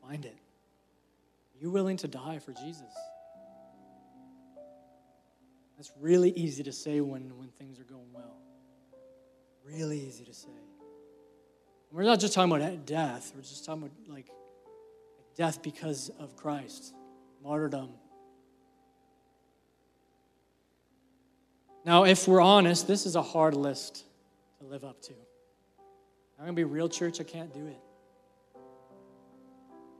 find 0.00 0.24
it. 0.24 0.36
Are 0.36 1.60
you 1.60 1.70
willing 1.70 1.96
to 1.96 2.08
die 2.08 2.38
for 2.38 2.52
Jesus? 2.52 2.94
That's 5.78 5.92
really 6.00 6.30
easy 6.30 6.64
to 6.64 6.72
say 6.72 7.00
when, 7.00 7.38
when 7.38 7.48
things 7.50 7.78
are 7.78 7.84
going 7.84 8.12
well. 8.12 8.36
Really 9.64 10.00
easy 10.00 10.24
to 10.24 10.34
say. 10.34 10.48
We're 11.92 12.02
not 12.02 12.18
just 12.18 12.34
talking 12.34 12.52
about 12.52 12.84
death, 12.84 13.32
we're 13.34 13.42
just 13.42 13.64
talking 13.64 13.84
about 13.84 13.92
like 14.08 14.26
death 15.36 15.62
because 15.62 16.10
of 16.18 16.36
Christ, 16.36 16.94
martyrdom. 17.42 17.90
Now, 21.84 22.04
if 22.04 22.26
we're 22.26 22.42
honest, 22.42 22.88
this 22.88 23.06
is 23.06 23.14
a 23.14 23.22
hard 23.22 23.54
list 23.54 24.04
to 24.58 24.66
live 24.66 24.84
up 24.84 25.00
to. 25.02 25.12
I'm 26.38 26.44
going 26.44 26.56
to 26.56 26.60
be 26.60 26.64
real 26.64 26.88
church, 26.88 27.20
I 27.20 27.24
can't 27.24 27.54
do 27.54 27.66
it. 27.66 27.80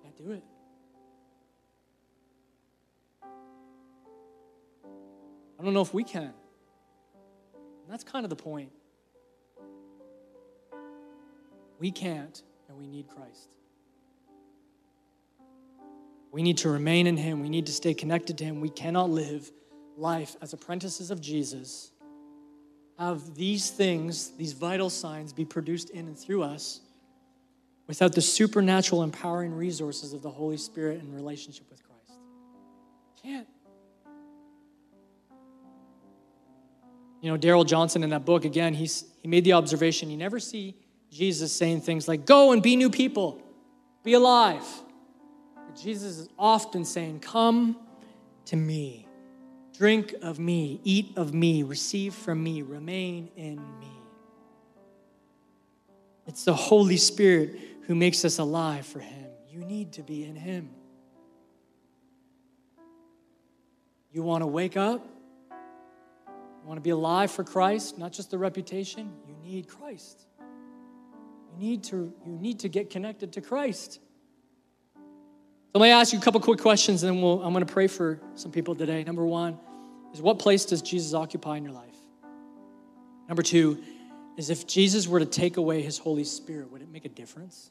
Can't 0.02 0.16
do 0.16 0.32
it. 0.32 0.42
I 5.58 5.64
don't 5.64 5.74
know 5.74 5.82
if 5.82 5.92
we 5.92 6.04
can. 6.04 6.22
And 6.22 7.90
that's 7.90 8.04
kind 8.04 8.24
of 8.24 8.30
the 8.30 8.36
point. 8.36 8.70
We 11.78 11.90
can't, 11.90 12.42
and 12.68 12.78
we 12.78 12.86
need 12.86 13.08
Christ. 13.08 13.48
We 16.30 16.42
need 16.42 16.58
to 16.58 16.68
remain 16.68 17.06
in 17.06 17.16
Him. 17.16 17.40
We 17.40 17.48
need 17.48 17.66
to 17.66 17.72
stay 17.72 17.94
connected 17.94 18.38
to 18.38 18.44
Him. 18.44 18.60
We 18.60 18.68
cannot 18.68 19.10
live 19.10 19.50
life 19.96 20.36
as 20.40 20.52
apprentices 20.52 21.10
of 21.10 21.20
Jesus, 21.20 21.90
have 22.98 23.34
these 23.34 23.70
things, 23.70 24.30
these 24.36 24.52
vital 24.52 24.90
signs, 24.90 25.32
be 25.32 25.44
produced 25.44 25.90
in 25.90 26.06
and 26.06 26.18
through 26.18 26.42
us 26.42 26.80
without 27.86 28.12
the 28.14 28.20
supernatural 28.20 29.02
empowering 29.02 29.52
resources 29.52 30.12
of 30.12 30.22
the 30.22 30.30
Holy 30.30 30.56
Spirit 30.56 31.00
in 31.00 31.12
relationship 31.14 31.68
with 31.70 31.82
Christ. 31.82 32.18
Can't. 33.22 33.48
You 37.20 37.30
know, 37.30 37.36
Darrell 37.36 37.64
Johnson 37.64 38.04
in 38.04 38.10
that 38.10 38.24
book, 38.24 38.44
again, 38.44 38.74
he's, 38.74 39.04
he 39.22 39.28
made 39.28 39.44
the 39.44 39.54
observation 39.54 40.10
you 40.10 40.16
never 40.16 40.38
see 40.38 40.76
Jesus 41.10 41.52
saying 41.52 41.80
things 41.80 42.06
like, 42.06 42.26
go 42.26 42.52
and 42.52 42.62
be 42.62 42.76
new 42.76 42.90
people, 42.90 43.40
be 44.04 44.12
alive. 44.14 44.64
But 45.54 45.76
Jesus 45.76 46.18
is 46.18 46.28
often 46.38 46.84
saying, 46.84 47.20
come 47.20 47.76
to 48.46 48.56
me, 48.56 49.06
drink 49.76 50.14
of 50.22 50.38
me, 50.38 50.80
eat 50.84 51.16
of 51.16 51.32
me, 51.34 51.62
receive 51.62 52.14
from 52.14 52.42
me, 52.42 52.62
remain 52.62 53.30
in 53.36 53.56
me. 53.80 53.92
It's 56.26 56.44
the 56.44 56.54
Holy 56.54 56.98
Spirit 56.98 57.58
who 57.86 57.94
makes 57.94 58.24
us 58.24 58.38
alive 58.38 58.86
for 58.86 59.00
Him. 59.00 59.30
You 59.50 59.60
need 59.64 59.92
to 59.94 60.02
be 60.02 60.24
in 60.24 60.36
Him. 60.36 60.68
You 64.12 64.22
want 64.22 64.42
to 64.42 64.46
wake 64.46 64.76
up? 64.76 65.06
Want 66.68 66.76
to 66.76 66.82
be 66.82 66.90
alive 66.90 67.30
for 67.30 67.44
Christ, 67.44 67.96
not 67.96 68.12
just 68.12 68.30
the 68.30 68.36
reputation, 68.36 69.10
you 69.26 69.34
need 69.42 69.68
Christ. 69.68 70.26
You 71.50 71.58
need 71.58 71.84
to, 71.84 72.12
you 72.26 72.32
need 72.32 72.60
to 72.60 72.68
get 72.68 72.90
connected 72.90 73.32
to 73.32 73.40
Christ. 73.40 74.00
So 74.94 75.78
let 75.80 75.86
me 75.86 75.90
ask 75.90 76.12
you 76.12 76.18
a 76.18 76.22
couple 76.22 76.40
quick 76.40 76.60
questions, 76.60 77.02
and 77.02 77.16
then 77.16 77.22
we'll, 77.22 77.42
I'm 77.42 77.54
going 77.54 77.64
to 77.64 77.72
pray 77.72 77.86
for 77.86 78.20
some 78.34 78.52
people 78.52 78.74
today. 78.74 79.02
Number 79.02 79.24
one 79.24 79.58
is 80.12 80.20
what 80.20 80.38
place 80.38 80.66
does 80.66 80.82
Jesus 80.82 81.14
occupy 81.14 81.56
in 81.56 81.64
your 81.64 81.72
life? 81.72 81.96
Number 83.28 83.42
two 83.42 83.82
is 84.36 84.50
if 84.50 84.66
Jesus 84.66 85.08
were 85.08 85.20
to 85.20 85.26
take 85.26 85.56
away 85.56 85.80
his 85.80 85.96
Holy 85.96 86.24
Spirit, 86.24 86.70
would 86.70 86.82
it 86.82 86.90
make 86.90 87.06
a 87.06 87.08
difference? 87.08 87.70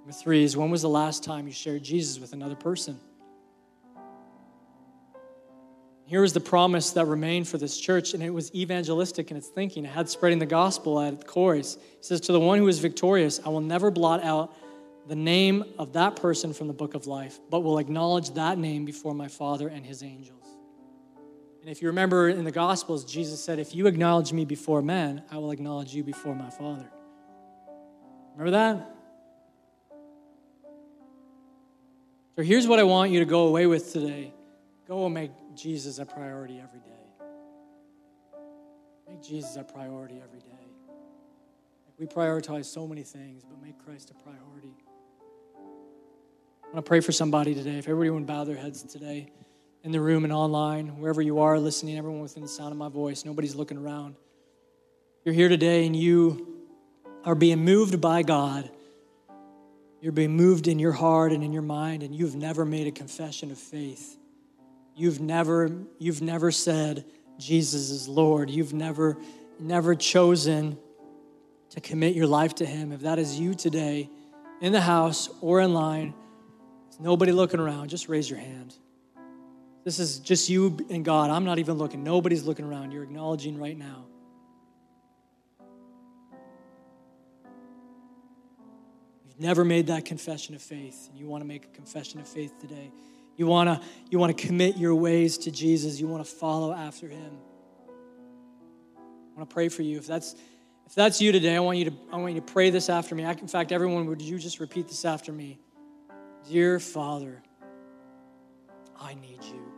Number 0.00 0.12
three 0.12 0.42
is 0.42 0.56
when 0.56 0.70
was 0.70 0.82
the 0.82 0.88
last 0.88 1.22
time 1.22 1.46
you 1.46 1.52
shared 1.52 1.84
Jesus 1.84 2.18
with 2.18 2.32
another 2.32 2.56
person? 2.56 2.98
Here 6.08 6.22
was 6.22 6.32
the 6.32 6.40
promise 6.40 6.92
that 6.92 7.04
remained 7.04 7.48
for 7.48 7.58
this 7.58 7.78
church, 7.78 8.14
and 8.14 8.22
it 8.22 8.30
was 8.30 8.50
evangelistic 8.54 9.30
in 9.30 9.36
its 9.36 9.48
thinking. 9.48 9.84
It 9.84 9.90
had 9.90 10.08
spreading 10.08 10.38
the 10.38 10.46
gospel 10.46 10.98
at 10.98 11.12
its 11.12 11.24
core. 11.24 11.54
He 11.54 11.62
says, 12.00 12.22
To 12.22 12.32
the 12.32 12.40
one 12.40 12.56
who 12.56 12.66
is 12.66 12.78
victorious, 12.78 13.40
I 13.44 13.50
will 13.50 13.60
never 13.60 13.90
blot 13.90 14.24
out 14.24 14.56
the 15.06 15.14
name 15.14 15.66
of 15.78 15.92
that 15.92 16.16
person 16.16 16.54
from 16.54 16.66
the 16.66 16.72
book 16.72 16.94
of 16.94 17.06
life, 17.06 17.38
but 17.50 17.60
will 17.60 17.76
acknowledge 17.76 18.30
that 18.30 18.56
name 18.56 18.86
before 18.86 19.12
my 19.12 19.28
Father 19.28 19.68
and 19.68 19.84
his 19.84 20.02
angels. 20.02 20.46
And 21.60 21.68
if 21.68 21.82
you 21.82 21.88
remember 21.88 22.30
in 22.30 22.44
the 22.44 22.52
Gospels, 22.52 23.04
Jesus 23.04 23.44
said, 23.44 23.58
If 23.58 23.74
you 23.74 23.86
acknowledge 23.86 24.32
me 24.32 24.46
before 24.46 24.80
men, 24.80 25.22
I 25.30 25.36
will 25.36 25.50
acknowledge 25.50 25.94
you 25.94 26.02
before 26.02 26.34
my 26.34 26.48
Father. 26.48 26.88
Remember 28.32 28.52
that? 28.52 28.94
So 32.36 32.42
here's 32.42 32.66
what 32.66 32.78
I 32.78 32.84
want 32.84 33.10
you 33.10 33.18
to 33.18 33.26
go 33.26 33.46
away 33.46 33.66
with 33.66 33.92
today 33.92 34.32
go 34.88 35.04
and 35.04 35.14
make 35.14 35.30
Jesus 35.54 35.98
a 35.98 36.06
priority 36.06 36.58
every 36.58 36.80
day. 36.80 36.88
Make 39.06 39.22
Jesus 39.22 39.56
a 39.56 39.62
priority 39.62 40.20
every 40.22 40.40
day. 40.40 40.46
We 41.98 42.06
prioritize 42.06 42.64
so 42.66 42.86
many 42.86 43.02
things, 43.02 43.44
but 43.44 43.60
make 43.60 43.78
Christ 43.84 44.10
a 44.10 44.14
priority. 44.14 44.74
I 45.56 46.66
want 46.72 46.84
to 46.84 46.88
pray 46.88 47.00
for 47.00 47.12
somebody 47.12 47.54
today. 47.54 47.78
If 47.78 47.88
everybody 47.88 48.10
would 48.10 48.26
bow 48.26 48.44
their 48.44 48.56
heads 48.56 48.82
today, 48.82 49.30
in 49.84 49.92
the 49.92 50.00
room 50.00 50.24
and 50.24 50.32
online, 50.32 50.98
wherever 50.98 51.22
you 51.22 51.38
are 51.38 51.58
listening, 51.58 51.96
everyone 51.96 52.20
within 52.20 52.42
the 52.42 52.48
sound 52.48 52.72
of 52.72 52.78
my 52.78 52.88
voice, 52.88 53.24
nobody's 53.24 53.54
looking 53.54 53.78
around. 53.78 54.16
You're 55.24 55.34
here 55.34 55.48
today 55.48 55.86
and 55.86 55.94
you 55.94 56.66
are 57.24 57.34
being 57.34 57.64
moved 57.64 58.00
by 58.00 58.22
God. 58.22 58.70
You're 60.00 60.12
being 60.12 60.36
moved 60.36 60.68
in 60.68 60.78
your 60.78 60.92
heart 60.92 61.32
and 61.32 61.42
in 61.42 61.52
your 61.52 61.62
mind, 61.62 62.02
and 62.02 62.14
you've 62.14 62.36
never 62.36 62.64
made 62.64 62.86
a 62.86 62.92
confession 62.92 63.50
of 63.50 63.58
faith. 63.58 64.17
You've 64.98 65.20
never, 65.20 65.70
you've 66.00 66.20
never 66.20 66.50
said, 66.50 67.04
Jesus 67.38 67.90
is 67.90 68.08
Lord. 68.08 68.50
You've 68.50 68.74
never, 68.74 69.16
never 69.60 69.94
chosen 69.94 70.76
to 71.70 71.80
commit 71.80 72.16
your 72.16 72.26
life 72.26 72.56
to 72.56 72.66
Him. 72.66 72.90
If 72.90 73.02
that 73.02 73.20
is 73.20 73.38
you 73.38 73.54
today, 73.54 74.10
in 74.60 74.72
the 74.72 74.80
house 74.80 75.28
or 75.40 75.60
online, 75.60 76.14
there's 76.88 76.98
nobody 76.98 77.30
looking 77.30 77.60
around, 77.60 77.90
just 77.90 78.08
raise 78.08 78.28
your 78.28 78.40
hand. 78.40 78.74
This 79.84 80.00
is 80.00 80.18
just 80.18 80.48
you 80.48 80.76
and 80.90 81.04
God. 81.04 81.30
I'm 81.30 81.44
not 81.44 81.60
even 81.60 81.78
looking. 81.78 82.02
Nobody's 82.02 82.42
looking 82.42 82.64
around. 82.64 82.90
You're 82.90 83.04
acknowledging 83.04 83.56
right 83.56 83.78
now. 83.78 84.04
You've 89.24 89.38
never 89.38 89.64
made 89.64 89.86
that 89.86 90.04
confession 90.04 90.56
of 90.56 90.60
faith, 90.60 91.06
and 91.08 91.16
you 91.16 91.28
want 91.28 91.42
to 91.42 91.46
make 91.46 91.66
a 91.66 91.68
confession 91.68 92.18
of 92.18 92.26
faith 92.26 92.58
today. 92.58 92.90
You 93.38 93.46
want 93.46 93.68
to 93.68 93.86
you 94.10 94.18
want 94.18 94.36
to 94.36 94.46
commit 94.46 94.76
your 94.76 94.96
ways 94.96 95.38
to 95.38 95.52
Jesus. 95.52 96.00
You 96.00 96.08
want 96.08 96.26
to 96.26 96.30
follow 96.30 96.72
after 96.72 97.06
him. 97.06 97.38
I 98.98 99.38
want 99.38 99.48
to 99.48 99.54
pray 99.54 99.68
for 99.68 99.82
you. 99.82 99.96
If 99.96 100.08
that's 100.08 100.34
if 100.84 100.94
that's 100.96 101.20
you 101.20 101.30
today, 101.30 101.54
I 101.54 101.60
want 101.60 101.78
you 101.78 101.84
to 101.86 101.92
I 102.12 102.16
want 102.16 102.34
you 102.34 102.40
to 102.40 102.52
pray 102.52 102.70
this 102.70 102.90
after 102.90 103.14
me. 103.14 103.24
I, 103.24 103.30
in 103.30 103.46
fact, 103.46 103.70
everyone, 103.70 104.06
would 104.06 104.20
you 104.20 104.38
just 104.38 104.58
repeat 104.58 104.88
this 104.88 105.04
after 105.04 105.32
me? 105.32 105.60
Dear 106.48 106.80
Father, 106.80 107.40
I 109.00 109.14
need 109.14 109.44
you. 109.44 109.72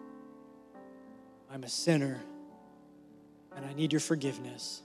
I'm 1.52 1.62
a 1.62 1.68
sinner 1.68 2.18
and 3.54 3.66
I 3.66 3.74
need 3.74 3.92
your 3.92 4.00
forgiveness. 4.00 4.82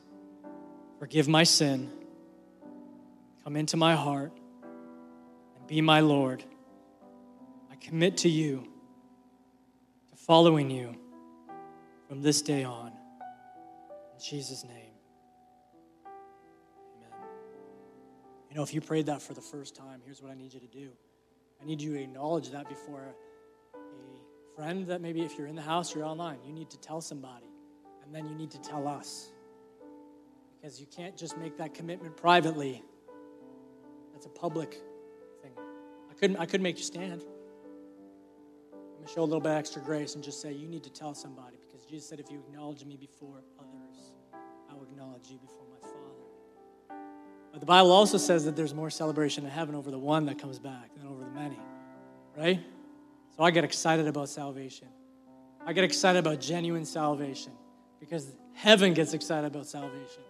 Forgive 1.00 1.30
my 1.30 1.44
sin. 1.44 1.90
Come 3.46 3.56
into 3.56 3.78
my 3.78 3.96
heart 3.96 4.34
and 5.56 5.66
be 5.66 5.80
my 5.80 6.02
Lord 6.02 6.44
commit 7.86 8.18
to 8.18 8.30
you, 8.30 8.64
to 10.10 10.16
following 10.16 10.72
you 10.72 10.96
from 12.08 12.22
this 12.22 12.42
day 12.42 12.64
on. 12.64 12.88
In 12.88 14.20
Jesus' 14.20 14.64
name. 14.64 14.94
Amen. 16.98 17.20
You 18.50 18.56
know, 18.56 18.64
if 18.64 18.74
you 18.74 18.82
prayed 18.82 19.06
that 19.06 19.22
for 19.22 19.36
the 19.36 19.42
first 19.42 19.76
time, 19.76 20.02
here's 20.04 20.20
what 20.20 20.32
I 20.32 20.36
need 20.36 20.52
you 20.54 20.60
to 20.60 20.68
do. 20.68 20.90
I 21.62 21.66
need 21.66 21.80
you 21.80 21.94
to 21.94 22.02
acknowledge 22.02 22.50
that 22.52 22.68
before 22.68 23.02
a, 23.02 23.14
friend 24.56 24.88
that 24.88 25.02
maybe 25.02 25.22
if 25.22 25.38
you're 25.38 25.48
in 25.48 25.56
the 25.56 25.62
house 25.62 25.94
you're 25.94 26.06
online, 26.06 26.38
you 26.46 26.54
need 26.54 26.70
to 26.70 26.80
tell 26.80 27.02
somebody. 27.02 27.46
And 28.04 28.16
then 28.16 28.26
you 28.26 28.34
need 28.36 28.52
to 28.52 28.62
tell 28.62 28.88
us. 28.88 29.32
Because 30.56 30.80
you 30.80 30.88
can't 30.88 31.18
just 31.18 31.38
make 31.38 31.58
that 31.58 31.74
commitment 31.74 32.16
privately. 32.16 32.82
That's 34.14 34.26
a 34.26 34.30
public 34.30 34.72
thing. 35.44 35.52
I 36.10 36.14
couldn't, 36.14 36.38
I 36.38 36.46
couldn't 36.46 36.64
make 36.64 36.78
you 36.78 36.86
stand 36.86 37.22
show 39.10 39.22
a 39.22 39.26
little 39.26 39.40
bit 39.40 39.52
extra 39.52 39.82
grace 39.82 40.16
and 40.16 40.24
just 40.24 40.42
say, 40.42 40.52
You 40.52 40.68
need 40.68 40.84
to 40.84 40.90
tell 40.90 41.14
somebody 41.14 41.58
because 41.68 41.86
Jesus 41.86 42.08
said, 42.10 42.20
If 42.20 42.32
you 42.32 42.40
acknowledge 42.40 42.86
me 42.86 42.98
before 42.98 43.44
others, 43.60 44.12
I 44.70 44.74
will 44.74 44.84
acknowledge 44.84 45.30
you 45.30 45.38
before 45.38 45.66
my 45.72 45.80
Father. 45.80 47.02
But 47.52 47.60
the 47.60 47.66
Bible 47.66 47.92
also 47.92 48.18
says 48.18 48.46
that 48.46 48.56
there's 48.56 48.74
more 48.74 48.90
celebration 48.90 49.46
in 49.46 49.52
heaven 49.52 49.76
over 49.76 49.92
the 49.92 50.00
one 50.00 50.26
that 50.26 50.40
comes 50.40 50.60
back 50.60 50.94
than 50.98 51.08
over 51.08 51.24
the 51.24 51.30
many, 51.32 51.60
right? 52.38 52.60
So 53.36 53.44
I 53.44 53.52
get 53.52 53.64
excited 53.64 54.08
about 54.08 54.30
salvation. 54.30 54.88
I 55.66 55.74
get 55.74 55.84
excited 55.84 56.20
about 56.20 56.40
genuine 56.40 56.86
salvation 56.86 57.54
because 58.00 58.28
heaven 58.54 58.94
gets 58.94 59.14
excited 59.14 59.48
about 59.48 59.66
salvation. 59.66 60.24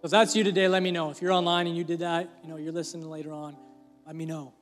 So 0.00 0.06
if 0.06 0.10
that's 0.10 0.34
you 0.34 0.44
today, 0.44 0.68
let 0.68 0.82
me 0.82 0.90
know. 0.90 1.10
If 1.10 1.22
you're 1.22 1.32
online 1.32 1.66
and 1.66 1.76
you 1.76 1.84
did 1.84 2.00
that, 2.00 2.28
you 2.42 2.48
know, 2.48 2.56
you're 2.56 2.72
listening 2.72 3.08
later 3.08 3.32
on, 3.32 3.56
let 4.06 4.16
me 4.16 4.26
know. 4.26 4.52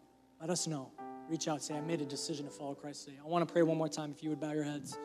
Let 0.41 0.51
us 0.51 0.67
know 0.67 0.93
reach 1.31 1.47
out 1.47 1.63
say, 1.63 1.75
I 1.75 1.81
made 1.81 2.01
a 2.01 2.05
decision 2.05 2.45
to 2.47 2.51
follow 2.51 2.75
Christ 2.75 3.05
today. 3.05 3.19
I 3.25 3.29
want 3.29 3.47
to 3.47 3.53
pray 3.53 3.63
one 3.63 3.79
more 3.79 3.89
time 3.89 4.11
if 4.11 4.21
you 4.21 4.31
would 4.31 4.41
bow 4.41 4.51
your 4.51 4.65
heads. 4.65 4.99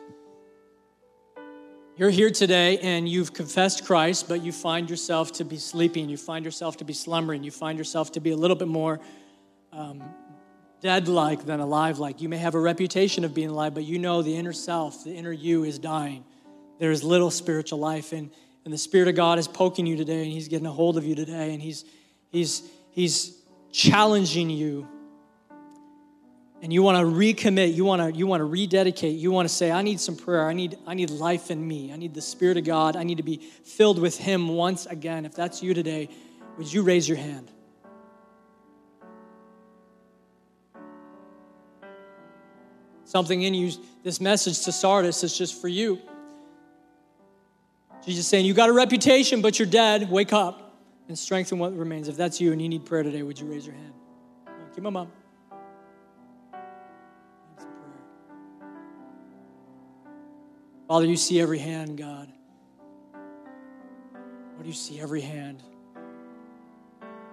You're 1.96 2.10
here 2.10 2.30
today 2.30 2.78
and 2.78 3.08
you've 3.08 3.32
confessed 3.32 3.84
Christ, 3.84 4.28
but 4.28 4.42
you 4.42 4.50
find 4.50 4.90
yourself 4.90 5.30
to 5.34 5.44
be 5.44 5.56
sleeping. 5.56 6.08
You 6.08 6.16
find 6.16 6.44
yourself 6.44 6.78
to 6.78 6.84
be 6.84 6.94
slumbering. 6.94 7.44
You 7.44 7.52
find 7.52 7.78
yourself 7.78 8.10
to 8.12 8.20
be 8.20 8.32
a 8.32 8.36
little 8.36 8.56
bit 8.56 8.66
more 8.66 8.98
um, 9.72 10.02
dead 10.80 11.06
like 11.06 11.46
than 11.46 11.60
alive 11.60 12.00
like. 12.00 12.20
You 12.20 12.28
may 12.28 12.38
have 12.38 12.56
a 12.56 12.60
reputation 12.60 13.24
of 13.24 13.32
being 13.32 13.50
alive, 13.50 13.72
but 13.72 13.84
you 13.84 14.00
know 14.00 14.22
the 14.22 14.36
inner 14.36 14.52
self, 14.52 15.04
the 15.04 15.14
inner 15.14 15.30
you 15.30 15.62
is 15.62 15.78
dying. 15.78 16.24
There 16.80 16.90
is 16.90 17.04
little 17.04 17.30
spiritual 17.30 17.78
life, 17.78 18.12
and, 18.12 18.32
and 18.64 18.74
the 18.74 18.78
Spirit 18.78 19.06
of 19.06 19.14
God 19.14 19.38
is 19.38 19.46
poking 19.46 19.86
you 19.86 19.96
today, 19.96 20.24
and 20.24 20.32
He's 20.32 20.48
getting 20.48 20.66
a 20.66 20.72
hold 20.72 20.98
of 20.98 21.04
you 21.04 21.14
today, 21.14 21.54
and 21.54 21.62
He's, 21.62 21.84
he's, 22.32 22.68
he's 22.90 23.40
challenging 23.70 24.50
you 24.50 24.88
and 26.66 26.72
you 26.72 26.82
want 26.82 26.98
to 26.98 27.04
recommit 27.04 27.72
you 27.76 27.84
want 27.84 28.02
to 28.02 28.18
you 28.18 28.26
want 28.26 28.40
to 28.40 28.44
rededicate 28.44 29.16
you 29.16 29.30
want 29.30 29.48
to 29.48 29.54
say 29.54 29.70
i 29.70 29.82
need 29.82 30.00
some 30.00 30.16
prayer. 30.16 30.48
I 30.48 30.52
need 30.52 30.76
i 30.84 30.94
need 30.94 31.10
life 31.10 31.52
in 31.52 31.64
me. 31.66 31.92
I 31.92 31.96
need 31.96 32.12
the 32.12 32.20
spirit 32.20 32.56
of 32.56 32.64
god. 32.64 32.96
I 32.96 33.04
need 33.04 33.18
to 33.18 33.22
be 33.22 33.36
filled 33.36 34.00
with 34.00 34.18
him 34.18 34.48
once 34.48 34.84
again. 34.86 35.24
If 35.24 35.32
that's 35.32 35.62
you 35.62 35.74
today 35.74 36.08
would 36.58 36.72
you 36.72 36.82
raise 36.82 37.08
your 37.08 37.18
hand? 37.18 37.52
Something 43.04 43.42
in 43.42 43.54
you 43.54 43.70
this 44.02 44.20
message 44.20 44.64
to 44.64 44.72
sardis 44.72 45.22
is 45.22 45.38
just 45.38 45.60
for 45.60 45.68
you. 45.68 46.00
Jesus 48.04 48.26
saying 48.26 48.44
you 48.44 48.54
got 48.54 48.70
a 48.70 48.72
reputation 48.72 49.40
but 49.40 49.60
you're 49.60 49.68
dead. 49.68 50.10
Wake 50.10 50.32
up 50.32 50.76
and 51.06 51.16
strengthen 51.16 51.60
what 51.60 51.76
remains. 51.76 52.08
If 52.08 52.16
that's 52.16 52.40
you 52.40 52.50
and 52.50 52.60
you 52.60 52.68
need 52.68 52.84
prayer 52.84 53.04
today 53.04 53.22
would 53.22 53.38
you 53.38 53.46
raise 53.46 53.64
your 53.64 53.76
hand? 53.76 53.92
Keep 54.74 54.82
them 54.82 54.96
up 54.96 55.25
Father, 60.88 61.06
you 61.06 61.16
see 61.16 61.40
every 61.40 61.58
hand, 61.58 61.98
God. 61.98 62.28
Lord, 64.54 64.66
you 64.66 64.72
see 64.72 65.00
every 65.00 65.20
hand. 65.20 65.62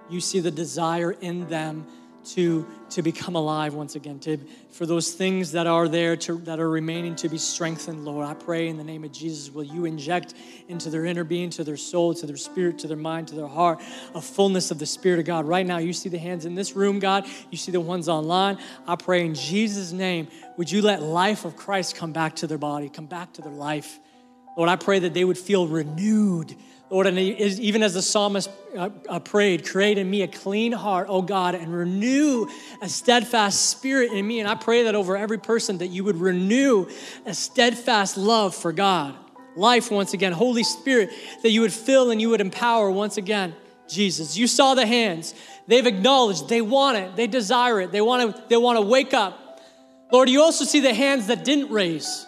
You 0.10 0.20
see 0.20 0.40
the 0.40 0.52
desire 0.52 1.12
in 1.12 1.48
them 1.48 1.86
to, 2.26 2.66
to 2.92 3.02
become 3.02 3.36
alive 3.36 3.74
once 3.74 3.96
again, 3.96 4.20
to, 4.20 4.38
for 4.72 4.86
those 4.86 5.12
things 5.14 5.52
that 5.52 5.68
are 5.68 5.88
there, 5.88 6.16
to, 6.16 6.38
that 6.40 6.60
are 6.60 6.70
remaining 6.70 7.16
to 7.18 7.30
be 7.30 7.38
strengthened, 7.38 8.06
Lord. 8.06 8.26
I 8.26 8.34
pray 8.34 8.68
in 8.68 8.78
the 8.78 8.84
name 8.84 9.04
of 9.04 9.12
Jesus, 9.12 9.54
will 9.54 9.64
you 9.64 9.86
inject 9.86 10.34
into 10.68 10.90
their 10.90 11.06
inner 11.06 11.24
being, 11.24 11.50
to 11.52 11.64
their 11.64 11.78
soul, 11.78 12.14
to 12.16 12.26
their 12.26 12.38
spirit, 12.38 12.80
to 12.80 12.88
their 12.88 12.98
mind, 12.98 13.28
to 13.30 13.36
their 13.36 13.48
heart, 13.48 13.82
a 14.16 14.22
fullness 14.22 14.72
of 14.72 14.80
the 14.80 14.86
Spirit 14.86 15.20
of 15.20 15.26
God. 15.26 15.46
Right 15.46 15.66
now, 15.66 15.78
you 15.78 15.94
see 15.94 16.10
the 16.10 16.18
hands 16.18 16.46
in 16.46 16.56
this 16.56 16.76
room, 16.76 17.00
God. 17.00 17.26
You 17.52 17.58
see 17.58 17.72
the 17.72 17.82
ones 17.82 18.10
online. 18.10 18.58
I 18.88 18.96
pray 18.96 19.26
in 19.26 19.36
Jesus' 19.36 19.92
name, 19.92 20.28
would 20.58 20.72
you 20.72 20.82
let 20.82 21.02
life 21.02 21.46
of 21.46 21.56
Christ 21.56 21.96
come 21.96 22.14
back 22.14 22.38
to 22.38 22.48
their 22.48 22.58
body, 22.58 22.90
come 22.90 23.08
back 23.08 23.34
to 23.34 23.42
their 23.42 23.52
life. 23.52 24.00
Lord, 24.56 24.70
I 24.70 24.76
pray 24.76 25.00
that 25.00 25.14
they 25.14 25.26
would 25.26 25.38
feel 25.38 25.68
renewed 25.68 26.56
Lord, 26.94 27.08
and 27.08 27.18
even 27.18 27.82
as 27.82 27.96
the 27.96 28.04
psalmist 28.04 28.52
uh, 28.78 28.92
uh, 29.10 29.20
prayed, 29.20 29.68
create 29.68 29.98
in 29.98 30.08
me 30.08 30.22
a 30.22 30.28
clean 30.28 30.72
heart, 30.72 31.08
oh 31.10 31.24
God, 31.24 31.56
and 31.56 31.74
renew 31.74 32.48
a 32.84 32.88
steadfast 32.88 33.72
spirit 33.72 34.12
in 34.12 34.28
me. 34.28 34.40
And 34.40 34.48
I 34.48 34.54
pray 34.54 34.84
that 34.84 34.94
over 34.94 35.18
every 35.18 35.40
person 35.40 35.80
that 35.80 35.88
you 35.88 36.04
would 36.04 36.18
renew 36.18 36.88
a 37.26 37.34
steadfast 37.34 38.16
love 38.16 38.54
for 38.54 38.72
God. 38.72 39.16
Life 39.56 39.90
once 39.90 40.14
again, 40.14 40.34
Holy 40.34 40.64
Spirit, 40.64 41.10
that 41.42 41.50
you 41.50 41.62
would 41.62 41.74
fill 41.74 42.12
and 42.12 42.22
you 42.22 42.30
would 42.30 42.42
empower 42.42 42.92
once 42.92 43.18
again. 43.18 43.56
Jesus, 43.88 44.38
you 44.38 44.46
saw 44.46 44.76
the 44.76 44.86
hands. 44.86 45.34
They've 45.66 45.88
acknowledged 45.88 46.48
they 46.48 46.62
want 46.62 46.98
it, 46.98 47.16
they 47.16 47.26
desire 47.26 47.82
it, 47.82 47.92
they 47.92 48.02
want 48.02 48.36
to, 48.36 48.44
they 48.50 48.58
want 48.58 48.78
to 48.78 48.82
wake 48.84 49.16
up. 49.16 49.60
Lord, 50.12 50.30
you 50.30 50.44
also 50.44 50.64
see 50.64 50.80
the 50.80 50.94
hands 50.94 51.26
that 51.26 51.44
didn't 51.44 51.72
raise. 51.72 52.28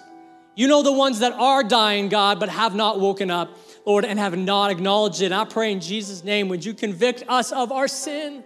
You 0.56 0.68
know 0.68 0.82
the 0.82 0.92
ones 0.92 1.20
that 1.20 1.34
are 1.34 1.64
dying, 1.64 2.10
God, 2.10 2.40
but 2.40 2.50
have 2.50 2.74
not 2.74 3.00
woken 3.00 3.30
up. 3.30 3.56
Lord, 3.86 4.06
and 4.06 4.18
have 4.18 4.38
not 4.38 4.72
acknowledged 4.72 5.22
it. 5.22 5.26
And 5.26 5.36
I 5.36 5.46
pray 5.46 5.72
in 5.72 5.80
Jesus' 5.80 6.24
name, 6.24 6.50
would 6.50 6.66
you 6.66 6.74
convict 6.74 7.24
us 7.28 7.52
of 7.52 7.72
our 7.72 7.88
sin? 7.88 8.44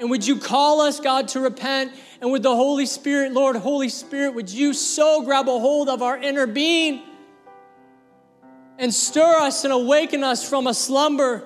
And 0.00 0.10
would 0.10 0.26
you 0.26 0.38
call 0.38 0.80
us, 0.80 1.00
God, 1.00 1.28
to 1.28 1.40
repent? 1.40 1.92
And 2.20 2.30
with 2.30 2.42
the 2.42 2.54
Holy 2.54 2.86
Spirit, 2.86 3.32
Lord, 3.32 3.56
Holy 3.56 3.88
Spirit, 3.88 4.34
would 4.34 4.50
you 4.50 4.72
so 4.72 5.22
grab 5.22 5.48
a 5.48 5.58
hold 5.58 5.88
of 5.88 6.02
our 6.02 6.16
inner 6.16 6.46
being 6.46 7.02
and 8.78 8.94
stir 8.94 9.38
us 9.40 9.64
and 9.64 9.72
awaken 9.72 10.22
us 10.22 10.48
from 10.48 10.66
a 10.66 10.74
slumber? 10.74 11.44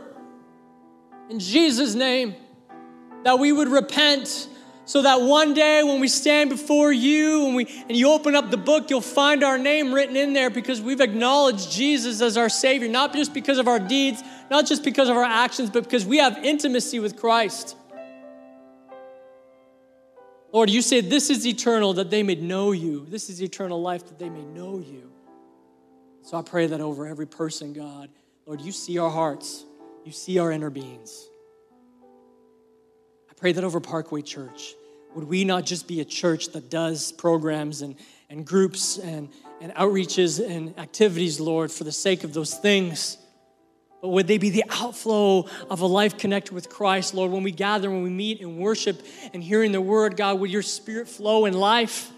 In 1.30 1.38
Jesus' 1.38 1.94
name, 1.94 2.34
that 3.24 3.38
we 3.38 3.52
would 3.52 3.68
repent 3.68 4.48
so 4.84 5.02
that 5.02 5.20
one 5.20 5.54
day 5.54 5.82
when 5.82 6.00
we 6.00 6.08
stand 6.08 6.50
before 6.50 6.92
you 6.92 7.46
and, 7.46 7.54
we, 7.54 7.66
and 7.88 7.96
you 7.96 8.10
open 8.10 8.34
up 8.34 8.50
the 8.50 8.56
book, 8.56 8.90
you'll 8.90 9.00
find 9.00 9.44
our 9.44 9.56
name 9.56 9.94
written 9.94 10.16
in 10.16 10.32
there 10.32 10.50
because 10.50 10.80
we've 10.80 11.00
acknowledged 11.00 11.70
Jesus 11.70 12.20
as 12.20 12.36
our 12.36 12.48
Savior, 12.48 12.88
not 12.88 13.12
just 13.12 13.32
because 13.32 13.58
of 13.58 13.68
our 13.68 13.78
deeds, 13.78 14.22
not 14.50 14.66
just 14.66 14.82
because 14.82 15.08
of 15.08 15.16
our 15.16 15.24
actions, 15.24 15.70
but 15.70 15.84
because 15.84 16.04
we 16.04 16.18
have 16.18 16.36
intimacy 16.38 16.98
with 16.98 17.16
Christ. 17.16 17.76
Lord, 20.52 20.68
you 20.68 20.82
said 20.82 21.08
this 21.08 21.30
is 21.30 21.46
eternal 21.46 21.94
that 21.94 22.10
they 22.10 22.22
may 22.22 22.34
know 22.34 22.72
you. 22.72 23.06
This 23.08 23.30
is 23.30 23.42
eternal 23.42 23.80
life 23.80 24.06
that 24.08 24.18
they 24.18 24.28
may 24.28 24.44
know 24.44 24.78
you. 24.78 25.10
So 26.22 26.36
I 26.36 26.42
pray 26.42 26.66
that 26.66 26.80
over 26.80 27.06
every 27.06 27.26
person, 27.26 27.72
God. 27.72 28.10
Lord, 28.46 28.60
you 28.60 28.72
see 28.72 28.98
our 28.98 29.10
hearts, 29.10 29.64
you 30.04 30.12
see 30.12 30.38
our 30.38 30.50
inner 30.50 30.70
beings. 30.70 31.28
Pray 33.42 33.50
that 33.50 33.64
over 33.64 33.80
Parkway 33.80 34.22
Church. 34.22 34.76
Would 35.16 35.24
we 35.24 35.44
not 35.44 35.66
just 35.66 35.88
be 35.88 36.00
a 36.00 36.04
church 36.04 36.50
that 36.50 36.70
does 36.70 37.10
programs 37.10 37.82
and, 37.82 37.96
and 38.30 38.46
groups 38.46 38.98
and, 38.98 39.30
and 39.60 39.74
outreaches 39.74 40.38
and 40.38 40.78
activities, 40.78 41.40
Lord, 41.40 41.72
for 41.72 41.82
the 41.82 41.90
sake 41.90 42.22
of 42.22 42.34
those 42.34 42.54
things? 42.54 43.18
But 44.00 44.10
would 44.10 44.28
they 44.28 44.38
be 44.38 44.50
the 44.50 44.62
outflow 44.70 45.48
of 45.68 45.80
a 45.80 45.86
life 45.86 46.18
connected 46.18 46.54
with 46.54 46.68
Christ, 46.68 47.14
Lord? 47.14 47.32
When 47.32 47.42
we 47.42 47.50
gather, 47.50 47.90
when 47.90 48.04
we 48.04 48.10
meet 48.10 48.40
and 48.40 48.58
worship 48.58 49.04
and 49.34 49.42
hearing 49.42 49.72
the 49.72 49.80
word, 49.80 50.16
God, 50.16 50.38
would 50.38 50.50
your 50.52 50.62
spirit 50.62 51.08
flow 51.08 51.44
in 51.44 51.52
life? 51.52 52.12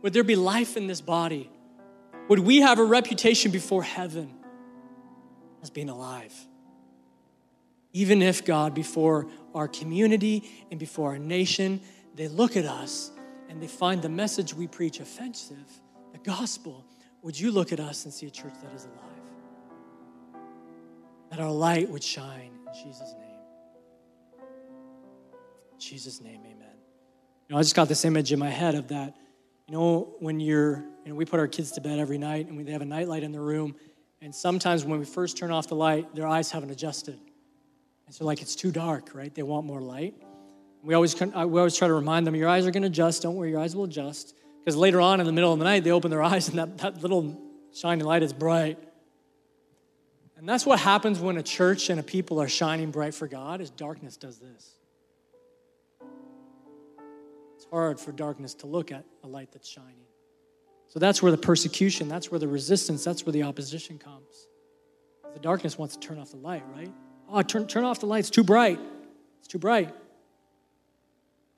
Would 0.00 0.14
there 0.14 0.24
be 0.24 0.34
life 0.34 0.78
in 0.78 0.86
this 0.86 1.02
body? 1.02 1.50
Would 2.30 2.38
we 2.38 2.62
have 2.62 2.78
a 2.78 2.84
reputation 2.84 3.50
before 3.50 3.82
heaven 3.82 4.32
as 5.62 5.68
being 5.68 5.90
alive? 5.90 6.34
Even 7.92 8.22
if, 8.22 8.44
God, 8.44 8.72
before 8.72 9.26
our 9.54 9.68
community 9.68 10.48
and 10.70 10.78
before 10.78 11.10
our 11.10 11.18
nation, 11.18 11.80
they 12.14 12.28
look 12.28 12.56
at 12.56 12.64
us 12.64 13.10
and 13.48 13.62
they 13.62 13.66
find 13.66 14.02
the 14.02 14.08
message 14.08 14.54
we 14.54 14.66
preach 14.66 15.00
offensive, 15.00 15.66
the 16.12 16.18
gospel, 16.18 16.84
would 17.22 17.38
you 17.38 17.50
look 17.50 17.72
at 17.72 17.80
us 17.80 18.04
and 18.04 18.14
see 18.14 18.26
a 18.26 18.30
church 18.30 18.54
that 18.62 18.72
is 18.74 18.84
alive? 18.84 18.96
That 21.30 21.40
our 21.40 21.50
light 21.50 21.88
would 21.88 22.02
shine 22.02 22.52
in 22.66 22.84
Jesus' 22.84 23.14
name. 23.18 23.38
In 25.72 25.78
Jesus' 25.78 26.20
name, 26.20 26.40
amen. 26.44 26.74
You 27.48 27.54
know, 27.54 27.58
I 27.58 27.62
just 27.62 27.74
got 27.74 27.88
this 27.88 28.04
image 28.04 28.32
in 28.32 28.38
my 28.38 28.50
head 28.50 28.74
of 28.74 28.88
that. 28.88 29.16
You 29.66 29.74
know, 29.74 30.14
when 30.20 30.40
you're, 30.40 30.84
you 31.04 31.10
know, 31.10 31.14
we 31.14 31.24
put 31.24 31.40
our 31.40 31.48
kids 31.48 31.72
to 31.72 31.80
bed 31.80 31.98
every 31.98 32.18
night 32.18 32.46
and 32.46 32.56
we, 32.56 32.62
they 32.62 32.72
have 32.72 32.82
a 32.82 32.86
nightlight 32.86 33.22
in 33.22 33.32
the 33.32 33.40
room. 33.40 33.74
And 34.22 34.34
sometimes 34.34 34.84
when 34.84 34.98
we 34.98 35.04
first 35.04 35.36
turn 35.36 35.50
off 35.50 35.68
the 35.68 35.76
light, 35.76 36.14
their 36.14 36.26
eyes 36.26 36.50
haven't 36.50 36.70
adjusted. 36.70 37.18
And 38.10 38.14
so, 38.16 38.24
like, 38.24 38.42
it's 38.42 38.56
too 38.56 38.72
dark, 38.72 39.10
right? 39.14 39.32
They 39.32 39.44
want 39.44 39.66
more 39.66 39.80
light. 39.80 40.16
We 40.82 40.94
always, 40.94 41.14
uh, 41.22 41.46
we 41.46 41.60
always 41.60 41.76
try 41.76 41.86
to 41.86 41.94
remind 41.94 42.26
them, 42.26 42.34
your 42.34 42.48
eyes 42.48 42.66
are 42.66 42.72
going 42.72 42.82
to 42.82 42.88
adjust. 42.88 43.22
Don't 43.22 43.36
worry, 43.36 43.50
your 43.50 43.60
eyes 43.60 43.76
will 43.76 43.84
adjust. 43.84 44.34
Because 44.58 44.74
later 44.74 45.00
on 45.00 45.20
in 45.20 45.26
the 45.26 45.32
middle 45.32 45.52
of 45.52 45.60
the 45.60 45.64
night, 45.64 45.84
they 45.84 45.92
open 45.92 46.10
their 46.10 46.22
eyes 46.32 46.48
and 46.48 46.58
that, 46.58 46.78
that 46.78 47.02
little 47.02 47.40
shining 47.72 48.04
light 48.04 48.24
is 48.24 48.32
bright. 48.32 48.80
And 50.36 50.48
that's 50.48 50.66
what 50.66 50.80
happens 50.80 51.20
when 51.20 51.36
a 51.36 51.42
church 51.44 51.88
and 51.88 52.00
a 52.00 52.02
people 52.02 52.42
are 52.42 52.48
shining 52.48 52.90
bright 52.90 53.14
for 53.14 53.28
God, 53.28 53.60
is 53.60 53.70
darkness 53.70 54.16
does 54.16 54.40
this. 54.40 54.74
It's 57.54 57.66
hard 57.70 58.00
for 58.00 58.10
darkness 58.10 58.54
to 58.54 58.66
look 58.66 58.90
at 58.90 59.04
a 59.22 59.28
light 59.28 59.52
that's 59.52 59.68
shining. 59.68 60.02
So 60.88 60.98
that's 60.98 61.22
where 61.22 61.30
the 61.30 61.38
persecution, 61.38 62.08
that's 62.08 62.28
where 62.28 62.40
the 62.40 62.48
resistance, 62.48 63.04
that's 63.04 63.24
where 63.24 63.32
the 63.32 63.44
opposition 63.44 63.98
comes. 63.98 64.48
The 65.32 65.38
darkness 65.38 65.78
wants 65.78 65.94
to 65.94 66.00
turn 66.00 66.18
off 66.18 66.32
the 66.32 66.38
light, 66.38 66.64
right? 66.74 66.90
Oh, 67.32 67.42
turn, 67.42 67.66
turn 67.66 67.84
off 67.84 68.00
the 68.00 68.06
light. 68.06 68.20
It's 68.20 68.30
too 68.30 68.42
bright. 68.42 68.80
It's 69.38 69.48
too 69.48 69.58
bright. 69.58 69.94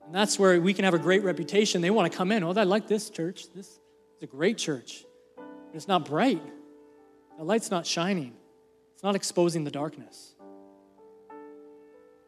And 0.05 0.13
that's 0.13 0.37
where 0.37 0.59
we 0.61 0.73
can 0.73 0.85
have 0.85 0.93
a 0.93 0.99
great 0.99 1.23
reputation. 1.23 1.81
They 1.81 1.89
want 1.89 2.11
to 2.11 2.15
come 2.15 2.31
in. 2.31 2.43
Oh, 2.43 2.53
I 2.53 2.63
like 2.63 2.87
this 2.87 3.09
church. 3.09 3.45
This 3.55 3.67
is 3.67 3.79
a 4.21 4.27
great 4.27 4.57
church. 4.57 5.03
But 5.35 5.45
it's 5.73 5.87
not 5.87 6.05
bright. 6.05 6.41
The 7.37 7.43
light's 7.43 7.71
not 7.71 7.87
shining. 7.87 8.33
It's 8.93 9.03
not 9.03 9.15
exposing 9.15 9.63
the 9.63 9.71
darkness. 9.71 10.35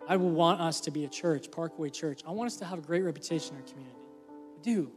I 0.07 0.17
want 0.17 0.61
us 0.61 0.81
to 0.81 0.91
be 0.91 1.03
a 1.05 1.09
church, 1.09 1.51
Parkway 1.51 1.89
Church. 1.89 2.21
I 2.27 2.31
want 2.31 2.47
us 2.47 2.57
to 2.57 2.65
have 2.65 2.79
a 2.79 2.81
great 2.81 3.03
reputation 3.03 3.55
in 3.55 3.61
our 3.61 3.67
community. 3.67 3.99
I 4.57 4.61
do. 4.63 4.91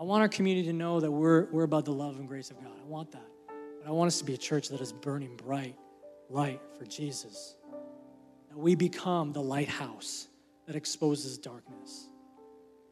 I 0.00 0.04
want 0.04 0.22
our 0.22 0.28
community 0.28 0.66
to 0.68 0.72
know 0.72 1.00
that 1.00 1.10
we're, 1.10 1.44
we're 1.50 1.62
about 1.64 1.84
the 1.84 1.92
love 1.92 2.16
and 2.16 2.26
grace 2.26 2.50
of 2.50 2.58
God. 2.62 2.72
I 2.80 2.88
want 2.88 3.12
that. 3.12 3.26
But 3.82 3.88
I 3.88 3.92
want 3.92 4.08
us 4.08 4.18
to 4.18 4.24
be 4.24 4.34
a 4.34 4.38
church 4.38 4.68
that 4.68 4.80
is 4.80 4.92
burning 4.92 5.36
bright 5.36 5.76
light 6.34 6.60
for 6.76 6.84
Jesus. 6.84 7.54
That 8.50 8.58
we 8.58 8.74
become 8.74 9.32
the 9.32 9.42
lighthouse 9.42 10.28
that 10.66 10.76
exposes 10.76 11.38
darkness. 11.38 12.08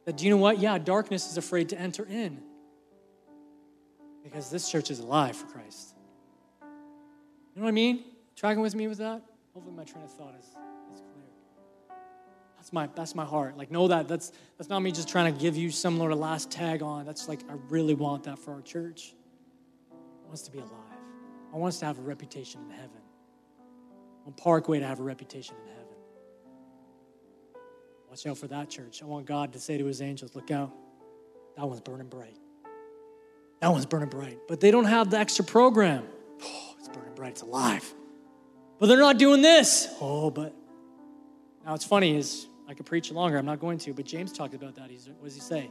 That 0.05 0.17
do 0.17 0.25
you 0.25 0.31
know 0.31 0.39
what? 0.39 0.59
Yeah, 0.59 0.79
darkness 0.79 1.31
is 1.31 1.37
afraid 1.37 1.69
to 1.71 1.79
enter 1.79 2.07
in 2.07 2.41
because 4.23 4.51
this 4.51 4.71
church 4.71 4.91
is 4.91 5.01
alive 5.01 5.37
for 5.37 5.47
Christ. 5.47 5.95
You 6.61 7.61
know 7.61 7.65
what 7.65 7.69
I 7.69 7.73
mean? 7.73 8.05
Tracking 8.37 8.63
with 8.63 8.75
me 8.75 8.87
with 8.87 8.99
that? 8.99 9.23
Hopefully, 9.53 9.77
my 9.77 9.85
train 9.85 10.05
of 10.05 10.11
thought 10.11 10.35
is, 10.39 10.47
is 10.47 11.01
clear. 11.01 11.97
That's 12.57 12.73
my, 12.73 12.89
that's 12.95 13.15
my 13.15 13.25
heart. 13.25 13.59
Like, 13.59 13.71
know 13.71 13.89
that. 13.89 14.09
That's, 14.09 14.33
that's 14.57 14.71
not 14.71 14.81
me 14.81 14.91
just 14.93 15.09
trying 15.09 15.33
to 15.33 15.39
give 15.39 15.57
you 15.57 15.71
some 15.71 15.99
sort 15.99 16.13
of 16.13 16.19
last 16.19 16.51
tag 16.51 16.83
on. 16.83 17.05
That's 17.05 17.29
like, 17.29 17.41
I 17.51 17.55
really 17.69 17.95
want 17.95 18.25
that 18.25 18.39
for 18.39 18.55
our 18.55 18.63
church. 18.63 19.15
I 19.93 20.25
want 20.25 20.35
us 20.35 20.43
to 20.43 20.51
be 20.51 20.59
alive. 20.59 20.71
I 21.53 21.57
want 21.59 21.75
us 21.75 21.81
to 21.81 21.87
have 21.87 21.99
a 21.99 22.03
reputation 22.03 22.63
in 22.63 22.71
heaven. 22.71 23.02
Want 24.25 24.37
Parkway 24.37 24.81
to 24.81 24.87
have 24.87 25.01
a 25.01 25.03
reputation 25.03 25.55
in 25.65 25.73
heaven. 25.73 25.87
Watch 28.09 28.27
out 28.27 28.39
for 28.39 28.47
that 28.49 28.69
church. 28.69 29.03
I 29.03 29.07
want 29.07 29.27
God 29.27 29.53
to 29.55 29.59
say 29.59 29.79
to 29.79 29.85
his 29.85 30.03
angels, 30.03 30.35
look 30.35 30.51
out, 30.51 30.73
that 31.57 31.67
one's 31.67 31.81
burning 31.81 32.09
bright. 32.09 32.37
That 33.61 33.73
one's 33.73 33.87
burning 33.87 34.09
bright. 34.09 34.39
But 34.49 34.61
they 34.61 34.71
don't 34.71 34.85
have 34.85 35.11
the 35.11 35.19
extra 35.19 35.45
program. 35.45 36.05
Oh, 36.43 36.75
it's 36.79 36.89
burning 36.89 37.15
bright, 37.15 37.33
it's 37.33 37.43
alive. 37.43 37.93
But 38.79 38.87
they're 38.87 38.99
not 38.99 39.19
doing 39.19 39.43
this. 39.43 39.89
Oh, 40.01 40.31
but 40.31 40.55
now 41.65 41.75
it's 41.75 41.85
funny 41.85 42.17
is 42.17 42.49
I 42.69 42.75
could 42.75 42.87
preach 42.87 43.11
longer. 43.11 43.39
I'm 43.39 43.47
not 43.47 43.61
going 43.61 43.79
to, 43.79 43.95
but 43.95 44.05
James 44.05 44.33
talked 44.33 44.55
about 44.55 44.75
that. 44.77 44.91
He's, 44.91 45.09
what 45.09 45.25
does 45.25 45.35
he 45.35 45.41
say? 45.41 45.71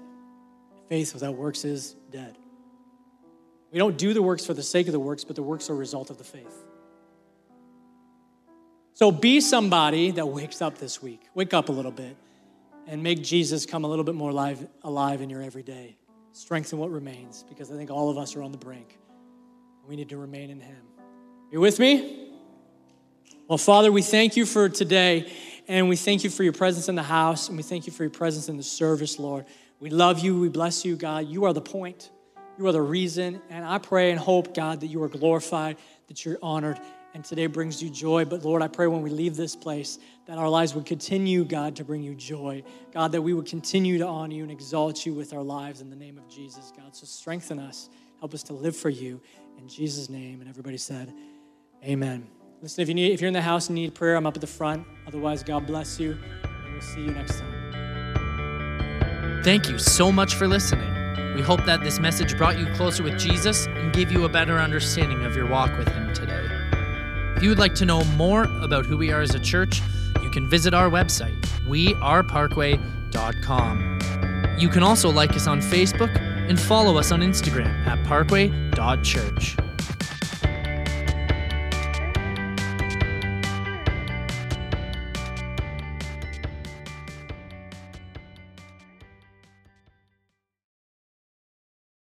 Faith 0.90 1.14
without 1.14 1.36
works 1.36 1.64
is 1.64 1.96
dead. 2.10 2.38
We 3.72 3.80
don't 3.80 3.98
do 3.98 4.14
the 4.14 4.22
works 4.22 4.46
for 4.46 4.54
the 4.54 4.64
sake 4.64 4.88
of 4.88 4.94
the 4.94 5.00
works, 5.00 5.24
but 5.24 5.36
the 5.36 5.44
works 5.44 5.70
are 5.70 5.74
a 5.74 5.78
result 5.78 6.10
of 6.10 6.18
the 6.18 6.24
faith. 6.24 6.66
So 9.02 9.12
be 9.12 9.42
somebody 9.42 10.12
that 10.12 10.28
wakes 10.28 10.62
up 10.62 10.78
this 10.78 11.02
week. 11.02 11.22
Wake 11.34 11.56
up 11.56 11.70
a 11.70 11.72
little 11.72 11.90
bit 11.92 12.16
and 12.86 13.02
make 13.02 13.24
Jesus 13.24 13.66
come 13.66 13.84
a 13.84 13.88
little 13.88 14.04
bit 14.04 14.14
more 14.14 14.30
alive, 14.30 14.68
alive 14.84 15.24
in 15.24 15.30
your 15.32 15.42
everyday. 15.42 15.98
Strengthen 16.34 16.78
what 16.78 16.92
remains 16.92 17.44
because 17.50 17.72
I 17.72 17.78
think 17.78 17.90
all 17.90 18.12
of 18.12 18.20
us 18.20 18.36
are 18.36 18.44
on 18.44 18.52
the 18.52 18.60
brink. 18.60 19.00
We 19.88 19.96
need 19.96 20.10
to 20.10 20.18
remain 20.18 20.52
in 20.52 20.60
Him. 20.60 20.84
You 21.52 21.60
with 21.62 21.80
me? 21.80 22.30
Well, 23.48 23.58
Father, 23.58 23.92
we 23.92 24.04
thank 24.04 24.38
you 24.38 24.46
for 24.46 24.70
today 24.70 25.34
and 25.68 25.90
we 25.90 25.96
thank 25.96 26.24
you 26.24 26.30
for 26.30 26.44
your 26.44 26.54
presence 26.54 26.88
in 26.88 26.94
the 26.94 27.02
house 27.02 27.48
and 27.48 27.58
we 27.58 27.64
thank 27.64 27.88
you 27.88 27.92
for 27.92 28.04
your 28.04 28.12
presence 28.12 28.50
in 28.50 28.58
the 28.58 28.62
service, 28.62 29.18
Lord. 29.18 29.46
We 29.80 29.90
love 29.90 30.20
you. 30.20 30.40
We 30.40 30.50
bless 30.50 30.86
you, 30.86 30.96
God. 30.96 31.28
You 31.28 31.46
are 31.46 31.54
the 31.54 31.60
point, 31.60 32.12
you 32.60 32.68
are 32.68 32.72
the 32.72 32.84
reason. 32.84 33.42
And 33.50 33.66
I 33.66 33.80
pray 33.80 34.12
and 34.12 34.20
hope, 34.20 34.54
God, 34.54 34.82
that 34.82 34.88
you 34.88 35.02
are 35.02 35.10
glorified, 35.10 35.78
that 36.08 36.24
you're 36.24 36.38
honored 36.44 36.80
and 37.14 37.26
today 37.26 37.48
brings 37.48 37.82
you 37.82 37.90
joy. 37.90 38.26
But 38.26 38.44
Lord, 38.44 38.62
I 38.62 38.68
pray 38.68 38.88
when 38.88 39.02
we 39.02 39.10
leave 39.10 39.36
this 39.36 39.56
place 39.56 40.00
that 40.26 40.38
our 40.38 40.50
lives 40.50 40.74
would 40.76 40.86
continue, 40.86 41.44
God, 41.44 41.76
to 41.78 41.84
bring 41.84 42.02
you 42.02 42.16
joy. 42.16 42.64
God, 42.94 43.12
that 43.12 43.22
we 43.22 43.34
would 43.34 43.46
continue 43.46 43.98
to 43.98 44.08
honor 44.08 44.34
you 44.34 44.44
and 44.44 44.52
exalt 44.52 45.06
you 45.06 45.14
with 45.14 45.34
our 45.34 45.44
lives 45.44 45.82
in 45.82 45.90
the 45.90 45.96
name 45.96 46.18
of 46.18 46.28
Jesus, 46.30 46.72
God. 46.76 46.96
So 46.96 47.06
strengthen 47.06 47.60
us, 47.60 47.90
help 48.20 48.34
us 48.34 48.44
to 48.44 48.54
live 48.54 48.76
for 48.76 48.90
you 48.90 49.22
in 49.58 49.68
Jesus' 49.68 50.10
name. 50.10 50.42
And 50.42 50.50
everybody 50.50 50.78
said, 50.78 51.14
Amen. 51.84 52.28
Listen, 52.62 52.84
if 52.84 52.88
you 52.88 52.94
need 52.94 53.12
if 53.12 53.22
you're 53.22 53.28
in 53.28 53.34
the 53.34 53.42
house 53.42 53.70
and 53.70 53.76
need 53.76 53.96
prayer, 53.96 54.16
I'm 54.16 54.28
up 54.28 54.36
at 54.36 54.42
the 54.42 54.48
front. 54.48 54.86
Otherwise, 55.08 55.44
God 55.44 55.66
bless 55.66 56.00
you, 56.00 56.12
and 56.44 56.74
we'll 56.74 56.82
see 56.82 57.02
you 57.02 57.12
next 57.12 57.40
time. 57.40 57.62
Thank 59.44 59.68
you 59.68 59.80
so 59.80 60.12
much 60.12 60.36
for 60.36 60.48
listening. 60.48 60.94
We 61.34 61.42
hope 61.42 61.66
that 61.66 61.84
this 61.84 62.00
message 62.00 62.38
brought 62.38 62.60
you 62.60 62.68
closer 62.76 63.02
with 63.02 63.18
Jesus 63.18 63.66
and 63.66 63.92
gave 63.92 64.12
you 64.12 64.26
a 64.26 64.30
better 64.30 64.60
understanding 64.60 65.26
of 65.26 65.36
your 65.36 65.48
walk 65.48 65.76
with 65.78 65.88
Him 65.88 66.14
today. 66.14 66.41
If 67.42 67.46
you 67.46 67.50
would 67.50 67.58
like 67.58 67.74
to 67.74 67.86
know 67.86 68.04
more 68.04 68.44
about 68.62 68.86
who 68.86 69.00
we 69.00 69.12
are 69.12 69.22
as 69.22 69.34
a 69.34 69.40
church, 69.40 69.82
you 70.22 70.30
can 70.30 70.48
visit 70.48 70.76
our 70.76 70.92
website, 70.92 71.42
weareparkway.com. 71.68 74.58
You 74.60 74.70
can 74.70 74.84
also 74.84 75.10
like 75.10 75.32
us 75.32 75.48
on 75.48 75.60
Facebook 75.60 76.16
and 76.48 76.60
follow 76.60 77.00
us 77.00 77.12
on 77.12 77.22
Instagram 77.22 77.88
at 77.88 78.06
parkway.church. 78.06 79.58